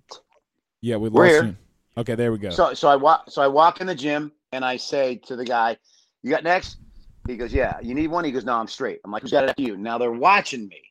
Yeah, 0.80 0.96
we 0.96 1.08
lost 1.08 1.44
you. 1.44 1.56
Okay, 1.96 2.14
there 2.16 2.32
we 2.32 2.38
go. 2.38 2.50
So 2.50 2.74
so 2.74 2.88
I 2.88 2.96
walk 2.96 3.30
so 3.30 3.42
I 3.42 3.46
walk 3.46 3.80
in 3.80 3.86
the 3.86 3.94
gym 3.94 4.32
and 4.52 4.64
I 4.64 4.76
say 4.76 5.16
to 5.26 5.36
the 5.36 5.44
guy, 5.44 5.76
"You 6.22 6.30
got 6.30 6.42
next?" 6.42 6.78
He 7.28 7.36
goes, 7.36 7.52
"Yeah." 7.52 7.78
You 7.80 7.94
need 7.94 8.08
one? 8.08 8.24
He 8.24 8.32
goes, 8.32 8.44
"No, 8.44 8.54
I'm 8.54 8.66
straight." 8.66 9.00
I'm 9.04 9.12
like, 9.12 9.22
"Who's 9.22 9.30
got 9.30 9.44
it 9.44 9.50
after 9.50 9.62
you?" 9.62 9.76
Now 9.76 9.98
they're 9.98 10.10
watching 10.10 10.66
me, 10.66 10.82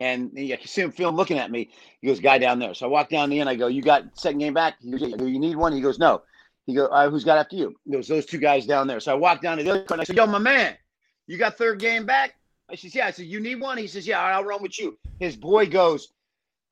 and 0.00 0.32
I 0.36 0.56
can 0.56 0.66
see 0.66 0.82
him, 0.82 0.90
feel 0.90 1.12
looking 1.12 1.38
at 1.38 1.52
me. 1.52 1.70
He 2.00 2.08
goes, 2.08 2.18
"Guy 2.18 2.38
down 2.38 2.58
there." 2.58 2.74
So 2.74 2.86
I 2.86 2.88
walk 2.88 3.08
down 3.08 3.30
the 3.30 3.38
end. 3.38 3.48
I 3.48 3.54
go, 3.54 3.68
"You 3.68 3.82
got 3.82 4.18
second 4.18 4.38
game 4.38 4.54
back?" 4.54 4.74
He 4.82 4.90
goes, 4.90 5.00
"You 5.02 5.38
need 5.38 5.56
one?" 5.56 5.72
He 5.72 5.80
goes, 5.80 5.98
"No." 6.00 6.22
He 6.66 6.74
goes, 6.74 6.88
uh, 6.90 7.08
"Who's 7.08 7.24
got 7.24 7.38
after 7.38 7.56
you?" 7.56 7.76
He 7.84 7.92
goes, 7.92 8.08
"Those 8.08 8.26
two 8.26 8.38
guys 8.38 8.66
down 8.66 8.88
there." 8.88 8.98
So 8.98 9.12
I 9.12 9.14
walk 9.14 9.40
down 9.40 9.58
to 9.58 9.64
the 9.64 9.70
other 9.70 9.84
corner. 9.84 10.00
I 10.00 10.04
said, 10.04 10.16
"Yo, 10.16 10.26
my 10.26 10.38
man, 10.38 10.76
you 11.28 11.38
got 11.38 11.56
third 11.56 11.78
game 11.78 12.06
back?" 12.06 12.34
I 12.72 12.76
says, 12.76 12.94
"Yeah." 12.94 13.06
I 13.06 13.10
said, 13.10 13.26
"You 13.26 13.40
need 13.40 13.60
one?" 13.60 13.78
He 13.78 13.86
says, 13.86 14.06
"Yeah, 14.06 14.20
I'll 14.20 14.44
run 14.44 14.62
with 14.62 14.78
you." 14.78 14.98
His 15.18 15.36
boy 15.36 15.66
goes 15.66 16.12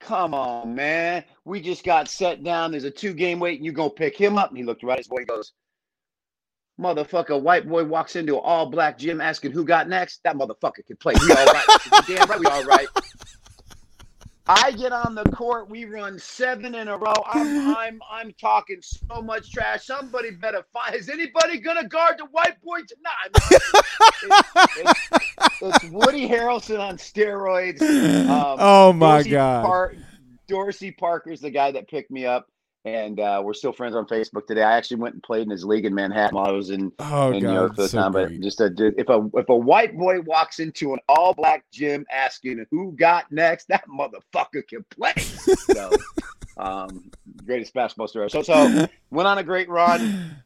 Come 0.00 0.32
on, 0.32 0.74
man. 0.74 1.24
We 1.44 1.60
just 1.60 1.84
got 1.84 2.08
set 2.08 2.42
down. 2.42 2.70
There's 2.70 2.84
a 2.84 2.90
two 2.90 3.12
game 3.12 3.38
wait, 3.38 3.58
and 3.58 3.66
you 3.66 3.72
going 3.72 3.90
to 3.90 3.94
pick 3.94 4.16
him 4.16 4.38
up. 4.38 4.48
And 4.48 4.58
he 4.58 4.64
looked 4.64 4.82
right 4.82 4.94
at 4.94 4.98
his 4.98 5.08
boy. 5.08 5.20
He 5.20 5.24
goes, 5.26 5.52
Motherfucker, 6.80 7.40
white 7.40 7.68
boy 7.68 7.84
walks 7.84 8.16
into 8.16 8.36
an 8.36 8.40
all 8.42 8.70
black 8.70 8.96
gym 8.96 9.20
asking 9.20 9.52
who 9.52 9.64
got 9.64 9.88
next. 9.88 10.22
That 10.24 10.36
motherfucker 10.36 10.86
can 10.86 10.96
play. 10.96 11.12
We 11.20 11.30
all 11.32 11.44
right. 11.44 11.66
damn 12.06 12.26
right, 12.26 12.40
we 12.40 12.46
all 12.46 12.64
right. 12.64 12.88
I 14.52 14.72
get 14.72 14.90
on 14.90 15.14
the 15.14 15.22
court. 15.26 15.70
We 15.70 15.84
run 15.84 16.18
seven 16.18 16.74
in 16.74 16.88
a 16.88 16.98
row. 16.98 17.12
I'm 17.24 17.68
I'm 17.76 18.00
I'm 18.10 18.32
talking 18.32 18.78
so 18.82 19.22
much 19.22 19.52
trash. 19.52 19.84
Somebody 19.86 20.32
better 20.32 20.64
find. 20.72 20.96
Is 20.96 21.08
anybody 21.08 21.60
gonna 21.60 21.86
guard 21.86 22.16
the 22.18 22.26
white 22.26 22.60
boy 22.60 22.80
tonight? 22.80 23.30
it's, 24.22 25.00
it's, 25.22 25.62
it's, 25.62 25.84
Woody 25.92 26.28
Harrelson 26.28 26.80
on 26.80 26.96
steroids. 26.96 27.80
Um, 28.30 28.56
oh 28.60 28.92
my 28.92 29.18
Dorsey 29.18 29.30
god! 29.30 29.64
Par- 29.64 29.94
Dorsey 30.46 30.92
Parker's 30.92 31.40
the 31.40 31.50
guy 31.50 31.70
that 31.72 31.88
picked 31.88 32.10
me 32.10 32.26
up 32.26 32.48
and 32.84 33.20
uh, 33.20 33.42
we're 33.44 33.54
still 33.54 33.72
friends 33.72 33.94
on 33.94 34.06
Facebook 34.06 34.46
today. 34.46 34.62
I 34.62 34.76
actually 34.76 34.98
went 34.98 35.14
and 35.14 35.22
played 35.22 35.42
in 35.42 35.50
his 35.50 35.64
league 35.64 35.84
in 35.84 35.94
Manhattan 35.94 36.36
while 36.36 36.46
I 36.46 36.52
was 36.52 36.70
in, 36.70 36.90
oh, 36.98 37.32
in 37.32 37.42
God, 37.42 37.48
New 37.48 37.54
York 37.54 37.74
for 37.76 37.82
the 37.82 37.88
so 37.88 37.98
time. 37.98 38.12
Great. 38.12 38.28
But 38.28 38.40
just 38.40 38.60
a 38.60 38.72
if 38.96 39.08
a 39.08 39.28
if 39.34 39.48
a 39.48 39.56
white 39.56 39.96
boy 39.96 40.20
walks 40.22 40.60
into 40.60 40.94
an 40.94 40.98
all 41.08 41.34
black 41.34 41.64
gym 41.72 42.06
asking 42.10 42.64
who 42.70 42.92
got 42.92 43.30
next, 43.30 43.68
that 43.68 43.84
motherfucker 43.86 44.66
can 44.66 44.84
play. 44.90 45.12
so, 45.16 45.90
um, 46.56 47.10
greatest 47.44 47.74
basketball 47.74 48.08
story. 48.08 48.30
So 48.30 48.42
so 48.42 48.88
went 49.10 49.28
on 49.28 49.38
a 49.38 49.44
great 49.44 49.68
run. 49.68 50.36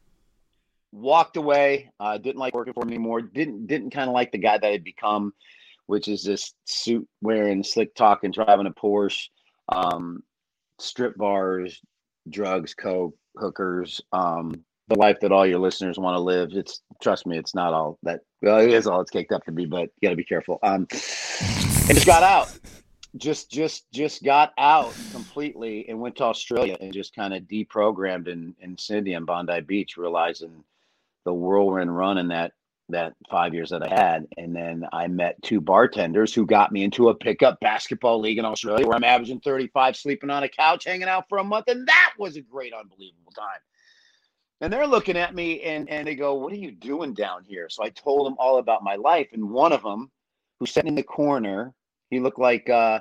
Walked 0.91 1.37
away. 1.37 1.91
Uh, 1.99 2.17
didn't 2.17 2.39
like 2.39 2.53
working 2.53 2.73
for 2.73 2.83
him 2.83 2.89
anymore. 2.89 3.21
Didn't 3.21 3.67
didn't 3.67 3.91
kind 3.91 4.09
of 4.09 4.13
like 4.13 4.31
the 4.31 4.37
guy 4.37 4.57
that 4.57 4.67
I 4.67 4.71
had 4.71 4.83
become, 4.83 5.33
which 5.85 6.09
is 6.09 6.23
this 6.23 6.53
suit 6.65 7.07
wearing, 7.21 7.63
slick 7.63 7.95
talking, 7.95 8.31
driving 8.31 8.67
a 8.67 8.71
Porsche. 8.71 9.29
Um, 9.67 10.21
strip 10.79 11.15
bars, 11.17 11.81
drugs, 12.29 12.73
coke, 12.73 13.15
hookers, 13.37 14.01
um, 14.11 14.63
the 14.87 14.95
life 14.95 15.19
that 15.21 15.31
all 15.31 15.47
your 15.47 15.59
listeners 15.59 15.97
want 15.97 16.15
to 16.15 16.19
live. 16.19 16.51
It's 16.53 16.81
trust 17.01 17.25
me, 17.25 17.37
it's 17.37 17.55
not 17.55 17.73
all 17.73 17.97
that. 18.03 18.21
Well, 18.41 18.59
it 18.59 18.71
is 18.71 18.87
all 18.87 19.01
it's 19.01 19.11
caked 19.11 19.31
up 19.31 19.43
to 19.45 19.51
be, 19.51 19.65
but 19.65 19.89
you 19.99 20.07
got 20.07 20.11
to 20.11 20.15
be 20.15 20.23
careful. 20.23 20.59
Um, 20.61 20.87
and 20.91 21.93
just 21.93 22.05
got 22.05 22.23
out, 22.23 22.57
just 23.17 23.49
just 23.49 23.91
just 23.91 24.23
got 24.23 24.53
out 24.57 24.93
completely 25.11 25.87
and 25.89 25.99
went 25.99 26.15
to 26.17 26.23
Australia 26.23 26.77
and 26.79 26.93
just 26.93 27.15
kind 27.15 27.33
of 27.33 27.43
deprogrammed 27.43 28.27
in 28.27 28.55
in 28.59 28.77
Sydney 28.77 29.13
and 29.13 29.25
Bondi 29.25 29.61
Beach, 29.61 29.97
realizing 29.97 30.63
the 31.23 31.33
whirlwind 31.33 31.95
run 31.95 32.17
in 32.17 32.27
that 32.27 32.53
that 32.89 33.13
five 33.29 33.53
years 33.53 33.69
that 33.71 33.83
I 33.83 33.89
had. 33.89 34.27
And 34.37 34.55
then 34.55 34.85
I 34.93 35.07
met 35.07 35.41
two 35.41 35.59
bartenders 35.59 36.33
who 36.33 36.45
got 36.45 36.71
me 36.71 36.83
into 36.83 37.09
a 37.09 37.15
pickup 37.15 37.59
basketball 37.59 38.19
league 38.19 38.37
in 38.37 38.45
Australia 38.45 38.85
where 38.85 38.95
I'm 38.95 39.03
averaging 39.03 39.39
35, 39.39 39.95
sleeping 39.95 40.29
on 40.29 40.43
a 40.43 40.49
couch, 40.49 40.85
hanging 40.85 41.07
out 41.07 41.27
for 41.27 41.39
a 41.39 41.43
month. 41.43 41.67
And 41.67 41.87
that 41.87 42.13
was 42.19 42.35
a 42.35 42.41
great, 42.41 42.73
unbelievable 42.73 43.31
time. 43.31 43.59
And 44.61 44.71
they're 44.71 44.87
looking 44.87 45.17
at 45.17 45.35
me 45.35 45.61
and, 45.63 45.89
and 45.89 46.07
they 46.07 46.15
go, 46.15 46.35
What 46.35 46.53
are 46.53 46.57
you 46.57 46.71
doing 46.71 47.13
down 47.13 47.43
here? 47.43 47.67
So 47.69 47.83
I 47.83 47.89
told 47.89 48.25
them 48.25 48.35
all 48.39 48.59
about 48.59 48.83
my 48.83 48.95
life. 48.95 49.27
And 49.33 49.49
one 49.49 49.73
of 49.73 49.83
them, 49.83 50.11
who's 50.59 50.71
sitting 50.71 50.89
in 50.89 50.95
the 50.95 51.03
corner, 51.03 51.73
he 52.09 52.19
looked 52.19 52.39
like 52.39 52.69
uh 52.69 52.99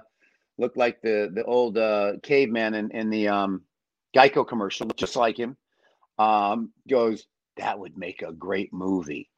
looked 0.59 0.77
like 0.77 1.01
the 1.03 1.31
the 1.33 1.45
old 1.45 1.79
uh 1.79 2.15
caveman 2.23 2.75
in, 2.75 2.91
in 2.91 3.11
the 3.11 3.29
um 3.29 3.63
Geico 4.17 4.47
commercial, 4.47 4.87
just 4.97 5.15
like 5.15 5.37
him. 5.37 5.57
Um, 6.19 6.73
goes, 6.89 7.27
that 7.57 7.79
would 7.79 7.97
make 7.97 8.23
a 8.23 8.33
great 8.33 8.73
movie 8.73 9.29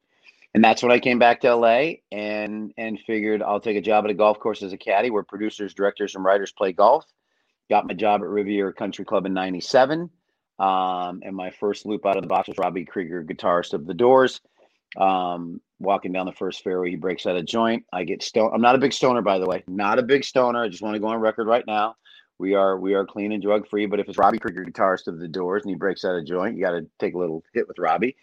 and 0.53 0.63
that's 0.63 0.81
when 0.81 0.91
I 0.91 0.99
came 0.99 1.19
back 1.19 1.41
to 1.41 1.55
LA 1.55 1.93
and 2.11 2.73
and 2.77 2.99
figured 2.99 3.41
I'll 3.41 3.59
take 3.59 3.77
a 3.77 3.81
job 3.81 4.05
at 4.05 4.11
a 4.11 4.13
golf 4.13 4.39
course 4.39 4.63
as 4.63 4.73
a 4.73 4.77
caddy 4.77 5.09
where 5.09 5.23
producers, 5.23 5.73
directors, 5.73 6.15
and 6.15 6.23
writers 6.23 6.51
play 6.51 6.71
golf. 6.71 7.05
Got 7.69 7.87
my 7.87 7.93
job 7.93 8.21
at 8.21 8.27
Riviera 8.27 8.73
Country 8.73 9.05
Club 9.05 9.25
in 9.25 9.33
'97, 9.33 10.09
um, 10.59 11.21
and 11.23 11.35
my 11.35 11.51
first 11.51 11.85
loop 11.85 12.05
out 12.05 12.15
of 12.15 12.23
the 12.23 12.27
box 12.29 12.47
was 12.47 12.57
Robbie 12.57 12.85
Krieger, 12.85 13.23
guitarist 13.23 13.73
of 13.73 13.85
The 13.85 13.93
Doors. 13.93 14.39
Um, 14.95 15.61
walking 15.79 16.13
down 16.13 16.25
the 16.25 16.31
first 16.31 16.63
fairway, 16.63 16.89
he 16.89 16.95
breaks 16.95 17.25
out 17.25 17.35
a 17.35 17.43
joint. 17.43 17.85
I 17.91 18.03
get 18.03 18.23
stoned. 18.23 18.53
I'm 18.53 18.61
not 18.61 18.75
a 18.75 18.79
big 18.79 18.93
stoner, 18.93 19.21
by 19.21 19.37
the 19.37 19.45
way. 19.45 19.63
Not 19.67 19.99
a 19.99 20.03
big 20.03 20.23
stoner. 20.23 20.63
I 20.63 20.69
just 20.69 20.81
want 20.81 20.95
to 20.95 20.99
go 20.99 21.07
on 21.07 21.19
record 21.19 21.47
right 21.47 21.65
now. 21.67 21.95
We 22.39 22.53
are 22.53 22.79
we 22.79 22.93
are 22.93 23.05
clean 23.05 23.31
and 23.31 23.43
drug 23.43 23.67
free. 23.67 23.85
But 23.85 23.99
if 23.99 24.07
it's 24.07 24.17
Robbie 24.17 24.39
Krieger, 24.39 24.63
guitarist 24.63 25.07
of 25.07 25.19
The 25.19 25.27
Doors, 25.27 25.63
and 25.63 25.69
he 25.69 25.75
breaks 25.75 26.05
out 26.05 26.15
a 26.15 26.23
joint, 26.23 26.55
you 26.55 26.63
got 26.63 26.71
to 26.71 26.87
take 26.99 27.15
a 27.15 27.17
little 27.17 27.43
hit 27.53 27.67
with 27.67 27.79
Robbie. 27.79 28.15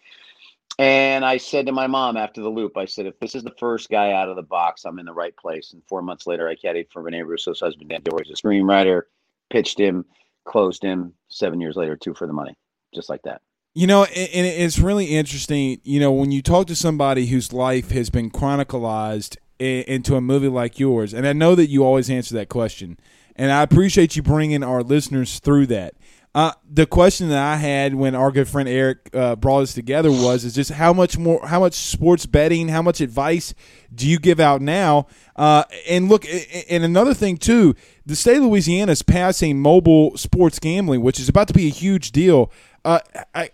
And 0.77 1.23
I 1.23 1.37
said 1.37 1.67
to 1.67 1.71
my 1.71 1.87
mom 1.87 2.17
after 2.17 2.41
the 2.41 2.49
loop, 2.49 2.75
I 2.75 2.85
said, 2.85 3.05
if 3.05 3.17
this 3.19 3.33
is 3.33 3.43
the 3.43 3.53
first 3.57 3.89
guy 3.89 4.11
out 4.11 4.27
of 4.27 4.35
the 4.35 4.43
box, 4.43 4.83
I'm 4.83 4.99
in 4.99 5.05
the 5.05 5.13
right 5.13 5.35
place. 5.37 5.71
And 5.71 5.81
four 5.87 6.01
months 6.01 6.27
later, 6.27 6.49
I 6.49 6.55
caddied 6.55 6.91
for 6.91 7.01
Rene 7.01 7.21
Russo's 7.21 7.61
husband, 7.61 7.89
Dan 7.89 8.01
Dior. 8.01 8.21
He's 8.25 8.37
a 8.37 8.41
screenwriter, 8.41 9.03
pitched 9.49 9.79
him, 9.79 10.03
closed 10.43 10.83
him. 10.83 11.13
Seven 11.29 11.61
years 11.61 11.77
later, 11.77 11.95
two 11.95 12.13
for 12.13 12.27
the 12.27 12.33
money, 12.33 12.55
just 12.93 13.09
like 13.09 13.21
that. 13.23 13.41
You 13.73 13.87
know, 13.87 14.03
and 14.03 14.45
it's 14.45 14.79
really 14.79 15.07
interesting. 15.07 15.79
You 15.83 15.99
know, 15.99 16.11
when 16.11 16.31
you 16.31 16.41
talk 16.41 16.67
to 16.67 16.75
somebody 16.75 17.27
whose 17.27 17.51
life 17.51 17.91
has 17.91 18.09
been 18.09 18.29
chronicalized 18.29 19.37
into 19.59 20.15
a 20.15 20.21
movie 20.21 20.47
like 20.47 20.79
yours, 20.79 21.13
and 21.13 21.27
I 21.27 21.33
know 21.33 21.55
that 21.55 21.67
you 21.67 21.83
always 21.83 22.09
answer 22.09 22.35
that 22.35 22.49
question, 22.49 22.97
and 23.35 23.51
I 23.51 23.63
appreciate 23.63 24.15
you 24.15 24.23
bringing 24.23 24.63
our 24.63 24.81
listeners 24.81 25.39
through 25.39 25.67
that. 25.67 25.93
Uh, 26.35 26.51
the 26.69 26.85
question 26.85 27.29
that 27.29 27.41
I 27.41 27.55
had 27.55 27.95
when 27.95 28.13
our 28.13 28.29
good 28.29 28.49
friend 28.49 28.67
Eric 28.67 29.09
uh, 29.13 29.37
brought 29.37 29.61
us 29.61 29.73
together 29.73 30.11
was 30.11 30.43
is 30.43 30.53
just 30.53 30.69
how 30.69 30.91
much 30.91 31.17
more, 31.17 31.47
how 31.47 31.61
much 31.61 31.75
sports 31.75 32.25
betting, 32.25 32.67
how 32.67 32.81
much 32.81 32.99
advice 32.99 33.53
do 33.93 34.05
you 34.05 34.19
give 34.19 34.41
out 34.41 34.61
now? 34.61 35.07
Uh, 35.37 35.63
and 35.87 36.09
look, 36.09 36.25
and 36.69 36.83
another 36.83 37.13
thing 37.13 37.37
too, 37.37 37.73
the 38.05 38.17
state 38.17 38.35
of 38.35 38.43
Louisiana 38.43 38.91
is 38.91 39.01
passing 39.01 39.61
mobile 39.61 40.17
sports 40.17 40.59
gambling, 40.59 41.01
which 41.01 41.21
is 41.21 41.29
about 41.29 41.47
to 41.47 41.53
be 41.53 41.67
a 41.67 41.71
huge 41.71 42.11
deal. 42.11 42.51
Uh, 42.85 42.99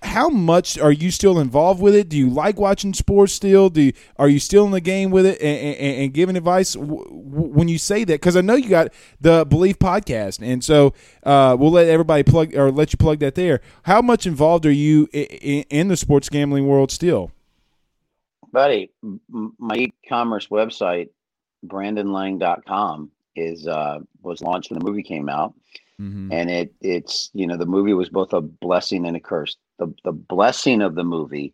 how 0.03 0.27
much 0.27 0.77
are 0.77 0.91
you 0.91 1.09
still 1.09 1.39
involved 1.39 1.81
with 1.81 1.95
it? 1.95 2.09
Do 2.09 2.17
you 2.17 2.29
like 2.29 2.59
watching 2.59 2.93
sports 2.93 3.31
still? 3.31 3.69
Do 3.69 3.81
you, 3.81 3.93
are 4.17 4.27
you 4.27 4.39
still 4.39 4.65
in 4.65 4.71
the 4.71 4.81
game 4.81 5.09
with 5.09 5.25
it 5.25 5.41
and, 5.41 5.77
and, 5.77 5.97
and 6.03 6.13
giving 6.13 6.35
advice 6.35 6.73
w- 6.73 7.05
when 7.07 7.69
you 7.69 7.77
say 7.77 8.03
that? 8.03 8.15
Because 8.15 8.35
I 8.35 8.41
know 8.41 8.55
you 8.55 8.67
got 8.67 8.89
the 9.21 9.45
Bleav 9.45 9.77
podcast, 9.77 10.45
and 10.45 10.61
so 10.61 10.93
uh, 11.23 11.55
we'll 11.57 11.71
let 11.71 11.87
everybody 11.87 12.23
plug 12.23 12.53
or 12.53 12.71
let 12.71 12.91
you 12.91 12.97
plug 12.97 13.19
that 13.19 13.35
there. 13.35 13.61
How 13.83 14.01
much 14.01 14.27
involved 14.27 14.65
are 14.65 14.71
you 14.71 15.07
in, 15.13 15.63
in 15.69 15.87
the 15.87 15.95
sports 15.95 16.27
gambling 16.27 16.67
world 16.67 16.91
still? 16.91 17.31
Buddy, 18.51 18.91
my 19.31 19.75
e-commerce 19.75 20.47
website, 20.47 21.07
brandonlang.com, 21.65 23.11
is 23.37 23.65
uh, 23.65 23.99
was 24.21 24.41
launched 24.41 24.71
when 24.71 24.79
the 24.79 24.85
movie 24.85 25.03
came 25.03 25.29
out 25.29 25.53
Mm-hmm. 26.01 26.31
And 26.31 26.49
it 26.49 26.73
it's 26.81 27.29
you 27.33 27.45
know 27.45 27.57
the 27.57 27.65
movie 27.65 27.93
was 27.93 28.09
both 28.09 28.33
a 28.33 28.41
blessing 28.41 29.05
and 29.05 29.15
a 29.15 29.19
curse. 29.19 29.55
The 29.77 29.93
the 30.03 30.11
blessing 30.11 30.81
of 30.81 30.95
the 30.95 31.03
movie 31.03 31.53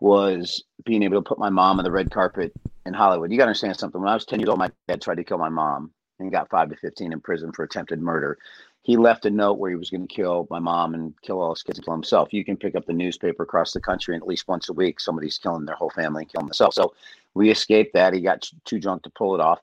was 0.00 0.62
being 0.84 1.02
able 1.02 1.16
to 1.16 1.28
put 1.28 1.38
my 1.38 1.50
mom 1.50 1.78
on 1.78 1.84
the 1.84 1.90
red 1.90 2.10
carpet 2.10 2.52
in 2.86 2.94
Hollywood. 2.94 3.32
You 3.32 3.36
got 3.36 3.44
to 3.44 3.48
understand 3.48 3.76
something. 3.76 4.00
When 4.00 4.10
I 4.10 4.14
was 4.14 4.24
10 4.24 4.38
years 4.38 4.48
old, 4.48 4.60
my 4.60 4.70
dad 4.86 5.02
tried 5.02 5.16
to 5.16 5.24
kill 5.24 5.38
my 5.38 5.48
mom 5.48 5.90
and 6.20 6.30
got 6.30 6.50
5 6.50 6.70
to 6.70 6.76
15 6.76 7.12
in 7.12 7.20
prison 7.20 7.52
for 7.52 7.64
attempted 7.64 8.00
murder. 8.00 8.38
He 8.82 8.96
left 8.96 9.26
a 9.26 9.30
note 9.30 9.58
where 9.58 9.70
he 9.70 9.76
was 9.76 9.90
going 9.90 10.06
to 10.06 10.14
kill 10.14 10.46
my 10.50 10.60
mom 10.60 10.94
and 10.94 11.12
kill 11.22 11.40
all 11.40 11.52
his 11.52 11.64
kids 11.64 11.78
and 11.78 11.84
kill 11.84 11.94
himself. 11.94 12.32
You 12.32 12.44
can 12.44 12.56
pick 12.56 12.76
up 12.76 12.86
the 12.86 12.92
newspaper 12.92 13.42
across 13.42 13.72
the 13.72 13.80
country 13.80 14.14
and 14.14 14.22
at 14.22 14.28
least 14.28 14.48
once 14.48 14.68
a 14.68 14.72
week 14.72 15.00
somebody's 15.00 15.36
killing 15.36 15.64
their 15.64 15.74
whole 15.74 15.90
family 15.90 16.22
and 16.22 16.32
killing 16.32 16.46
themselves. 16.46 16.76
So 16.76 16.94
we 17.34 17.50
escaped 17.50 17.92
that. 17.94 18.14
He 18.14 18.20
got 18.20 18.48
too 18.64 18.78
drunk 18.78 19.02
to 19.02 19.10
pull 19.10 19.34
it 19.34 19.40
off. 19.40 19.58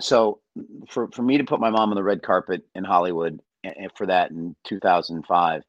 So 0.00 0.40
for, 0.88 1.08
for 1.08 1.22
me 1.22 1.38
to 1.38 1.44
put 1.44 1.60
my 1.60 1.70
mom 1.70 1.90
on 1.90 1.96
the 1.96 2.02
red 2.02 2.22
carpet 2.22 2.64
in 2.74 2.84
Hollywood 2.84 3.40
for 3.96 4.06
that 4.06 4.30
in 4.30 4.56
2005. 4.64 5.62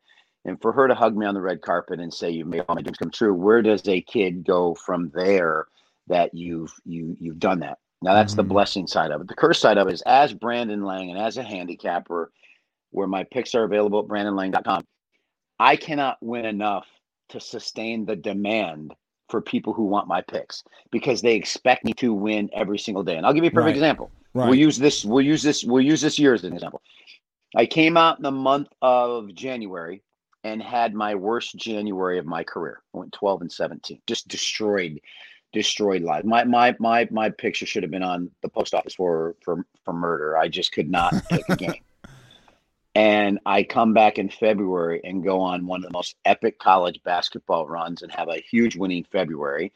And 0.45 0.61
for 0.61 0.73
her 0.73 0.87
to 0.87 0.95
hug 0.95 1.15
me 1.15 1.25
on 1.25 1.35
the 1.35 1.41
red 1.41 1.61
carpet 1.61 1.99
and 1.99 2.13
say, 2.13 2.29
"You 2.29 2.45
made 2.45 2.65
all 2.67 2.75
my 2.75 2.81
dreams 2.81 2.97
come 2.97 3.11
true," 3.11 3.33
where 3.33 3.61
does 3.61 3.87
a 3.87 4.01
kid 4.01 4.43
go 4.45 4.75
from 4.75 5.09
there 5.15 5.67
that 6.07 6.33
you've 6.33 6.73
you 6.85 7.15
you've 7.19 7.39
done 7.39 7.59
that? 7.59 7.77
Now 8.01 8.13
that's 8.13 8.33
mm-hmm. 8.33 8.41
the 8.41 8.53
blessing 8.53 8.87
side 8.87 9.11
of 9.11 9.21
it. 9.21 9.27
The 9.27 9.35
curse 9.35 9.59
side 9.59 9.77
of 9.77 9.87
it 9.87 9.93
is 9.93 10.01
as 10.01 10.33
Brandon 10.33 10.83
Lang 10.83 11.09
and 11.09 11.19
as 11.19 11.37
a 11.37 11.43
handicapper, 11.43 12.31
where 12.91 13.07
my 13.07 13.23
picks 13.23 13.55
are 13.55 13.63
available 13.63 13.99
at 13.99 14.07
brandonlang.com, 14.07 14.85
I 15.59 15.77
cannot 15.77 16.17
win 16.21 16.45
enough 16.45 16.87
to 17.29 17.39
sustain 17.39 18.05
the 18.05 18.17
demand 18.17 18.93
for 19.29 19.41
people 19.41 19.73
who 19.73 19.85
want 19.85 20.07
my 20.07 20.21
picks 20.21 20.63
because 20.91 21.21
they 21.21 21.35
expect 21.35 21.85
me 21.85 21.93
to 21.93 22.13
win 22.13 22.49
every 22.53 22.77
single 22.77 23.03
day. 23.03 23.15
And 23.15 23.25
I'll 23.25 23.33
give 23.33 23.43
you 23.43 23.49
a 23.49 23.53
perfect 23.53 23.67
right. 23.67 23.75
example. 23.75 24.11
Right. 24.33 24.49
We'll 24.49 24.59
use 24.59 24.77
this. 24.77 25.05
We'll 25.05 25.25
use 25.25 25.41
this. 25.41 25.63
We'll 25.63 25.81
use 25.81 26.01
this 26.01 26.19
year 26.19 26.33
as 26.33 26.43
an 26.43 26.53
example. 26.53 26.81
I 27.55 27.65
came 27.65 27.97
out 27.97 28.17
in 28.17 28.23
the 28.23 28.31
month 28.31 28.69
of 28.81 29.33
January 29.33 30.01
and 30.43 30.61
had 30.61 30.93
my 30.93 31.15
worst 31.15 31.55
January 31.55 32.17
of 32.17 32.25
my 32.25 32.43
career. 32.43 32.81
I 32.93 32.97
went 32.97 33.13
12 33.13 33.41
and 33.41 33.51
17, 33.51 34.01
just 34.07 34.27
destroyed, 34.27 34.99
destroyed 35.53 36.01
life. 36.01 36.25
My 36.25 36.43
my 36.43 36.75
my 36.79 37.07
my 37.11 37.29
picture 37.29 37.65
should 37.65 37.83
have 37.83 37.91
been 37.91 38.03
on 38.03 38.31
the 38.41 38.49
post 38.49 38.73
office 38.73 38.95
for 38.95 39.35
for 39.43 39.65
for 39.85 39.93
murder. 39.93 40.37
I 40.37 40.47
just 40.47 40.71
could 40.71 40.89
not 40.89 41.13
pick 41.29 41.47
a 41.49 41.55
game. 41.55 41.81
And 42.95 43.39
I 43.45 43.63
come 43.63 43.93
back 43.93 44.19
in 44.19 44.29
February 44.29 45.01
and 45.03 45.23
go 45.23 45.41
on 45.41 45.65
one 45.65 45.79
of 45.83 45.89
the 45.89 45.97
most 45.97 46.15
epic 46.25 46.59
college 46.59 47.01
basketball 47.03 47.67
runs 47.67 48.03
and 48.03 48.11
have 48.11 48.29
a 48.29 48.43
huge 48.51 48.75
winning 48.75 49.03
February 49.11 49.73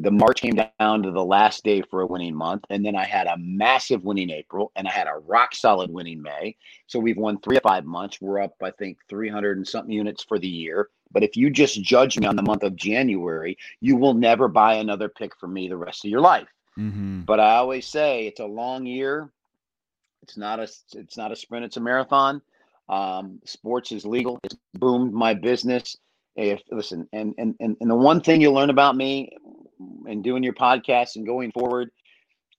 the 0.00 0.10
March 0.10 0.40
came 0.40 0.54
down 0.54 1.02
to 1.02 1.10
the 1.10 1.24
last 1.24 1.62
day 1.62 1.82
for 1.82 2.00
a 2.00 2.06
winning 2.06 2.34
month. 2.34 2.64
And 2.70 2.84
then 2.84 2.96
I 2.96 3.04
had 3.04 3.26
a 3.26 3.36
massive 3.36 4.02
winning 4.02 4.30
April 4.30 4.72
and 4.74 4.88
I 4.88 4.90
had 4.90 5.06
a 5.06 5.18
rock 5.26 5.54
solid 5.54 5.90
winning 5.90 6.22
May. 6.22 6.56
So 6.86 6.98
we've 6.98 7.18
won 7.18 7.38
three 7.38 7.58
of 7.58 7.62
five 7.62 7.84
months. 7.84 8.18
We're 8.18 8.40
up, 8.40 8.54
I 8.62 8.70
think, 8.70 8.96
300 9.10 9.58
and 9.58 9.68
something 9.68 9.92
units 9.92 10.24
for 10.24 10.38
the 10.38 10.48
year. 10.48 10.88
But 11.12 11.22
if 11.22 11.36
you 11.36 11.50
just 11.50 11.82
judge 11.82 12.18
me 12.18 12.26
on 12.26 12.36
the 12.36 12.42
month 12.42 12.62
of 12.62 12.76
January, 12.76 13.58
you 13.80 13.96
will 13.96 14.14
never 14.14 14.48
buy 14.48 14.74
another 14.74 15.10
pick 15.10 15.36
from 15.38 15.52
me 15.52 15.68
the 15.68 15.76
rest 15.76 16.04
of 16.04 16.10
your 16.10 16.22
life. 16.22 16.48
Mm-hmm. 16.78 17.22
But 17.22 17.40
I 17.40 17.56
always 17.56 17.86
say 17.86 18.26
it's 18.26 18.40
a 18.40 18.46
long 18.46 18.86
year. 18.86 19.30
It's 20.22 20.36
not 20.36 20.60
a 20.60 20.68
it's 20.94 21.16
not 21.16 21.32
a 21.32 21.36
sprint, 21.36 21.64
it's 21.64 21.76
a 21.76 21.80
marathon. 21.80 22.40
Um, 22.88 23.40
sports 23.44 23.92
is 23.92 24.04
legal. 24.04 24.38
It's 24.44 24.56
boomed 24.74 25.12
my 25.12 25.34
business. 25.34 25.96
If 26.36 26.62
listen, 26.70 27.08
and 27.12 27.34
and 27.38 27.54
and, 27.58 27.76
and 27.80 27.90
the 27.90 27.96
one 27.96 28.20
thing 28.20 28.40
you 28.40 28.52
learn 28.52 28.70
about 28.70 28.96
me 28.96 29.32
and 30.06 30.22
doing 30.22 30.42
your 30.42 30.52
podcast 30.52 31.16
and 31.16 31.26
going 31.26 31.52
forward, 31.52 31.90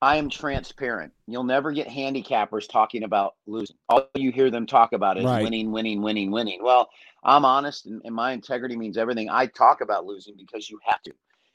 I 0.01 0.15
am 0.15 0.30
transparent. 0.30 1.13
You'll 1.28 1.43
never 1.43 1.72
get 1.72 1.88
handicappers 1.88 2.67
talking 2.67 3.03
about 3.03 3.36
losing. 3.45 3.76
All 3.88 4.07
you 4.15 4.32
hear 4.32 4.49
them 4.49 4.65
talk 4.65 4.93
about 4.93 5.17
is 5.17 5.26
right. 5.26 5.43
winning, 5.43 5.72
winning, 5.72 6.01
winning, 6.01 6.32
winning. 6.32 6.63
Well, 6.63 6.89
I'm 7.24 7.45
honest 7.45 7.86
and, 7.86 8.01
and, 8.03 8.15
my 8.15 8.32
integrity 8.32 8.76
means 8.76 8.97
everything. 8.97 9.30
I 9.30 9.45
talk 9.45 9.82
about 9.82 10.05
losing 10.05 10.36
because 10.36 10.69
you 10.69 10.80
have 10.86 11.01
to. 11.03 11.11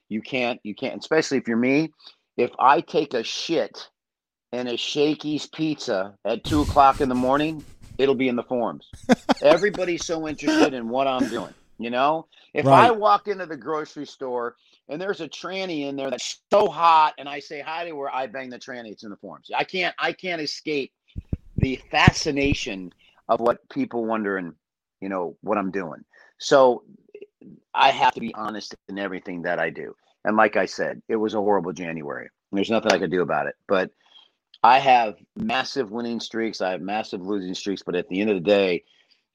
You 0.08 0.22
can't, 0.22 0.60
you 0.62 0.76
can't, 0.76 1.00
especially 1.00 1.38
if 1.38 1.48
you're 1.48 1.56
me. 1.56 1.92
If 2.36 2.52
I 2.60 2.80
take 2.80 3.14
a 3.14 3.24
shit 3.24 3.88
and 4.52 4.68
a 4.68 4.76
Shakey's 4.76 5.46
pizza 5.46 6.14
at 6.24 6.44
two 6.44 6.62
o'clock 6.62 7.00
in 7.00 7.08
the 7.08 7.16
morning, 7.16 7.64
it'll 7.98 8.14
be 8.14 8.28
in 8.28 8.36
the 8.36 8.44
forums. 8.44 8.88
Everybody's 9.42 10.06
so 10.06 10.28
interested 10.28 10.72
in 10.72 10.88
what 10.88 11.08
I'm 11.08 11.28
doing. 11.28 11.52
You 11.78 11.90
know, 11.90 12.28
if 12.54 12.64
right. 12.64 12.86
I 12.86 12.90
walk 12.92 13.26
into 13.26 13.46
the 13.46 13.56
grocery 13.56 14.06
store 14.06 14.54
and 14.88 15.00
there's 15.00 15.20
a 15.20 15.28
tranny 15.28 15.86
in 15.86 15.96
there 15.96 16.10
that's 16.10 16.40
so 16.50 16.68
hot, 16.68 17.14
and 17.18 17.28
I 17.28 17.40
say 17.40 17.60
hi 17.60 17.88
to 17.88 17.98
her, 18.00 18.14
I 18.14 18.26
bang 18.26 18.50
the 18.50 18.58
tranny. 18.58 18.92
It's 18.92 19.04
in 19.04 19.10
the 19.10 19.16
forums. 19.16 19.50
I 19.54 19.64
can't 19.64 19.94
I 19.98 20.12
can't 20.12 20.40
escape 20.40 20.92
the 21.56 21.80
fascination 21.90 22.92
of 23.28 23.40
what 23.40 23.68
people 23.70 24.04
wondering, 24.04 24.54
you 25.00 25.08
know, 25.08 25.36
what 25.40 25.58
I'm 25.58 25.70
doing. 25.70 26.04
So 26.38 26.84
I 27.74 27.90
have 27.90 28.14
to 28.14 28.20
be 28.20 28.34
honest 28.34 28.74
in 28.88 28.98
everything 28.98 29.42
that 29.42 29.58
I 29.58 29.70
do. 29.70 29.94
And 30.24 30.36
like 30.36 30.56
I 30.56 30.66
said, 30.66 31.02
it 31.08 31.16
was 31.16 31.34
a 31.34 31.38
horrible 31.38 31.72
January. 31.72 32.28
There's 32.52 32.70
nothing 32.70 32.92
I 32.92 32.98
could 32.98 33.10
do 33.10 33.22
about 33.22 33.46
it. 33.46 33.54
But 33.68 33.90
I 34.62 34.78
have 34.78 35.16
massive 35.36 35.90
winning 35.90 36.20
streaks. 36.20 36.60
I 36.60 36.72
have 36.72 36.80
massive 36.80 37.22
losing 37.22 37.54
streaks. 37.54 37.82
But 37.84 37.96
at 37.96 38.08
the 38.08 38.20
end 38.20 38.30
of 38.30 38.36
the 38.36 38.40
day, 38.40 38.84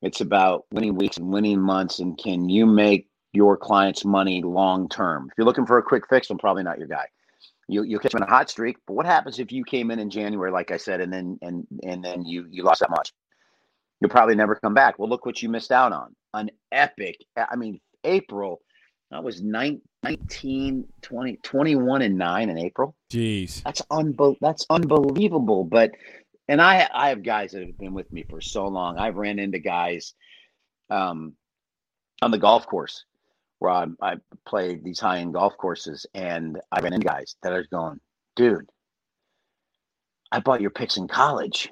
it's 0.02 0.22
about 0.22 0.66
winning 0.72 0.96
weeks 0.96 1.18
and 1.18 1.32
winning 1.32 1.60
months. 1.60 2.00
And 2.00 2.18
can 2.18 2.50
you 2.50 2.66
make 2.66 3.08
your 3.34 3.58
client's 3.58 4.04
money 4.06 4.42
long 4.42 4.90
term. 4.90 5.28
If 5.32 5.38
you're 5.38 5.46
looking 5.46 5.66
for 5.66 5.78
a 5.78 5.84
quick 5.84 6.08
fix, 6.10 6.30
I'm 6.30 6.38
probably 6.38 6.64
not 6.64 6.78
your 6.78 6.88
guy. 6.88 7.06
You 7.68 7.84
you 7.84 8.00
catch 8.00 8.12
them 8.12 8.24
in 8.24 8.28
a 8.28 8.32
hot 8.32 8.50
streak, 8.50 8.78
but 8.86 8.94
what 8.94 9.06
happens 9.06 9.40
if 9.40 9.52
you 9.52 9.64
came 9.64 9.92
in 9.92 10.00
in 10.00 10.10
January, 10.10 10.52
like 10.52 10.72
I 10.72 10.78
said, 10.78 11.00
and 11.00 11.12
then 11.12 11.40
and 11.42 11.66
and 11.84 12.04
then 12.04 12.26
you 12.26 12.46
you 12.50 12.64
lost 12.64 12.82
that 12.82 12.90
much? 12.90 13.14
You'll 14.00 14.10
probably 14.10 14.36
never 14.36 14.56
come 14.56 14.74
back. 14.74 14.98
Well, 14.98 15.10
look 15.10 15.26
what 15.26 15.42
you 15.42 15.50
missed 15.50 15.72
out 15.72 15.94
on. 15.94 16.16
An 16.34 16.50
epic. 16.72 17.18
I 17.38 17.56
mean, 17.56 17.80
April. 18.04 18.62
That 19.12 19.24
was 19.24 19.42
19, 19.42 20.88
20, 21.02 21.38
21 21.44 22.02
and 22.02 22.18
9 22.18 22.50
in 22.50 22.58
April. 22.58 22.96
Jeez. 23.12 23.62
That's 23.64 23.82
unbe- 23.92 24.38
that's 24.40 24.66
unbelievable. 24.70 25.66
But 25.66 25.92
and 26.48 26.62
I 26.62 26.90
I 26.94 27.10
have 27.10 27.24
guys 27.24 27.52
that 27.52 27.66
have 27.66 27.78
been 27.78 27.94
with 27.94 28.12
me 28.12 28.26
for 28.30 28.42
so 28.42 28.68
long. 28.68 28.98
I've 28.98 29.16
ran 29.16 29.40
into 29.40 29.60
guys 29.60 30.14
um 30.90 31.36
on 32.22 32.32
the 32.32 32.38
golf 32.38 32.66
course 32.68 33.06
where 33.62 33.72
I, 33.72 33.86
I 34.02 34.16
play 34.48 34.74
these 34.74 35.00
high 35.00 35.20
end 35.20 35.36
golf 35.36 35.56
courses, 35.56 36.08
and 36.16 36.60
I 36.72 36.80
ran 36.80 36.94
into 36.94 37.06
guys 37.06 37.36
that 37.44 37.54
are 37.54 37.64
going, 37.72 38.00
dude, 38.36 38.68
I 40.32 40.40
bought 40.40 40.62
your 40.62 40.72
picks 40.72 40.98
in 40.98 41.08
college. 41.08 41.70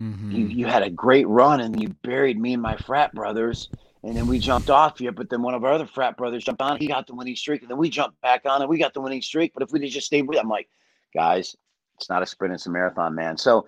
Mm-hmm. 0.00 0.30
You 0.30 0.46
you 0.46 0.66
had 0.66 0.84
a 0.84 0.90
great 0.90 1.26
run, 1.26 1.60
and 1.60 1.82
you 1.82 1.88
buried 2.04 2.40
me 2.40 2.52
and 2.52 2.62
my 2.62 2.76
frat 2.76 3.12
brothers, 3.14 3.68
and 4.04 4.16
then 4.16 4.28
we 4.28 4.38
jumped 4.38 4.70
off 4.70 5.00
you. 5.00 5.10
But 5.10 5.28
then 5.28 5.42
one 5.42 5.54
of 5.54 5.64
our 5.64 5.72
other 5.72 5.88
frat 5.88 6.16
brothers 6.16 6.44
jumped 6.44 6.62
on. 6.62 6.78
He 6.78 6.86
got 6.86 7.08
the 7.08 7.16
winning 7.16 7.34
streak, 7.34 7.62
and 7.62 7.70
then 7.70 7.78
we 7.78 7.90
jumped 7.90 8.20
back 8.20 8.42
on, 8.46 8.60
and 8.60 8.70
we 8.70 8.78
got 8.78 8.94
the 8.94 9.00
winning 9.00 9.22
streak. 9.22 9.54
But 9.54 9.64
if 9.64 9.72
we 9.72 9.80
just 9.88 10.06
stayed 10.06 10.28
with, 10.28 10.38
I'm 10.38 10.48
like, 10.48 10.68
guys, 11.12 11.56
it's 11.96 12.08
not 12.08 12.22
a 12.22 12.26
sprint; 12.26 12.54
it's 12.54 12.66
a 12.66 12.70
marathon, 12.70 13.12
man. 13.12 13.36
So 13.36 13.66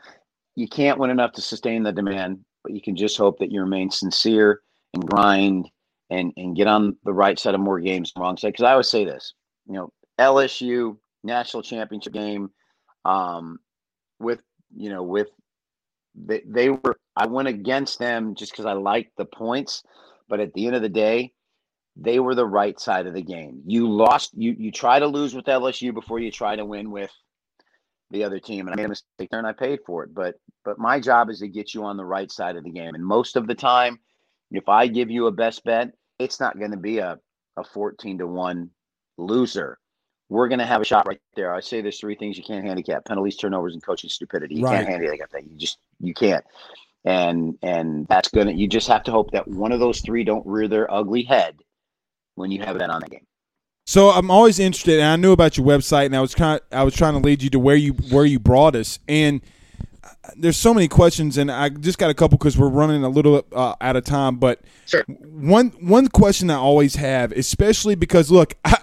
you 0.54 0.68
can't 0.68 1.00
win 1.00 1.10
enough 1.10 1.32
to 1.32 1.42
sustain 1.42 1.82
the 1.82 1.92
demand, 1.92 2.44
but 2.62 2.72
you 2.72 2.80
can 2.80 2.94
just 2.94 3.18
hope 3.18 3.40
that 3.40 3.50
you 3.50 3.60
remain 3.60 3.90
sincere 3.90 4.60
and 4.94 5.04
grind 5.04 5.68
and 6.10 6.32
and 6.36 6.56
get 6.56 6.66
on 6.66 6.96
the 7.04 7.12
right 7.12 7.38
side 7.38 7.54
of 7.54 7.60
more 7.60 7.80
games, 7.80 8.12
wrong 8.16 8.36
side. 8.36 8.48
Because 8.48 8.64
I 8.64 8.72
always 8.72 8.88
say 8.88 9.04
this, 9.04 9.34
you 9.66 9.74
know, 9.74 9.92
LSU 10.18 10.96
national 11.24 11.62
championship 11.62 12.12
game, 12.12 12.50
um, 13.04 13.58
with 14.18 14.40
you 14.74 14.90
know 14.90 15.02
with 15.02 15.28
they 16.14 16.42
they 16.46 16.70
were 16.70 16.96
I 17.16 17.26
went 17.26 17.48
against 17.48 17.98
them 17.98 18.34
just 18.34 18.52
because 18.52 18.66
I 18.66 18.72
liked 18.72 19.16
the 19.16 19.24
points, 19.24 19.82
but 20.28 20.40
at 20.40 20.52
the 20.54 20.66
end 20.66 20.76
of 20.76 20.82
the 20.82 20.88
day, 20.88 21.32
they 21.96 22.20
were 22.20 22.34
the 22.34 22.46
right 22.46 22.78
side 22.78 23.06
of 23.06 23.14
the 23.14 23.22
game. 23.22 23.62
You 23.66 23.90
lost. 23.90 24.30
You 24.34 24.54
you 24.58 24.70
try 24.70 24.98
to 24.98 25.06
lose 25.06 25.34
with 25.34 25.46
LSU 25.46 25.92
before 25.92 26.18
you 26.18 26.30
try 26.30 26.56
to 26.56 26.64
win 26.64 26.90
with 26.90 27.10
the 28.10 28.24
other 28.24 28.38
team, 28.38 28.66
and 28.66 28.74
I 28.74 28.76
made 28.76 28.86
a 28.86 28.90
mistake 28.90 29.28
there, 29.30 29.40
and 29.40 29.46
I 29.46 29.52
paid 29.52 29.80
for 29.86 30.04
it. 30.04 30.14
But 30.14 30.36
but 30.64 30.78
my 30.78 31.00
job 31.00 31.30
is 31.30 31.40
to 31.40 31.48
get 31.48 31.74
you 31.74 31.84
on 31.84 31.96
the 31.96 32.04
right 32.04 32.30
side 32.30 32.56
of 32.56 32.64
the 32.64 32.70
game, 32.70 32.94
and 32.94 33.04
most 33.04 33.36
of 33.36 33.46
the 33.46 33.54
time 33.54 33.98
if 34.56 34.68
I 34.68 34.86
give 34.86 35.10
you 35.10 35.26
a 35.26 35.32
best 35.32 35.64
bet, 35.64 35.92
it's 36.18 36.40
not 36.40 36.58
going 36.58 36.70
to 36.70 36.76
be 36.76 36.98
a, 36.98 37.18
a 37.56 37.64
14 37.64 38.18
to 38.18 38.26
1 38.26 38.70
loser. 39.18 39.78
We're 40.28 40.48
going 40.48 40.58
to 40.58 40.66
have 40.66 40.80
a 40.80 40.84
shot 40.84 41.06
right 41.06 41.20
there. 41.36 41.54
I 41.54 41.60
say 41.60 41.80
there's 41.80 42.00
three 42.00 42.16
things 42.16 42.36
you 42.36 42.44
can't 42.44 42.64
handicap 42.64 43.04
penalties, 43.04 43.36
turnovers, 43.36 43.74
and 43.74 43.82
coaching 43.82 44.10
stupidity. 44.10 44.56
You 44.56 44.64
right. 44.64 44.84
can't 44.84 44.88
handicap 44.88 45.30
that. 45.30 45.46
You 45.46 45.56
just, 45.56 45.78
you 46.00 46.14
can't. 46.14 46.44
And, 47.04 47.56
and 47.62 48.06
that's 48.08 48.28
going 48.28 48.48
to, 48.48 48.52
you 48.52 48.66
just 48.66 48.88
have 48.88 49.04
to 49.04 49.12
hope 49.12 49.30
that 49.30 49.46
one 49.46 49.70
of 49.70 49.78
those 49.78 50.00
three 50.00 50.24
don't 50.24 50.44
rear 50.44 50.66
their 50.66 50.92
ugly 50.92 51.22
head 51.22 51.56
when 52.34 52.50
you 52.50 52.60
have 52.62 52.78
that 52.78 52.90
on 52.90 53.00
the 53.02 53.08
game. 53.08 53.26
So 53.86 54.10
I'm 54.10 54.32
always 54.32 54.58
interested, 54.58 54.98
and 54.98 55.06
I 55.06 55.14
knew 55.14 55.30
about 55.30 55.56
your 55.56 55.64
website, 55.64 56.06
and 56.06 56.16
I 56.16 56.20
was 56.20 56.34
kind 56.34 56.60
of, 56.60 56.76
I 56.76 56.82
was 56.82 56.92
trying 56.92 57.12
to 57.12 57.20
lead 57.20 57.40
you 57.40 57.50
to 57.50 57.60
where 57.60 57.76
you 57.76 57.92
where 57.92 58.24
you 58.24 58.40
brought 58.40 58.74
us, 58.74 58.98
and– 59.08 59.40
there's 60.36 60.56
so 60.56 60.74
many 60.74 60.88
questions, 60.88 61.38
and 61.38 61.50
I 61.50 61.68
just 61.68 61.98
got 61.98 62.10
a 62.10 62.14
couple 62.14 62.38
because 62.38 62.58
we're 62.58 62.68
running 62.68 63.04
a 63.04 63.08
little 63.08 63.44
uh, 63.52 63.74
out 63.80 63.96
of 63.96 64.04
time. 64.04 64.36
But 64.36 64.60
sure. 64.86 65.04
one 65.04 65.68
one 65.80 66.08
question 66.08 66.50
I 66.50 66.56
always 66.56 66.96
have, 66.96 67.32
especially 67.32 67.94
because 67.94 68.30
look, 68.30 68.54
I, 68.64 68.78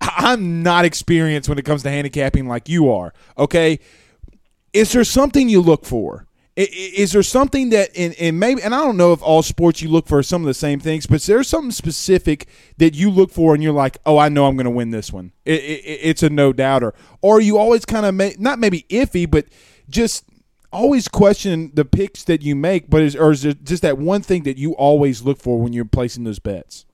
I, 0.00 0.14
I'm 0.18 0.62
not 0.62 0.84
experienced 0.84 1.48
when 1.48 1.58
it 1.58 1.64
comes 1.64 1.82
to 1.82 1.90
handicapping 1.90 2.48
like 2.48 2.68
you 2.68 2.90
are. 2.90 3.12
Okay, 3.38 3.80
is 4.72 4.92
there 4.92 5.04
something 5.04 5.48
you 5.48 5.60
look 5.60 5.84
for? 5.84 6.26
Is 6.54 7.12
there 7.12 7.22
something 7.22 7.70
that 7.70 7.96
in, 7.96 8.12
in 8.12 8.38
maybe 8.38 8.62
and 8.62 8.74
I 8.74 8.84
don't 8.84 8.98
know 8.98 9.14
if 9.14 9.22
all 9.22 9.42
sports 9.42 9.80
you 9.80 9.88
look 9.88 10.06
for 10.06 10.22
some 10.22 10.42
of 10.42 10.46
the 10.46 10.54
same 10.54 10.80
things, 10.80 11.06
but 11.06 11.22
there's 11.22 11.48
something 11.48 11.70
specific 11.70 12.46
that 12.76 12.94
you 12.94 13.10
look 13.10 13.30
for 13.30 13.54
and 13.54 13.62
you're 13.62 13.72
like, 13.72 13.96
oh, 14.04 14.18
I 14.18 14.28
know 14.28 14.44
I'm 14.44 14.56
going 14.56 14.66
to 14.66 14.70
win 14.70 14.90
this 14.90 15.10
one. 15.10 15.32
It, 15.46 15.62
it, 15.62 15.98
it's 16.02 16.22
a 16.22 16.28
no 16.28 16.52
doubter. 16.52 16.92
Or 17.22 17.40
you 17.40 17.56
always 17.56 17.86
kind 17.86 18.04
of 18.04 18.38
not 18.38 18.58
maybe 18.58 18.84
iffy, 18.90 19.30
but 19.30 19.46
just 19.88 20.24
always 20.72 21.08
question 21.08 21.70
the 21.74 21.84
picks 21.84 22.24
that 22.24 22.42
you 22.42 22.56
make, 22.56 22.88
but 22.88 23.02
is 23.02 23.14
or 23.14 23.30
is 23.30 23.44
it 23.44 23.64
just 23.64 23.82
that 23.82 23.98
one 23.98 24.22
thing 24.22 24.42
that 24.44 24.58
you 24.58 24.72
always 24.72 25.22
look 25.22 25.38
for 25.38 25.60
when 25.60 25.72
you're 25.72 25.84
placing 25.84 26.24
those 26.24 26.38
bets? 26.38 26.86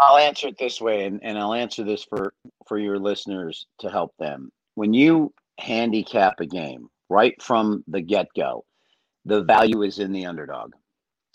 I'll 0.00 0.18
answer 0.18 0.48
it 0.48 0.58
this 0.58 0.80
way, 0.80 1.06
and, 1.06 1.20
and 1.22 1.36
I'll 1.36 1.54
answer 1.54 1.82
this 1.84 2.04
for 2.04 2.32
for 2.66 2.78
your 2.78 2.98
listeners 2.98 3.66
to 3.80 3.90
help 3.90 4.14
them. 4.18 4.52
When 4.74 4.94
you 4.94 5.32
handicap 5.58 6.34
a 6.40 6.46
game 6.46 6.88
right 7.08 7.40
from 7.42 7.82
the 7.88 8.00
get 8.00 8.28
go, 8.36 8.64
the 9.24 9.42
value 9.42 9.82
is 9.82 9.98
in 9.98 10.12
the 10.12 10.26
underdog. 10.26 10.72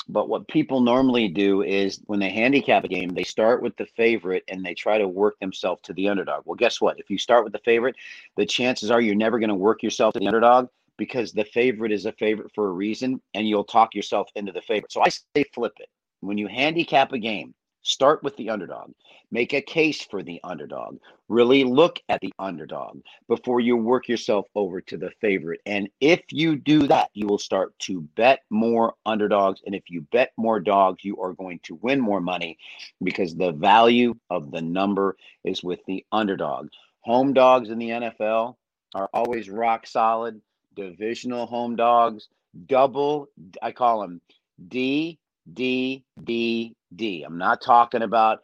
But 0.07 0.27
what 0.27 0.47
people 0.47 0.81
normally 0.81 1.27
do 1.27 1.61
is 1.61 2.01
when 2.05 2.19
they 2.19 2.29
handicap 2.29 2.83
a 2.83 2.87
game, 2.87 3.09
they 3.09 3.23
start 3.23 3.61
with 3.61 3.75
the 3.77 3.85
favorite 3.85 4.43
and 4.47 4.63
they 4.63 4.73
try 4.73 4.97
to 4.97 5.07
work 5.07 5.39
themselves 5.39 5.81
to 5.83 5.93
the 5.93 6.09
underdog. 6.09 6.43
Well, 6.45 6.55
guess 6.55 6.81
what? 6.81 6.99
If 6.99 7.09
you 7.09 7.17
start 7.17 7.43
with 7.43 7.53
the 7.53 7.59
favorite, 7.59 7.95
the 8.35 8.45
chances 8.45 8.91
are 8.91 9.01
you're 9.01 9.15
never 9.15 9.39
going 9.39 9.49
to 9.49 9.55
work 9.55 9.81
yourself 9.83 10.13
to 10.13 10.19
the 10.19 10.27
underdog 10.27 10.67
because 10.97 11.31
the 11.31 11.45
favorite 11.45 11.91
is 11.91 12.05
a 12.05 12.11
favorite 12.13 12.51
for 12.53 12.67
a 12.67 12.71
reason 12.71 13.21
and 13.33 13.47
you'll 13.47 13.63
talk 13.63 13.95
yourself 13.95 14.29
into 14.35 14.51
the 14.51 14.61
favorite. 14.61 14.91
So 14.91 15.01
I 15.01 15.09
say 15.09 15.43
flip 15.53 15.73
it. 15.79 15.89
When 16.21 16.37
you 16.37 16.47
handicap 16.47 17.11
a 17.13 17.17
game, 17.17 17.53
Start 17.83 18.23
with 18.23 18.37
the 18.37 18.49
underdog. 18.49 18.93
Make 19.29 19.53
a 19.53 19.61
case 19.61 20.01
for 20.01 20.23
the 20.23 20.39
underdog. 20.43 20.99
Really 21.27 21.65
look 21.65 21.99
at 22.07 22.21
the 22.21 22.33
underdog 22.39 23.01
before 23.27 23.59
you 23.59 23.75
work 23.75 24.07
yourself 24.07 24.45
over 24.55 24.79
to 24.81 24.97
the 24.97 25.11
favorite. 25.19 25.59
And 25.65 25.89
if 25.99 26.21
you 26.31 26.55
do 26.55 26.87
that, 26.87 27.09
you 27.13 27.27
will 27.27 27.37
start 27.37 27.77
to 27.79 28.01
bet 28.15 28.43
more 28.49 28.93
underdogs. 29.05 29.61
And 29.65 29.75
if 29.75 29.89
you 29.89 30.01
bet 30.13 30.31
more 30.37 30.61
dogs, 30.61 31.03
you 31.03 31.21
are 31.21 31.33
going 31.33 31.59
to 31.63 31.75
win 31.75 31.99
more 31.99 32.21
money 32.21 32.57
because 33.03 33.35
the 33.35 33.51
value 33.51 34.15
of 34.29 34.51
the 34.51 34.61
number 34.61 35.17
is 35.43 35.61
with 35.61 35.79
the 35.85 36.05
underdog. 36.11 36.69
Home 37.01 37.33
dogs 37.33 37.69
in 37.69 37.79
the 37.79 37.89
NFL 37.89 38.55
are 38.95 39.09
always 39.13 39.49
rock 39.49 39.87
solid. 39.87 40.41
Divisional 40.75 41.45
home 41.45 41.75
dogs, 41.75 42.29
double, 42.65 43.27
I 43.61 43.71
call 43.71 44.01
them 44.01 44.21
D, 44.67 45.19
D, 45.51 46.03
D, 46.23 46.75
D. 46.95 47.23
I'm 47.23 47.37
not 47.37 47.61
talking 47.61 48.01
about 48.01 48.43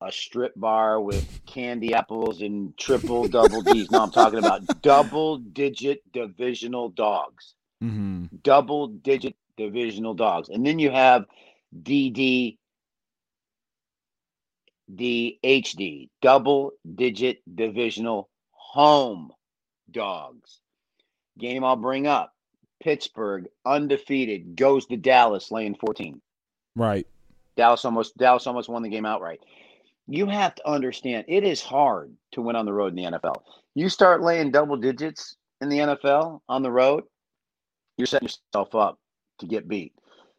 a 0.00 0.10
strip 0.10 0.54
bar 0.56 1.00
with 1.00 1.40
candy 1.46 1.94
apples 1.94 2.40
and 2.40 2.76
triple 2.78 3.28
double 3.28 3.62
D's. 3.62 3.90
No, 3.90 4.02
I'm 4.02 4.10
talking 4.10 4.38
about 4.38 4.82
double 4.82 5.38
digit 5.38 6.02
divisional 6.12 6.88
dogs. 6.88 7.54
Mm-hmm. 7.82 8.36
Double 8.42 8.88
digit 8.88 9.36
divisional 9.56 10.14
dogs. 10.14 10.48
And 10.48 10.64
then 10.64 10.78
you 10.78 10.90
have 10.90 11.26
DD 11.82 12.56
DHD, 14.94 16.08
double 16.20 16.72
digit 16.96 17.42
divisional 17.54 18.28
home 18.50 19.32
dogs. 19.90 20.60
Game 21.38 21.64
I'll 21.64 21.76
bring 21.76 22.06
up 22.06 22.34
Pittsburgh, 22.82 23.48
undefeated, 23.64 24.56
goes 24.56 24.86
to 24.86 24.96
Dallas, 24.96 25.50
laying 25.50 25.74
14. 25.74 26.20
Right. 26.74 27.06
Dallas 27.60 27.84
almost 27.84 28.16
Dallas 28.16 28.46
almost 28.46 28.70
won 28.70 28.82
the 28.82 28.88
game 28.88 29.04
outright. 29.04 29.40
You 30.08 30.24
have 30.26 30.54
to 30.54 30.66
understand 30.66 31.26
it 31.28 31.44
is 31.44 31.60
hard 31.60 32.16
to 32.32 32.40
win 32.40 32.56
on 32.56 32.64
the 32.64 32.72
road 32.72 32.96
in 32.96 32.96
the 32.96 33.18
NFL. 33.18 33.42
You 33.74 33.90
start 33.90 34.22
laying 34.22 34.50
double 34.50 34.78
digits 34.78 35.36
in 35.60 35.68
the 35.68 35.76
NFL 35.78 36.40
on 36.48 36.62
the 36.62 36.70
road, 36.70 37.04
you're 37.98 38.06
setting 38.06 38.28
yourself 38.28 38.74
up 38.74 38.98
to 39.40 39.46
get 39.46 39.68
beat. 39.68 39.92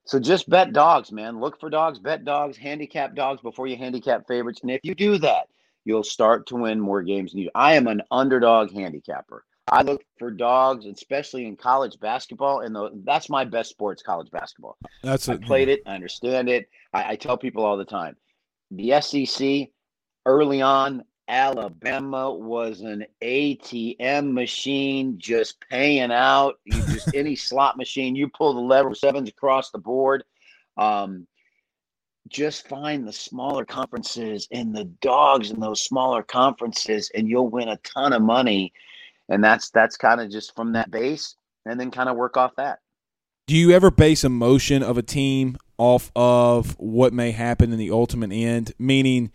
So 0.05 0.19
just 0.19 0.49
bet 0.49 0.73
dogs, 0.73 1.11
man. 1.11 1.39
Look 1.39 1.59
for 1.59 1.69
dogs, 1.69 1.99
bet 1.99 2.25
dogs, 2.25 2.57
handicap 2.57 3.13
dogs 3.13 3.39
before 3.41 3.67
you 3.67 3.77
handicap 3.77 4.27
favorites. 4.27 4.61
And 4.63 4.71
if 4.71 4.81
you 4.83 4.95
do 4.95 5.19
that, 5.19 5.45
you'll 5.85 6.03
start 6.03 6.47
to 6.47 6.55
win 6.55 6.79
more 6.79 7.03
games 7.03 7.33
than 7.33 7.41
you. 7.41 7.51
I 7.53 7.75
am 7.75 7.85
an 7.85 8.01
underdog 8.09 8.73
handicapper. 8.73 9.45
I 9.71 9.83
look 9.83 10.03
for 10.19 10.29
dogs, 10.29 10.85
especially 10.85 11.45
in 11.45 11.55
college 11.55 11.97
basketball, 11.99 12.59
and 12.59 12.75
the, 12.75 12.91
that's 13.05 13.29
my 13.29 13.45
best 13.45 13.69
sports, 13.69 14.03
college 14.03 14.29
basketball. 14.29 14.77
That's 15.01 15.29
I 15.29 15.37
played 15.37 15.69
it, 15.69 15.81
I 15.85 15.95
understand 15.95 16.49
it. 16.49 16.69
I, 16.93 17.11
I 17.11 17.15
tell 17.15 17.37
people 17.37 17.63
all 17.63 17.77
the 17.77 17.85
time, 17.85 18.17
the 18.69 18.99
SEC 18.99 19.69
early 20.25 20.61
on, 20.61 21.03
Alabama 21.29 22.33
was 22.33 22.81
an 22.81 23.05
ATM 23.23 24.33
machine, 24.33 25.17
just 25.17 25.61
paying 25.69 26.11
out. 26.11 26.55
You 26.65 26.81
just 26.87 27.11
any 27.15 27.37
slot 27.37 27.77
machine, 27.77 28.13
you 28.13 28.27
pull 28.27 28.53
the 28.53 28.59
lever, 28.59 28.93
sevens 28.93 29.29
across 29.29 29.71
the 29.71 29.77
board. 29.77 30.25
Um, 30.75 31.25
just 32.27 32.67
find 32.67 33.07
the 33.07 33.13
smaller 33.13 33.63
conferences 33.63 34.49
and 34.51 34.75
the 34.75 34.85
dogs 35.01 35.51
in 35.51 35.61
those 35.61 35.81
smaller 35.81 36.23
conferences, 36.23 37.09
and 37.15 37.29
you'll 37.29 37.49
win 37.49 37.69
a 37.69 37.77
ton 37.77 38.11
of 38.11 38.21
money 38.21 38.73
and 39.31 39.43
that's 39.43 39.71
that's 39.71 39.97
kind 39.97 40.21
of 40.21 40.29
just 40.29 40.55
from 40.55 40.73
that 40.73 40.91
base 40.91 41.35
and 41.65 41.79
then 41.79 41.89
kind 41.89 42.09
of 42.09 42.15
work 42.15 42.37
off 42.37 42.51
that 42.57 42.79
do 43.47 43.55
you 43.55 43.71
ever 43.71 43.89
base 43.89 44.23
emotion 44.23 44.83
of 44.83 44.97
a 44.97 45.01
team 45.01 45.57
off 45.81 46.11
of 46.15 46.77
what 46.77 47.11
may 47.11 47.31
happen 47.31 47.73
in 47.73 47.79
the 47.79 47.89
ultimate 47.89 48.31
end, 48.31 48.71
meaning 48.77 49.31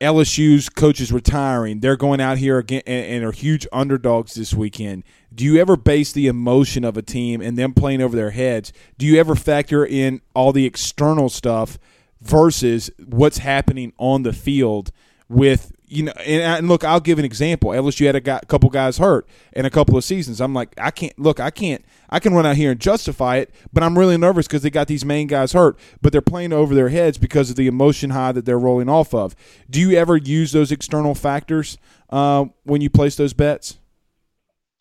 LSU's 0.00 0.68
coaches 0.68 1.10
retiring. 1.10 1.80
They're 1.80 1.96
going 1.96 2.20
out 2.20 2.38
here 2.38 2.58
again 2.58 2.82
and, 2.86 3.24
are 3.24 3.32
huge 3.32 3.66
underdogs 3.72 4.34
this 4.34 4.54
weekend. 4.54 5.02
Do 5.34 5.44
you 5.44 5.60
ever 5.60 5.76
base 5.76 6.12
the 6.12 6.28
emotion 6.28 6.84
of 6.84 6.96
a 6.96 7.02
team 7.02 7.40
and 7.40 7.58
them 7.58 7.74
playing 7.74 8.02
over 8.02 8.14
their 8.14 8.30
heads? 8.30 8.72
Do 8.98 9.04
you 9.04 9.18
ever 9.18 9.34
factor 9.34 9.84
in 9.84 10.20
all 10.32 10.52
the 10.52 10.64
external 10.64 11.28
stuff 11.28 11.76
versus 12.20 12.88
what's 13.04 13.38
happening 13.38 13.92
on 13.98 14.22
the 14.22 14.32
field 14.32 14.92
with 15.28 15.72
you 15.92 16.04
know, 16.04 16.12
and, 16.24 16.42
and, 16.42 16.68
look, 16.68 16.84
I'll 16.84 17.00
give 17.00 17.18
an 17.18 17.24
example. 17.24 17.70
LSU 17.70 18.06
had 18.06 18.16
a, 18.16 18.20
guy, 18.20 18.40
a 18.42 18.46
couple 18.46 18.70
guys 18.70 18.96
hurt 18.96 19.28
in 19.52 19.66
a 19.66 19.70
couple 19.70 19.96
of 19.96 20.02
seasons. 20.02 20.40
I'm 20.40 20.54
like, 20.54 20.72
I 20.78 20.90
can't 20.90 21.16
look, 21.18 21.38
I 21.38 21.50
can't, 21.50 21.84
I 22.08 22.18
can 22.18 22.32
run 22.32 22.46
out 22.46 22.56
here 22.56 22.70
and 22.70 22.80
justify 22.80 23.36
it, 23.36 23.50
but 23.74 23.82
I'm 23.82 23.98
really 23.98 24.16
nervous 24.16 24.46
because 24.46 24.62
they 24.62 24.70
got 24.70 24.88
these 24.88 25.04
main 25.04 25.26
guys 25.26 25.52
hurt, 25.52 25.78
but 26.00 26.10
they're 26.10 26.22
playing 26.22 26.54
over 26.54 26.74
their 26.74 26.88
heads 26.88 27.18
because 27.18 27.50
of 27.50 27.56
the 27.56 27.66
emotion 27.66 28.10
high 28.10 28.32
that 28.32 28.46
they're 28.46 28.58
rolling 28.58 28.88
off 28.88 29.12
of. 29.12 29.36
Do 29.68 29.80
you 29.80 29.92
ever 29.92 30.16
use 30.16 30.52
those 30.52 30.72
external 30.72 31.14
factors 31.14 31.76
uh, 32.08 32.46
when 32.64 32.80
you 32.80 32.88
place 32.88 33.16
those 33.16 33.34
bets? 33.34 33.78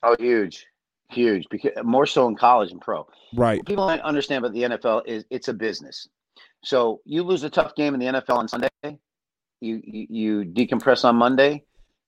Oh, 0.03 0.15
huge, 0.17 0.65
huge. 1.09 1.45
Because 1.51 1.71
more 1.83 2.05
so 2.05 2.25
in 2.29 2.35
college 2.37 2.71
and 2.71 2.79
pro. 2.79 3.05
Right. 3.35 3.59
What 3.59 3.67
people 3.67 3.87
don't 3.87 3.99
understand 4.01 4.45
about 4.45 4.53
the 4.53 4.63
NFL 4.77 5.03
is 5.07 5.25
it's 5.29 5.49
a 5.49 5.53
business. 5.53 6.07
So 6.63 7.01
you 7.03 7.23
lose 7.23 7.43
a 7.43 7.49
tough 7.49 7.75
game 7.75 7.93
in 7.93 7.99
the 7.99 8.05
NFL 8.05 8.37
on 8.37 8.47
Sunday 8.47 8.69
you, 9.61 9.81
you, 9.83 10.43
decompress 10.43 11.05
on 11.05 11.15
Monday. 11.15 11.63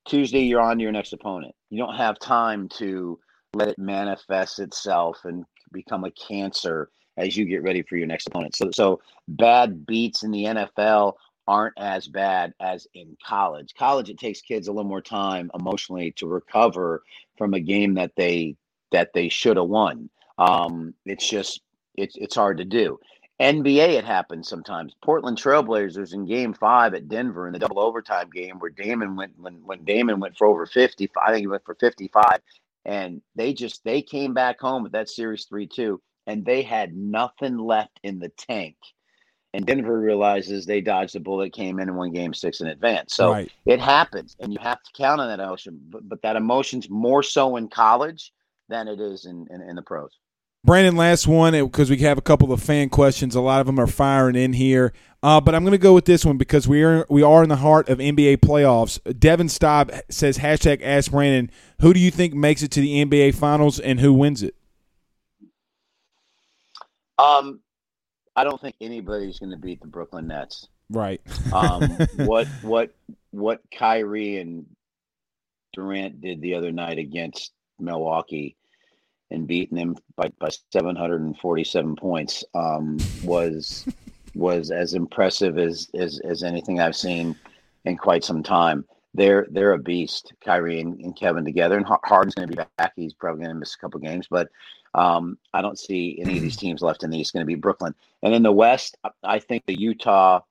Tuesday, 0.05 0.41
you're 0.41 0.61
on 0.61 0.77
to 0.77 0.83
your 0.83 0.91
next 0.91 1.13
opponent. 1.13 1.55
You 1.69 1.77
don't 1.77 1.95
have 1.95 2.19
time 2.19 2.67
to 2.77 3.19
let 3.53 3.69
it 3.69 3.79
manifest 3.79 4.59
itself 4.59 5.19
and 5.23 5.45
become 5.71 6.03
a 6.03 6.11
cancer 6.11 6.89
as 7.15 7.37
you 7.37 7.45
get 7.45 7.63
ready 7.63 7.83
for 7.83 7.95
your 7.95 8.07
next 8.07 8.27
opponent. 8.27 8.55
So, 8.55 8.71
so 8.71 9.01
bad 9.27 9.85
beats 9.85 10.23
in 10.23 10.31
the 10.31 10.45
NFL 10.45 11.13
aren't 11.47 11.77
as 11.77 12.07
bad 12.07 12.53
as 12.59 12.87
in 12.93 13.15
college. 13.25 13.73
College, 13.77 14.09
it 14.09 14.17
takes 14.17 14.41
kids 14.41 14.67
a 14.67 14.71
little 14.71 14.89
more 14.89 15.01
time 15.01 15.51
emotionally 15.57 16.11
to 16.13 16.27
recover 16.27 17.03
from 17.37 17.53
a 17.53 17.59
game 17.59 17.93
that 17.95 18.11
they 18.15 18.55
that 18.91 19.11
they 19.13 19.29
should 19.29 19.57
have 19.57 19.67
won. 19.67 20.09
Um, 20.37 20.93
it's 21.05 21.27
just 21.27 21.61
it's 21.95 22.15
it's 22.15 22.35
hard 22.35 22.57
to 22.57 22.65
do. 22.65 22.99
NBA, 23.43 23.89
it 23.89 24.05
happens 24.05 24.47
sometimes. 24.47 24.95
Portland 25.03 25.37
Trailblazers 25.37 26.13
in 26.13 26.25
Game 26.25 26.53
Five 26.53 26.93
at 26.93 27.09
Denver 27.09 27.45
in 27.45 27.53
the 27.53 27.59
double 27.59 27.79
overtime 27.79 28.29
game, 28.33 28.57
where 28.57 28.71
Damon 28.71 29.17
went 29.17 29.37
when 29.37 29.55
when 29.65 29.83
Damon 29.83 30.21
went 30.21 30.37
for 30.37 30.47
over 30.47 30.65
fifty. 30.65 31.09
I 31.21 31.31
think 31.31 31.41
he 31.41 31.47
went 31.47 31.65
for 31.65 31.75
fifty 31.75 32.07
five, 32.07 32.39
and 32.85 33.21
they 33.35 33.53
just 33.53 33.83
they 33.83 34.01
came 34.01 34.33
back 34.33 34.61
home 34.61 34.81
with 34.81 34.93
that 34.93 35.09
series 35.09 35.43
three 35.45 35.67
two, 35.67 36.01
and 36.25 36.45
they 36.45 36.61
had 36.61 36.95
nothing 36.95 37.57
left 37.57 37.99
in 38.03 38.19
the 38.19 38.29
tank. 38.29 38.77
And 39.53 39.67
Denver 39.67 39.99
realizes 39.99 40.65
they 40.65 40.81
dodged 40.81 41.15
a 41.15 41.19
bullet, 41.19 41.53
came 41.53 41.79
in 41.79 41.89
and 41.89 41.97
won 41.97 42.13
Game 42.13 42.33
Six 42.33 42.61
in 42.61 42.67
advance. 42.67 43.13
So 43.13 43.31
right. 43.31 43.51
it 43.65 43.81
happens, 43.81 44.37
and 44.39 44.53
you 44.53 44.59
have 44.61 44.81
to 44.81 44.91
count 44.95 45.19
on 45.19 45.27
that 45.27 45.43
emotion. 45.43 45.81
But, 45.89 46.07
but 46.07 46.21
that 46.21 46.37
emotion's 46.37 46.89
more 46.89 47.21
so 47.21 47.57
in 47.57 47.67
college 47.67 48.31
than 48.69 48.87
it 48.87 49.01
is 49.01 49.25
in, 49.25 49.45
in, 49.51 49.61
in 49.61 49.75
the 49.75 49.81
pros. 49.81 50.17
Brandon, 50.65 50.95
last 50.95 51.27
one 51.27 51.51
because 51.51 51.89
we 51.89 51.97
have 51.97 52.17
a 52.17 52.21
couple 52.21 52.53
of 52.53 52.63
fan 52.63 52.87
questions. 52.87 53.35
A 53.35 53.41
lot 53.41 53.59
of 53.59 53.67
them 53.67 53.77
are 53.79 53.87
firing 53.87 54.37
in 54.37 54.53
here, 54.53 54.93
uh, 55.21 55.41
but 55.41 55.53
I'm 55.53 55.63
going 55.63 55.73
to 55.73 55.77
go 55.77 55.93
with 55.93 56.05
this 56.05 56.23
one 56.23 56.37
because 56.37 56.69
we 56.69 56.83
are 56.83 57.05
we 57.09 57.21
are 57.21 57.43
in 57.43 57.49
the 57.49 57.57
heart 57.57 57.89
of 57.89 57.97
NBA 57.97 58.37
playoffs. 58.37 58.99
Devin 59.19 59.49
Staub 59.49 59.91
says 60.09 60.37
hashtag 60.37 60.81
Ask 60.81 61.11
Brandon. 61.11 61.51
Who 61.81 61.93
do 61.93 61.99
you 61.99 62.11
think 62.11 62.33
makes 62.33 62.63
it 62.63 62.71
to 62.71 62.81
the 62.81 63.03
NBA 63.03 63.35
Finals 63.35 63.77
and 63.77 63.99
who 63.99 64.13
wins 64.13 64.41
it? 64.41 64.55
Um, 67.19 67.59
I 68.33 68.45
don't 68.45 68.59
think 68.59 68.75
anybody's 68.79 69.39
going 69.39 69.51
to 69.51 69.57
beat 69.57 69.81
the 69.81 69.87
Brooklyn 69.87 70.27
Nets. 70.27 70.69
Right. 70.89 71.19
um, 71.51 71.89
what 72.15 72.47
what 72.61 72.95
what 73.31 73.59
Kyrie 73.77 74.37
and 74.37 74.65
Durant 75.73 76.21
did 76.21 76.39
the 76.39 76.55
other 76.55 76.71
night 76.71 76.99
against 76.99 77.51
Milwaukee 77.79 78.55
and 79.33 79.47
beating 79.47 79.77
him 79.77 79.97
by, 80.15 80.29
by 80.39 80.49
747 80.71 81.95
points 81.95 82.43
um, 82.53 82.97
was 83.23 83.85
was 84.35 84.71
as 84.71 84.93
impressive 84.93 85.57
as, 85.57 85.89
as 85.93 86.19
as 86.21 86.43
anything 86.43 86.79
I've 86.79 86.95
seen 86.95 87.35
in 87.85 87.97
quite 87.97 88.23
some 88.23 88.43
time. 88.43 88.85
They're 89.13 89.45
they're 89.51 89.73
a 89.73 89.79
beast, 89.79 90.33
Kyrie 90.43 90.79
and, 90.79 90.99
and 91.01 91.15
Kevin 91.15 91.45
together, 91.45 91.77
and 91.77 91.85
Harden's 91.85 92.35
going 92.35 92.49
to 92.49 92.55
be 92.55 92.63
back. 92.77 92.93
He's 92.95 93.13
probably 93.13 93.43
going 93.43 93.55
to 93.55 93.59
miss 93.59 93.75
a 93.75 93.77
couple 93.77 93.99
games, 93.99 94.27
but 94.29 94.49
um, 94.95 95.37
I 95.53 95.61
don't 95.61 95.77
see 95.77 96.19
any 96.19 96.37
of 96.37 96.41
these 96.41 96.57
teams 96.57 96.81
left 96.81 97.03
in 97.03 97.09
the 97.09 97.19
East 97.19 97.33
going 97.33 97.41
to 97.41 97.47
be 97.47 97.55
Brooklyn. 97.55 97.93
And 98.21 98.33
in 98.33 98.43
the 98.43 98.51
West, 98.51 98.97
I 99.23 99.39
think 99.39 99.65
the 99.65 99.79
Utah 99.79 100.41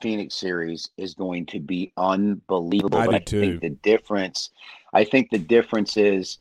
Phoenix 0.00 0.34
series 0.34 0.90
is 0.96 1.14
going 1.14 1.46
to 1.46 1.60
be 1.60 1.92
unbelievable. 1.96 2.98
I 2.98 3.06
I 3.06 3.18
think 3.20 3.60
the 3.60 3.70
difference, 3.70 4.50
I 4.92 5.04
think 5.04 5.30
the 5.30 5.38
difference 5.38 5.96
is 5.96 6.38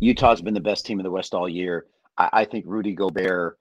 Utah's 0.00 0.42
been 0.42 0.54
the 0.54 0.60
best 0.60 0.86
team 0.86 0.98
in 0.98 1.04
the 1.04 1.10
West 1.10 1.34
all 1.34 1.48
year. 1.48 1.86
I, 2.18 2.28
I 2.32 2.44
think 2.44 2.64
Rudy 2.66 2.94
Gobert, 2.94 3.58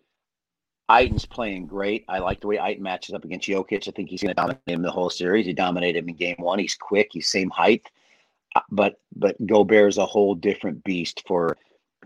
Ayton's 0.90 1.26
playing 1.26 1.68
great. 1.68 2.06
I 2.08 2.20
like 2.20 2.42
the 2.42 2.48
way 2.48 2.60
Ayton 2.62 2.84
matches 2.84 3.16
up 3.16 3.26
against 3.26 3.48
Jokic. 3.48 3.88
I 3.88 3.92
think 3.92 4.10
he's 4.10 4.22
going 4.22 4.36
to 4.36 4.42
dominate 4.42 4.62
him 4.68 4.82
the 4.82 4.92
whole 4.92 5.10
series. 5.10 5.46
He 5.46 5.54
dominated 5.54 6.00
him 6.00 6.10
in 6.10 6.16
game 6.16 6.36
one. 6.38 6.60
He's 6.60 6.76
quick. 6.76 7.10
He's 7.12 7.30
same 7.30 7.50
height, 7.50 7.90
uh, 8.56 8.62
but 8.70 9.00
but 9.16 9.36
Gobert 9.46 9.90
is 9.90 9.98
a 9.98 10.06
whole 10.06 10.36
different 10.36 10.84
beast 10.84 11.24
for 11.28 11.58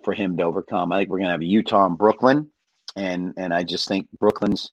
for 0.04 0.14
him 0.14 0.38
to 0.38 0.44
overcome. 0.44 0.92
I 0.92 1.00
think 1.00 1.10
we're 1.10 1.18
going 1.18 1.28
to 1.28 1.34
have 1.34 1.44
Utah 1.44 1.86
and 1.86 1.98
Brooklyn, 1.98 2.50
and 2.96 3.34
and 3.38 3.54
I 3.54 3.64
just 3.64 3.88
think 3.88 4.08
Brooklyn's 4.20 4.72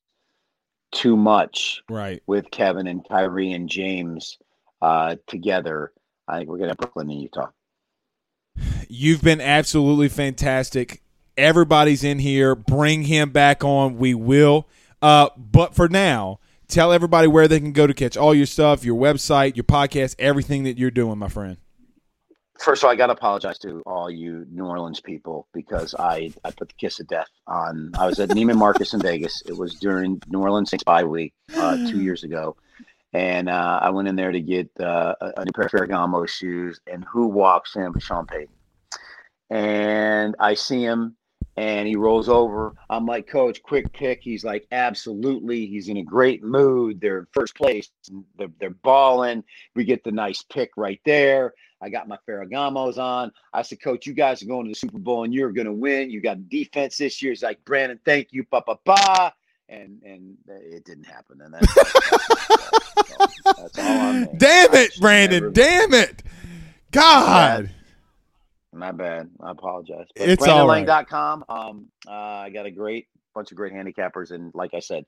too 0.92 1.16
much 1.16 1.82
right 1.90 2.22
with 2.26 2.50
Kevin 2.50 2.86
and 2.86 3.06
Kyrie 3.08 3.52
and 3.52 3.68
James 3.68 4.38
uh, 4.82 5.16
together. 5.26 5.92
I 6.28 6.38
think 6.38 6.48
we're 6.48 6.58
going 6.58 6.68
to 6.68 6.72
have 6.72 6.78
Brooklyn 6.78 7.10
and 7.10 7.22
Utah. 7.22 7.48
You've 8.88 9.22
been 9.22 9.40
absolutely 9.40 10.08
fantastic. 10.08 11.02
Everybody's 11.36 12.04
in 12.04 12.18
here. 12.18 12.54
Bring 12.54 13.02
him 13.02 13.30
back 13.30 13.62
on. 13.64 13.98
We 13.98 14.14
will. 14.14 14.66
Uh, 15.02 15.28
but 15.36 15.74
for 15.74 15.88
now, 15.88 16.40
tell 16.68 16.92
everybody 16.92 17.28
where 17.28 17.48
they 17.48 17.60
can 17.60 17.72
go 17.72 17.86
to 17.86 17.94
catch 17.94 18.16
all 18.16 18.34
your 18.34 18.46
stuff, 18.46 18.84
your 18.84 18.98
website, 18.98 19.56
your 19.56 19.64
podcast, 19.64 20.16
everything 20.18 20.64
that 20.64 20.78
you're 20.78 20.90
doing, 20.90 21.18
my 21.18 21.28
friend. 21.28 21.58
First 22.58 22.82
of 22.82 22.86
all, 22.86 22.92
I 22.92 22.96
got 22.96 23.08
to 23.08 23.12
apologize 23.12 23.58
to 23.60 23.82
all 23.84 24.10
you 24.10 24.46
New 24.50 24.64
Orleans 24.64 25.00
people 25.00 25.46
because 25.52 25.94
I, 25.98 26.32
I 26.42 26.50
put 26.50 26.68
the 26.68 26.74
kiss 26.78 26.98
of 27.00 27.06
death 27.06 27.28
on. 27.46 27.90
I 27.98 28.06
was 28.06 28.18
at 28.18 28.30
Neiman 28.30 28.56
Marcus 28.56 28.94
in 28.94 29.00
Vegas. 29.00 29.42
It 29.46 29.56
was 29.56 29.74
during 29.74 30.22
New 30.28 30.40
Orleans 30.40 30.70
Saints 30.70 30.84
bye 30.84 31.04
week 31.04 31.34
uh, 31.54 31.76
two 31.88 32.00
years 32.00 32.24
ago. 32.24 32.56
And 33.12 33.48
uh, 33.50 33.80
I 33.82 33.90
went 33.90 34.08
in 34.08 34.16
there 34.16 34.32
to 34.32 34.40
get 34.40 34.70
uh, 34.80 35.14
a 35.20 35.44
new 35.44 35.52
pair 35.52 35.66
of 35.66 35.70
Ferragamo 35.70 36.26
shoes. 36.26 36.80
And 36.90 37.04
who 37.04 37.26
walks 37.28 37.76
in 37.76 37.92
but 37.92 38.02
Sean 38.02 38.26
Payton? 38.26 38.54
And 39.50 40.34
I 40.38 40.54
see 40.54 40.82
him 40.82 41.16
and 41.56 41.88
he 41.88 41.96
rolls 41.96 42.28
over. 42.28 42.74
I'm 42.90 43.06
like, 43.06 43.26
Coach, 43.26 43.62
quick 43.62 43.90
pick. 43.92 44.20
He's 44.22 44.44
like, 44.44 44.66
absolutely. 44.72 45.66
He's 45.66 45.88
in 45.88 45.96
a 45.96 46.02
great 46.02 46.42
mood. 46.42 47.00
They're 47.00 47.20
in 47.20 47.26
first 47.32 47.54
place. 47.54 47.88
They're, 48.38 48.48
they're 48.60 48.70
balling. 48.70 49.42
We 49.74 49.84
get 49.84 50.04
the 50.04 50.12
nice 50.12 50.42
pick 50.42 50.70
right 50.76 51.00
there. 51.04 51.54
I 51.80 51.88
got 51.88 52.08
my 52.08 52.18
Ferragamos 52.28 52.98
on. 52.98 53.32
I 53.52 53.62
said, 53.62 53.80
Coach, 53.80 54.06
you 54.06 54.12
guys 54.12 54.42
are 54.42 54.46
going 54.46 54.66
to 54.66 54.70
the 54.70 54.74
Super 54.74 54.98
Bowl 54.98 55.24
and 55.24 55.32
you're 55.32 55.52
going 55.52 55.66
to 55.66 55.72
win. 55.72 56.10
You 56.10 56.20
got 56.20 56.48
defense 56.48 56.98
this 56.98 57.22
year. 57.22 57.32
He's 57.32 57.42
like, 57.42 57.64
Brandon, 57.64 57.98
thank 58.04 58.32
you. 58.32 58.44
Pa 58.44 58.60
pa 58.60 58.76
pa. 58.84 59.32
And 59.68 60.00
and 60.04 60.36
it 60.46 60.84
didn't 60.84 61.06
happen. 61.06 61.40
And 61.40 61.52
that's, 61.52 61.74
that's, 61.74 63.42
that's 63.42 63.78
all 63.78 63.84
I'm. 63.84 64.24
Damn 64.36 64.74
it, 64.74 64.92
Brandon. 65.00 65.42
Never, 65.42 65.52
Damn 65.52 65.94
it. 65.94 66.22
God. 66.92 67.70
My 68.76 68.92
bad. 68.92 69.30
I 69.40 69.50
apologize. 69.50 70.06
But 70.16 70.28
it's 70.28 70.46
all 70.46 70.68
right. 70.68 70.86
BrandonLang.com. 70.86 71.44
Um, 71.48 71.86
uh, 72.06 72.10
I 72.10 72.50
got 72.50 72.66
a 72.66 72.70
great 72.70 73.08
bunch 73.34 73.50
of 73.50 73.56
great 73.56 73.72
handicappers, 73.72 74.30
and 74.30 74.52
like 74.54 74.74
I 74.74 74.80
said, 74.80 75.04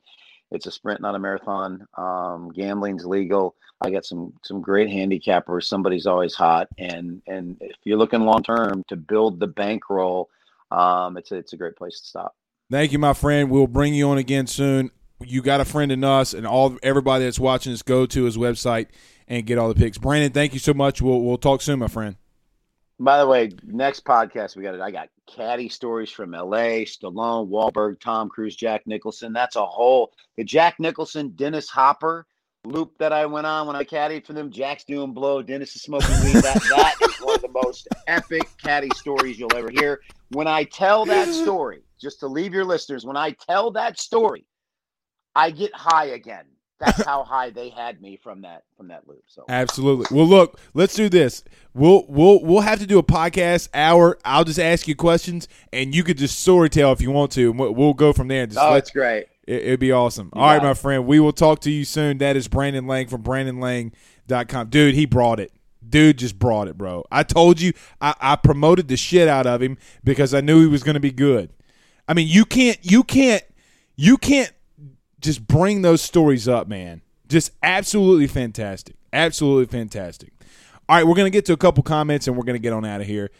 it's 0.50 0.66
a 0.66 0.70
sprint, 0.70 1.00
not 1.00 1.14
a 1.14 1.18
marathon. 1.18 1.86
Um, 1.96 2.50
gambling's 2.50 3.04
legal. 3.04 3.54
I 3.80 3.90
got 3.90 4.04
some 4.04 4.32
some 4.42 4.60
great 4.60 4.88
handicappers. 4.88 5.64
Somebody's 5.64 6.06
always 6.06 6.34
hot, 6.34 6.68
and 6.78 7.22
and 7.26 7.56
if 7.60 7.76
you're 7.84 7.98
looking 7.98 8.20
long 8.20 8.42
term 8.42 8.84
to 8.88 8.96
build 8.96 9.40
the 9.40 9.46
bankroll, 9.46 10.30
um, 10.70 11.16
it's 11.16 11.32
a, 11.32 11.36
it's 11.36 11.52
a 11.52 11.56
great 11.56 11.76
place 11.76 12.00
to 12.00 12.06
stop. 12.06 12.34
Thank 12.70 12.92
you, 12.92 12.98
my 12.98 13.14
friend. 13.14 13.50
We'll 13.50 13.66
bring 13.66 13.94
you 13.94 14.08
on 14.10 14.18
again 14.18 14.46
soon. 14.46 14.90
You 15.20 15.42
got 15.42 15.60
a 15.60 15.64
friend 15.64 15.90
in 15.90 16.04
us, 16.04 16.34
and 16.34 16.46
all 16.46 16.78
everybody 16.82 17.24
that's 17.24 17.40
watching 17.40 17.72
us 17.72 17.82
go 17.82 18.06
to 18.06 18.24
his 18.24 18.36
website 18.36 18.88
and 19.26 19.46
get 19.46 19.58
all 19.58 19.68
the 19.68 19.74
picks. 19.74 19.98
Brandon, 19.98 20.32
thank 20.32 20.54
you 20.54 20.60
so 20.60 20.74
much. 20.74 21.02
We'll 21.02 21.20
we'll 21.20 21.38
talk 21.38 21.62
soon, 21.62 21.78
my 21.78 21.88
friend. 21.88 22.16
By 23.00 23.18
the 23.18 23.26
way, 23.26 23.50
next 23.64 24.04
podcast 24.04 24.56
we 24.56 24.64
got 24.64 24.74
it. 24.74 24.80
I 24.80 24.90
got 24.90 25.08
caddy 25.26 25.68
stories 25.68 26.10
from 26.10 26.34
L.A., 26.34 26.84
Stallone, 26.84 27.48
Wahlberg, 27.48 28.00
Tom 28.00 28.28
Cruise, 28.28 28.56
Jack 28.56 28.86
Nicholson. 28.86 29.32
That's 29.32 29.56
a 29.56 29.64
whole 29.64 30.12
the 30.36 30.44
Jack 30.44 30.80
Nicholson, 30.80 31.30
Dennis 31.36 31.68
Hopper 31.68 32.26
loop 32.64 32.98
that 32.98 33.12
I 33.12 33.26
went 33.26 33.46
on 33.46 33.66
when 33.66 33.76
I 33.76 33.84
caddied 33.84 34.26
for 34.26 34.32
them. 34.32 34.50
Jack's 34.50 34.84
doing 34.84 35.12
blow, 35.12 35.42
Dennis 35.42 35.76
is 35.76 35.82
smoking 35.82 36.10
weed. 36.24 36.42
That 36.42 36.60
that 36.70 36.96
is 37.02 37.16
one 37.20 37.36
of 37.36 37.42
the 37.42 37.48
most 37.48 37.88
epic 38.06 38.48
caddy 38.62 38.90
stories 38.94 39.38
you'll 39.38 39.54
ever 39.56 39.70
hear. 39.70 40.00
When 40.30 40.46
I 40.46 40.64
tell 40.64 41.04
that 41.06 41.28
story, 41.28 41.82
just 42.00 42.20
to 42.20 42.26
leave 42.26 42.52
your 42.52 42.64
listeners, 42.64 43.06
when 43.06 43.16
I 43.16 43.30
tell 43.30 43.70
that 43.72 43.98
story, 43.98 44.44
I 45.34 45.50
get 45.50 45.74
high 45.74 46.06
again. 46.06 46.46
That's 46.78 47.04
how 47.06 47.24
high 47.24 47.50
they 47.50 47.68
had 47.70 48.00
me 48.00 48.16
from 48.16 48.42
that 48.42 48.64
from 48.76 48.88
that 48.88 49.08
loop. 49.08 49.24
So 49.26 49.44
Absolutely. 49.48 50.16
Well, 50.16 50.26
look, 50.26 50.58
let's 50.74 50.94
do 50.94 51.08
this. 51.08 51.42
We'll 51.74 52.04
we'll 52.08 52.42
we'll 52.42 52.60
have 52.60 52.78
to 52.80 52.86
do 52.86 52.98
a 52.98 53.02
podcast 53.02 53.68
hour. 53.74 54.18
I'll 54.24 54.44
just 54.44 54.60
ask 54.60 54.86
you 54.88 54.94
questions, 54.94 55.48
and 55.72 55.94
you 55.94 56.04
could 56.04 56.18
just 56.18 56.40
story 56.40 56.70
tell 56.70 56.92
if 56.92 57.00
you 57.00 57.10
want 57.10 57.32
to, 57.32 57.50
and 57.50 57.58
we'll, 57.58 57.74
we'll 57.74 57.94
go 57.94 58.12
from 58.12 58.28
there. 58.28 58.46
Just 58.46 58.58
oh, 58.58 58.72
let- 58.72 58.78
it's 58.78 58.90
great. 58.90 59.26
It, 59.46 59.62
it'd 59.62 59.80
be 59.80 59.92
awesome. 59.92 60.30
All 60.34 60.42
right, 60.42 60.62
my 60.62 60.74
friend. 60.74 61.06
We 61.06 61.20
will 61.20 61.32
talk 61.32 61.60
to 61.60 61.70
you 61.70 61.84
soon. 61.84 62.18
That 62.18 62.36
is 62.36 62.48
Brandon 62.48 62.86
Lang 62.86 63.08
from 63.08 63.22
BrandonLang.com. 63.22 64.68
Dude, 64.68 64.94
he 64.94 65.06
brought 65.06 65.40
it. 65.40 65.52
Dude 65.88 66.18
just 66.18 66.38
brought 66.38 66.68
it, 66.68 66.76
bro. 66.76 67.04
I 67.10 67.22
told 67.22 67.60
you 67.60 67.72
I, 68.00 68.14
I 68.20 68.36
promoted 68.36 68.88
the 68.88 68.96
shit 68.96 69.26
out 69.26 69.46
of 69.46 69.62
him 69.62 69.78
because 70.04 70.34
I 70.34 70.42
knew 70.42 70.60
he 70.60 70.66
was 70.66 70.82
going 70.82 70.94
to 70.94 71.00
be 71.00 71.12
good. 71.12 71.50
I 72.06 72.12
mean, 72.14 72.28
you 72.28 72.44
can't, 72.44 72.78
you 72.82 73.02
can't, 73.02 73.42
you 73.96 74.18
can't 74.18 74.52
just 75.20 75.46
bring 75.46 75.82
those 75.82 76.02
stories 76.02 76.48
up, 76.48 76.68
man. 76.68 77.02
Just 77.28 77.52
absolutely 77.62 78.26
fantastic. 78.26 78.96
Absolutely 79.12 79.66
fantastic. 79.66 80.32
All 80.88 80.96
right, 80.96 81.06
we're 81.06 81.14
going 81.14 81.26
to 81.26 81.36
get 81.36 81.44
to 81.46 81.52
a 81.52 81.58
couple 81.58 81.82
comments 81.82 82.26
and 82.26 82.36
we're 82.36 82.44
going 82.44 82.54
to 82.54 82.62
get 82.62 82.72
on 82.72 82.84
out 82.84 83.00
of 83.00 83.06
here. 83.06 83.30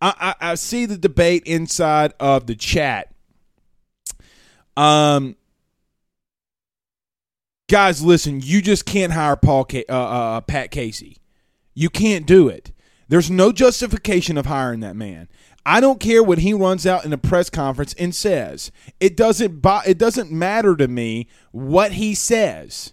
I, 0.00 0.34
I, 0.40 0.50
I 0.50 0.54
see 0.56 0.86
the 0.86 0.98
debate 0.98 1.44
inside 1.46 2.12
of 2.18 2.46
the 2.46 2.54
chat. 2.54 3.12
Um, 4.76 5.36
guys, 7.68 8.02
listen, 8.02 8.40
you 8.42 8.60
just 8.60 8.84
can't 8.84 9.12
hire 9.12 9.36
Paul 9.36 9.64
Ca- 9.64 9.86
uh, 9.88 9.92
uh, 9.92 10.40
Pat 10.42 10.70
Casey. 10.70 11.18
You 11.74 11.88
can't 11.90 12.26
do 12.26 12.48
it. 12.48 12.72
There's 13.08 13.30
no 13.30 13.52
justification 13.52 14.36
of 14.36 14.46
hiring 14.46 14.80
that 14.80 14.96
man. 14.96 15.28
I 15.68 15.80
don't 15.80 15.98
care 15.98 16.22
what 16.22 16.38
he 16.38 16.52
runs 16.52 16.86
out 16.86 17.04
in 17.04 17.12
a 17.12 17.18
press 17.18 17.50
conference 17.50 17.92
and 17.94 18.14
says. 18.14 18.70
It 19.00 19.16
doesn't. 19.16 19.66
It 19.84 19.98
doesn't 19.98 20.30
matter 20.30 20.76
to 20.76 20.86
me 20.86 21.26
what 21.50 21.92
he 21.92 22.14
says. 22.14 22.92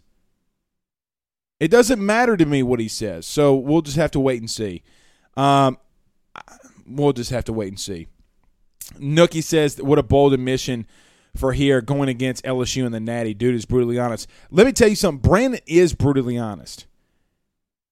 It 1.59 1.67
doesn't 1.67 2.03
matter 2.03 2.35
to 2.35 2.47
me 2.47 2.63
what 2.63 2.79
he 2.79 2.87
says. 2.87 3.27
So 3.27 3.53
we'll 3.53 3.83
just 3.83 3.97
have 3.97 4.09
to 4.11 4.19
wait 4.19 4.41
and 4.41 4.49
see. 4.49 4.81
Um, 5.37 5.77
we'll 6.87 7.13
just 7.13 7.29
have 7.29 7.45
to 7.45 7.53
wait 7.53 7.67
and 7.67 7.79
see. 7.79 8.07
Nookie 8.95 9.43
says, 9.43 9.79
"What 9.79 9.99
a 9.99 10.03
bold 10.03 10.33
admission 10.33 10.87
for 11.35 11.53
here 11.53 11.79
going 11.79 12.09
against 12.09 12.43
LSU 12.43 12.85
and 12.85 12.93
the 12.93 12.99
Natty." 12.99 13.35
Dude 13.35 13.53
is 13.53 13.65
brutally 13.65 13.99
honest. 13.99 14.27
Let 14.49 14.65
me 14.65 14.71
tell 14.71 14.89
you 14.89 14.95
something. 14.95 15.21
Brandon 15.21 15.61
is 15.67 15.93
brutally 15.93 16.39
honest. 16.39 16.87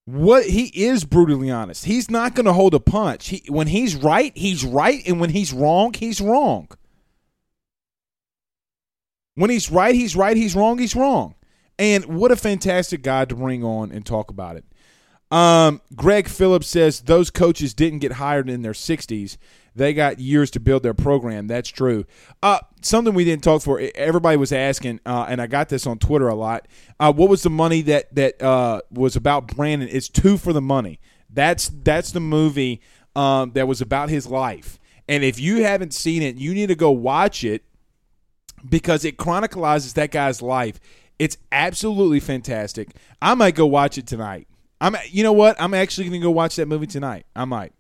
What 0.05 0.45
he 0.45 0.65
is 0.67 1.05
brutally 1.05 1.51
honest. 1.51 1.85
He's 1.85 2.09
not 2.09 2.35
going 2.35 2.45
to 2.45 2.53
hold 2.53 2.73
a 2.73 2.79
punch. 2.79 3.29
He, 3.29 3.43
when 3.47 3.67
he's 3.67 3.95
right, 3.95 4.35
he's 4.35 4.65
right, 4.65 5.01
and 5.07 5.19
when 5.19 5.29
he's 5.29 5.53
wrong, 5.53 5.93
he's 5.93 6.19
wrong. 6.19 6.69
When 9.35 9.49
he's 9.49 9.71
right, 9.71 9.95
he's 9.95 10.15
right. 10.15 10.35
He's 10.35 10.55
wrong, 10.55 10.77
he's 10.79 10.95
wrong. 10.95 11.35
And 11.79 12.05
what 12.05 12.31
a 12.31 12.35
fantastic 12.35 13.01
guy 13.01 13.25
to 13.25 13.35
bring 13.35 13.63
on 13.63 13.91
and 13.91 14.05
talk 14.05 14.29
about 14.29 14.57
it. 14.57 14.65
Um, 15.31 15.81
Greg 15.95 16.27
Phillips 16.27 16.67
says 16.67 17.01
those 17.01 17.29
coaches 17.29 17.73
didn't 17.73 17.99
get 17.99 18.13
hired 18.13 18.49
in 18.49 18.61
their 18.61 18.73
60s. 18.73 19.37
They 19.75 19.93
got 19.93 20.19
years 20.19 20.51
to 20.51 20.59
build 20.59 20.83
their 20.83 20.93
program. 20.93 21.47
That's 21.47 21.69
true. 21.69 22.05
Uh, 22.43 22.59
something 22.81 23.13
we 23.13 23.23
didn't 23.23 23.43
talk 23.43 23.61
for. 23.61 23.81
Everybody 23.95 24.35
was 24.37 24.51
asking, 24.51 24.99
uh, 25.05 25.27
and 25.29 25.41
I 25.41 25.47
got 25.47 25.69
this 25.69 25.87
on 25.87 25.97
Twitter 25.97 26.27
a 26.27 26.35
lot. 26.35 26.67
Uh, 26.99 27.13
what 27.13 27.29
was 27.29 27.43
the 27.43 27.49
money 27.49 27.81
that 27.83 28.13
that 28.15 28.41
uh, 28.41 28.81
was 28.91 29.15
about 29.15 29.55
Brandon? 29.55 29.87
It's 29.89 30.09
two 30.09 30.37
for 30.37 30.51
the 30.51 30.61
money. 30.61 30.99
That's 31.29 31.69
that's 31.69 32.11
the 32.11 32.19
movie 32.19 32.81
um, 33.15 33.51
that 33.53 33.67
was 33.67 33.81
about 33.81 34.09
his 34.09 34.27
life. 34.27 34.77
And 35.07 35.23
if 35.23 35.39
you 35.39 35.63
haven't 35.63 35.93
seen 35.93 36.21
it, 36.21 36.35
you 36.35 36.53
need 36.53 36.67
to 36.67 36.75
go 36.75 36.91
watch 36.91 37.43
it 37.43 37.63
because 38.67 39.05
it 39.05 39.17
chronicles 39.17 39.93
that 39.93 40.11
guy's 40.11 40.41
life. 40.41 40.79
It's 41.17 41.37
absolutely 41.51 42.19
fantastic. 42.19 42.89
I 43.21 43.35
might 43.35 43.55
go 43.55 43.67
watch 43.67 43.97
it 43.97 44.07
tonight. 44.07 44.47
I'm 44.81 44.95
you 45.09 45.23
know 45.23 45.33
what? 45.33 45.55
I'm 45.61 45.73
actually 45.73 46.09
going 46.09 46.19
to 46.19 46.25
go 46.25 46.31
watch 46.31 46.55
that 46.57 46.67
movie 46.67 46.87
tonight. 46.87 47.25
I 47.35 47.45
might. 47.45 47.73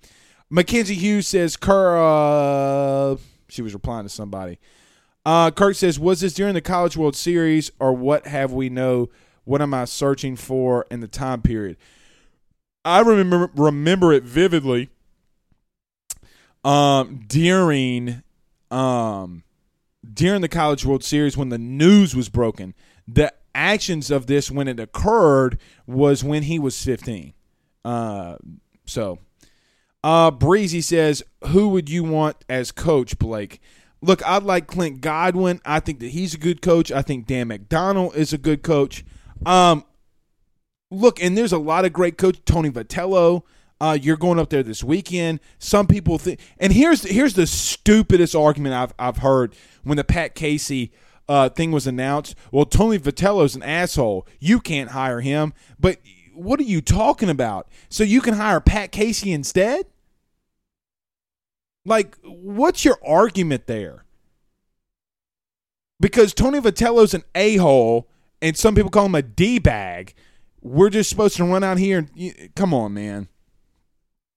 Mackenzie 0.51 0.95
Hughes 0.95 1.29
says 1.29 1.55
Kerr 1.55 1.97
uh, 1.97 3.15
she 3.47 3.61
was 3.61 3.73
replying 3.73 4.03
to 4.03 4.09
somebody. 4.09 4.59
Uh, 5.25 5.49
Kirk 5.49 5.75
says, 5.75 5.97
"Was 5.97 6.19
this 6.19 6.33
during 6.33 6.53
the 6.53 6.61
College 6.61 6.97
World 6.97 7.15
Series 7.15 7.71
or 7.79 7.93
what 7.93 8.27
have 8.27 8.51
we 8.51 8.69
know? 8.69 9.09
What 9.45 9.61
am 9.61 9.73
I 9.73 9.85
searching 9.85 10.35
for 10.35 10.85
in 10.91 10.99
the 10.99 11.07
time 11.07 11.41
period?" 11.41 11.77
I 12.83 12.99
remember 12.99 13.49
remember 13.55 14.11
it 14.11 14.23
vividly. 14.23 14.89
Um, 16.65 17.21
during 17.27 18.21
um 18.69 19.43
during 20.13 20.41
the 20.41 20.49
College 20.49 20.85
World 20.85 21.03
Series 21.03 21.37
when 21.37 21.49
the 21.49 21.57
news 21.57 22.13
was 22.13 22.27
broken, 22.27 22.73
the 23.07 23.33
actions 23.55 24.11
of 24.11 24.27
this 24.27 24.51
when 24.51 24.67
it 24.67 24.79
occurred 24.79 25.59
was 25.87 26.23
when 26.23 26.43
he 26.43 26.59
was 26.59 26.81
15. 26.83 27.33
Uh, 27.85 28.35
so, 28.85 29.19
uh, 30.03 30.31
Breezy 30.31 30.81
says, 30.81 31.23
"Who 31.47 31.69
would 31.69 31.89
you 31.89 32.03
want 32.03 32.37
as 32.49 32.71
coach, 32.71 33.17
Blake?" 33.19 33.61
Look, 34.01 34.25
I'd 34.27 34.43
like 34.43 34.67
Cliff 34.67 34.99
Godwin. 34.99 35.61
I 35.63 35.79
think 35.79 35.99
that 35.99 36.09
he's 36.09 36.33
a 36.33 36.37
good 36.37 36.61
coach. 36.61 36.91
I 36.91 37.01
think 37.01 37.27
Dan 37.27 37.49
McDonnell 37.49 38.15
is 38.15 38.33
a 38.33 38.37
good 38.37 38.63
coach. 38.63 39.05
Um, 39.45 39.85
look, 40.89 41.21
and 41.21 41.37
there's 41.37 41.53
a 41.53 41.59
lot 41.59 41.85
of 41.85 41.93
great 41.93 42.17
coach. 42.17 42.43
Tony 42.45 42.69
Vitello. 42.69 43.43
Uh, 43.79 43.97
you're 43.99 44.17
going 44.17 44.37
up 44.37 44.51
there 44.51 44.61
this 44.61 44.83
weekend. 44.83 45.39
Some 45.57 45.87
people 45.87 46.19
think, 46.19 46.39
and 46.59 46.71
here's 46.71 47.03
here's 47.03 47.33
the 47.33 47.47
stupidest 47.47 48.35
argument 48.35 48.75
I've 48.75 48.93
I've 48.99 49.17
heard 49.17 49.55
when 49.83 49.97
the 49.97 50.03
Pat 50.03 50.35
Casey 50.35 50.91
uh, 51.27 51.49
thing 51.49 51.71
was 51.71 51.87
announced. 51.87 52.35
Well, 52.51 52.65
Tony 52.65 52.99
Vitello's 52.99 53.55
an 53.55 53.63
asshole. 53.63 54.27
You 54.39 54.59
can't 54.59 54.91
hire 54.91 55.21
him. 55.21 55.53
But 55.79 55.97
what 56.33 56.59
are 56.59 56.63
you 56.63 56.81
talking 56.81 57.29
about? 57.29 57.69
So 57.89 58.03
you 58.03 58.21
can 58.21 58.33
hire 58.35 58.59
Pat 58.59 58.91
Casey 58.91 59.31
instead? 59.31 59.85
Like, 61.85 62.17
what's 62.23 62.85
your 62.85 62.99
argument 63.05 63.67
there? 63.67 64.05
Because 65.99 66.33
Tony 66.33 66.59
Vitello's 66.59 67.13
an 67.13 67.23
a 67.35 67.57
hole, 67.57 68.09
and 68.41 68.57
some 68.57 68.75
people 68.75 68.91
call 68.91 69.05
him 69.05 69.15
a 69.15 69.21
d 69.21 69.59
bag. 69.59 70.13
We're 70.61 70.89
just 70.89 71.09
supposed 71.09 71.37
to 71.37 71.43
run 71.43 71.63
out 71.63 71.77
here 71.77 71.97
and 71.97 72.55
come 72.55 72.73
on, 72.73 72.93
man. 72.93 73.27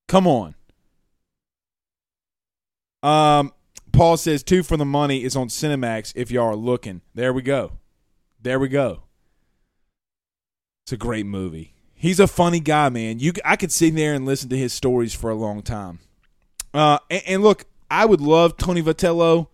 Come 0.08 0.26
on. 0.26 0.54
Um, 3.02 3.52
Paul 3.92 4.16
says 4.16 4.42
two 4.42 4.62
for 4.62 4.76
the 4.76 4.84
money 4.86 5.22
is 5.22 5.36
on 5.36 5.48
Cinemax 5.48 6.12
if 6.16 6.30
y'all 6.30 6.48
are 6.48 6.56
looking. 6.56 7.02
There 7.14 7.32
we 7.32 7.42
go. 7.42 7.72
There 8.40 8.58
we 8.58 8.68
go. 8.68 9.04
It's 10.84 10.92
a 10.92 10.96
great 10.96 11.26
movie. 11.26 11.74
He's 11.94 12.20
a 12.20 12.26
funny 12.26 12.60
guy, 12.60 12.88
man. 12.88 13.18
You, 13.18 13.32
I 13.44 13.56
could 13.56 13.72
sit 13.72 13.94
there 13.94 14.14
and 14.14 14.26
listen 14.26 14.48
to 14.50 14.58
his 14.58 14.72
stories 14.72 15.14
for 15.14 15.30
a 15.30 15.34
long 15.34 15.62
time. 15.62 16.00
Uh, 16.74 16.98
and, 17.08 17.22
and 17.26 17.42
look, 17.42 17.64
I 17.90 18.04
would 18.04 18.20
love 18.20 18.58
Tony 18.58 18.82
Vitello. 18.82 19.46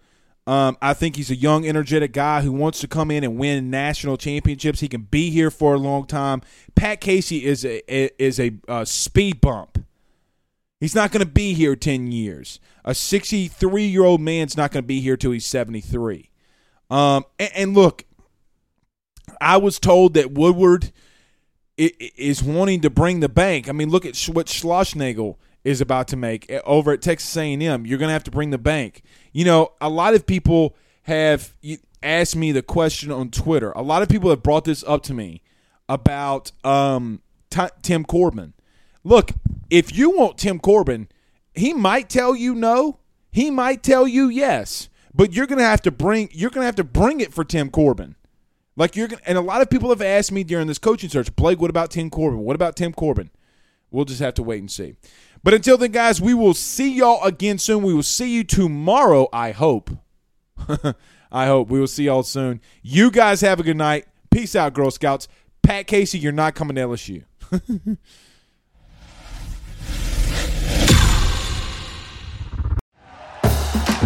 Um, 0.46 0.78
I 0.82 0.94
think 0.94 1.14
he's 1.16 1.30
a 1.30 1.36
young, 1.36 1.68
energetic 1.68 2.12
guy 2.12 2.40
who 2.40 2.50
wants 2.50 2.80
to 2.80 2.88
come 2.88 3.10
in 3.10 3.22
and 3.22 3.36
win 3.36 3.70
national 3.70 4.16
championships. 4.16 4.80
He 4.80 4.88
can 4.88 5.02
be 5.02 5.30
here 5.30 5.50
for 5.50 5.74
a 5.74 5.78
long 5.78 6.06
time. 6.06 6.40
Pat 6.74 7.00
Casey 7.00 7.44
is 7.44 7.64
a 7.64 7.82
is 8.20 8.40
a, 8.40 8.54
uh 8.66 8.84
speed 8.84 9.40
bump. 9.40 9.84
He's 10.80 10.94
not 10.94 11.12
going 11.12 11.24
to 11.24 11.30
be 11.30 11.52
here 11.52 11.76
ten 11.76 12.10
years. 12.10 12.58
A 12.84 12.94
sixty-three 12.94 13.86
year 13.86 14.02
old 14.02 14.22
man's 14.22 14.56
not 14.56 14.72
going 14.72 14.82
to 14.82 14.88
be 14.88 15.00
here 15.00 15.16
till 15.16 15.32
he's 15.32 15.44
seventy-three. 15.44 16.30
Um, 16.88 17.26
and, 17.38 17.50
and 17.54 17.74
look, 17.74 18.04
I 19.40 19.58
was 19.58 19.78
told 19.78 20.14
that 20.14 20.32
Woodward 20.32 20.90
is 21.76 22.42
wanting 22.42 22.80
to 22.80 22.90
bring 22.90 23.20
the 23.20 23.28
bank. 23.28 23.68
I 23.68 23.72
mean, 23.72 23.90
look 23.90 24.06
at 24.06 24.16
what 24.32 24.46
Schlossnagel 24.46 25.36
is 25.64 25.80
about 25.80 26.08
to 26.08 26.16
make 26.16 26.50
uh, 26.50 26.60
over 26.64 26.92
at 26.92 27.02
Texas 27.02 27.36
A&M. 27.36 27.86
You're 27.86 27.98
going 27.98 28.08
to 28.08 28.12
have 28.12 28.24
to 28.24 28.30
bring 28.30 28.50
the 28.50 28.58
bank. 28.58 29.02
You 29.32 29.44
know, 29.44 29.72
a 29.80 29.88
lot 29.88 30.14
of 30.14 30.26
people 30.26 30.76
have 31.02 31.54
asked 32.02 32.36
me 32.36 32.52
the 32.52 32.62
question 32.62 33.10
on 33.10 33.30
Twitter. 33.30 33.72
A 33.72 33.82
lot 33.82 34.02
of 34.02 34.08
people 34.08 34.30
have 34.30 34.42
brought 34.42 34.64
this 34.64 34.84
up 34.86 35.02
to 35.04 35.14
me 35.14 35.42
about 35.88 36.52
um, 36.64 37.20
Ti- 37.50 37.68
Tim 37.82 38.04
Corbin. 38.04 38.54
Look, 39.04 39.32
if 39.70 39.96
you 39.96 40.10
want 40.10 40.38
Tim 40.38 40.58
Corbin, 40.58 41.08
he 41.54 41.72
might 41.72 42.08
tell 42.08 42.34
you 42.34 42.54
no. 42.54 42.98
He 43.32 43.50
might 43.50 43.82
tell 43.82 44.06
you 44.06 44.28
yes. 44.28 44.88
But 45.14 45.32
you're 45.32 45.46
gonna 45.46 45.62
have 45.62 45.82
to 45.82 45.90
bring 45.90 46.28
you're 46.32 46.50
gonna 46.50 46.66
have 46.66 46.76
to 46.76 46.84
bring 46.84 47.20
it 47.20 47.32
for 47.34 47.44
Tim 47.44 47.70
Corbin. 47.70 48.14
Like 48.76 48.94
you're 48.94 49.08
gonna, 49.08 49.22
and 49.26 49.36
a 49.36 49.40
lot 49.42 49.60
of 49.60 49.68
people 49.68 49.88
have 49.90 50.02
asked 50.02 50.30
me 50.30 50.44
during 50.44 50.68
this 50.68 50.78
coaching 50.78 51.10
search, 51.10 51.34
Blake, 51.34 51.60
what 51.60 51.70
about 51.70 51.90
Tim 51.90 52.10
Corbin? 52.10 52.40
What 52.40 52.54
about 52.54 52.76
Tim 52.76 52.92
Corbin? 52.92 53.30
We'll 53.90 54.04
just 54.04 54.20
have 54.20 54.34
to 54.34 54.42
wait 54.42 54.60
and 54.60 54.70
see. 54.70 54.94
But 55.42 55.54
until 55.54 55.78
then, 55.78 55.92
guys, 55.92 56.20
we 56.20 56.34
will 56.34 56.54
see 56.54 56.92
y'all 56.92 57.24
again 57.24 57.58
soon. 57.58 57.82
We 57.82 57.94
will 57.94 58.02
see 58.02 58.34
you 58.34 58.44
tomorrow, 58.44 59.28
I 59.32 59.52
hope. 59.52 59.90
I 61.32 61.46
hope. 61.46 61.68
We 61.68 61.80
will 61.80 61.86
see 61.86 62.04
y'all 62.04 62.22
soon. 62.22 62.60
You 62.82 63.10
guys 63.10 63.40
have 63.40 63.60
a 63.60 63.62
good 63.62 63.76
night. 63.76 64.06
Peace 64.30 64.54
out, 64.54 64.74
Girl 64.74 64.90
Scouts. 64.90 65.28
Pat 65.62 65.86
Casey, 65.86 66.18
you're 66.18 66.32
not 66.32 66.54
coming 66.54 66.76
to 66.76 66.82
LSU. 66.82 67.24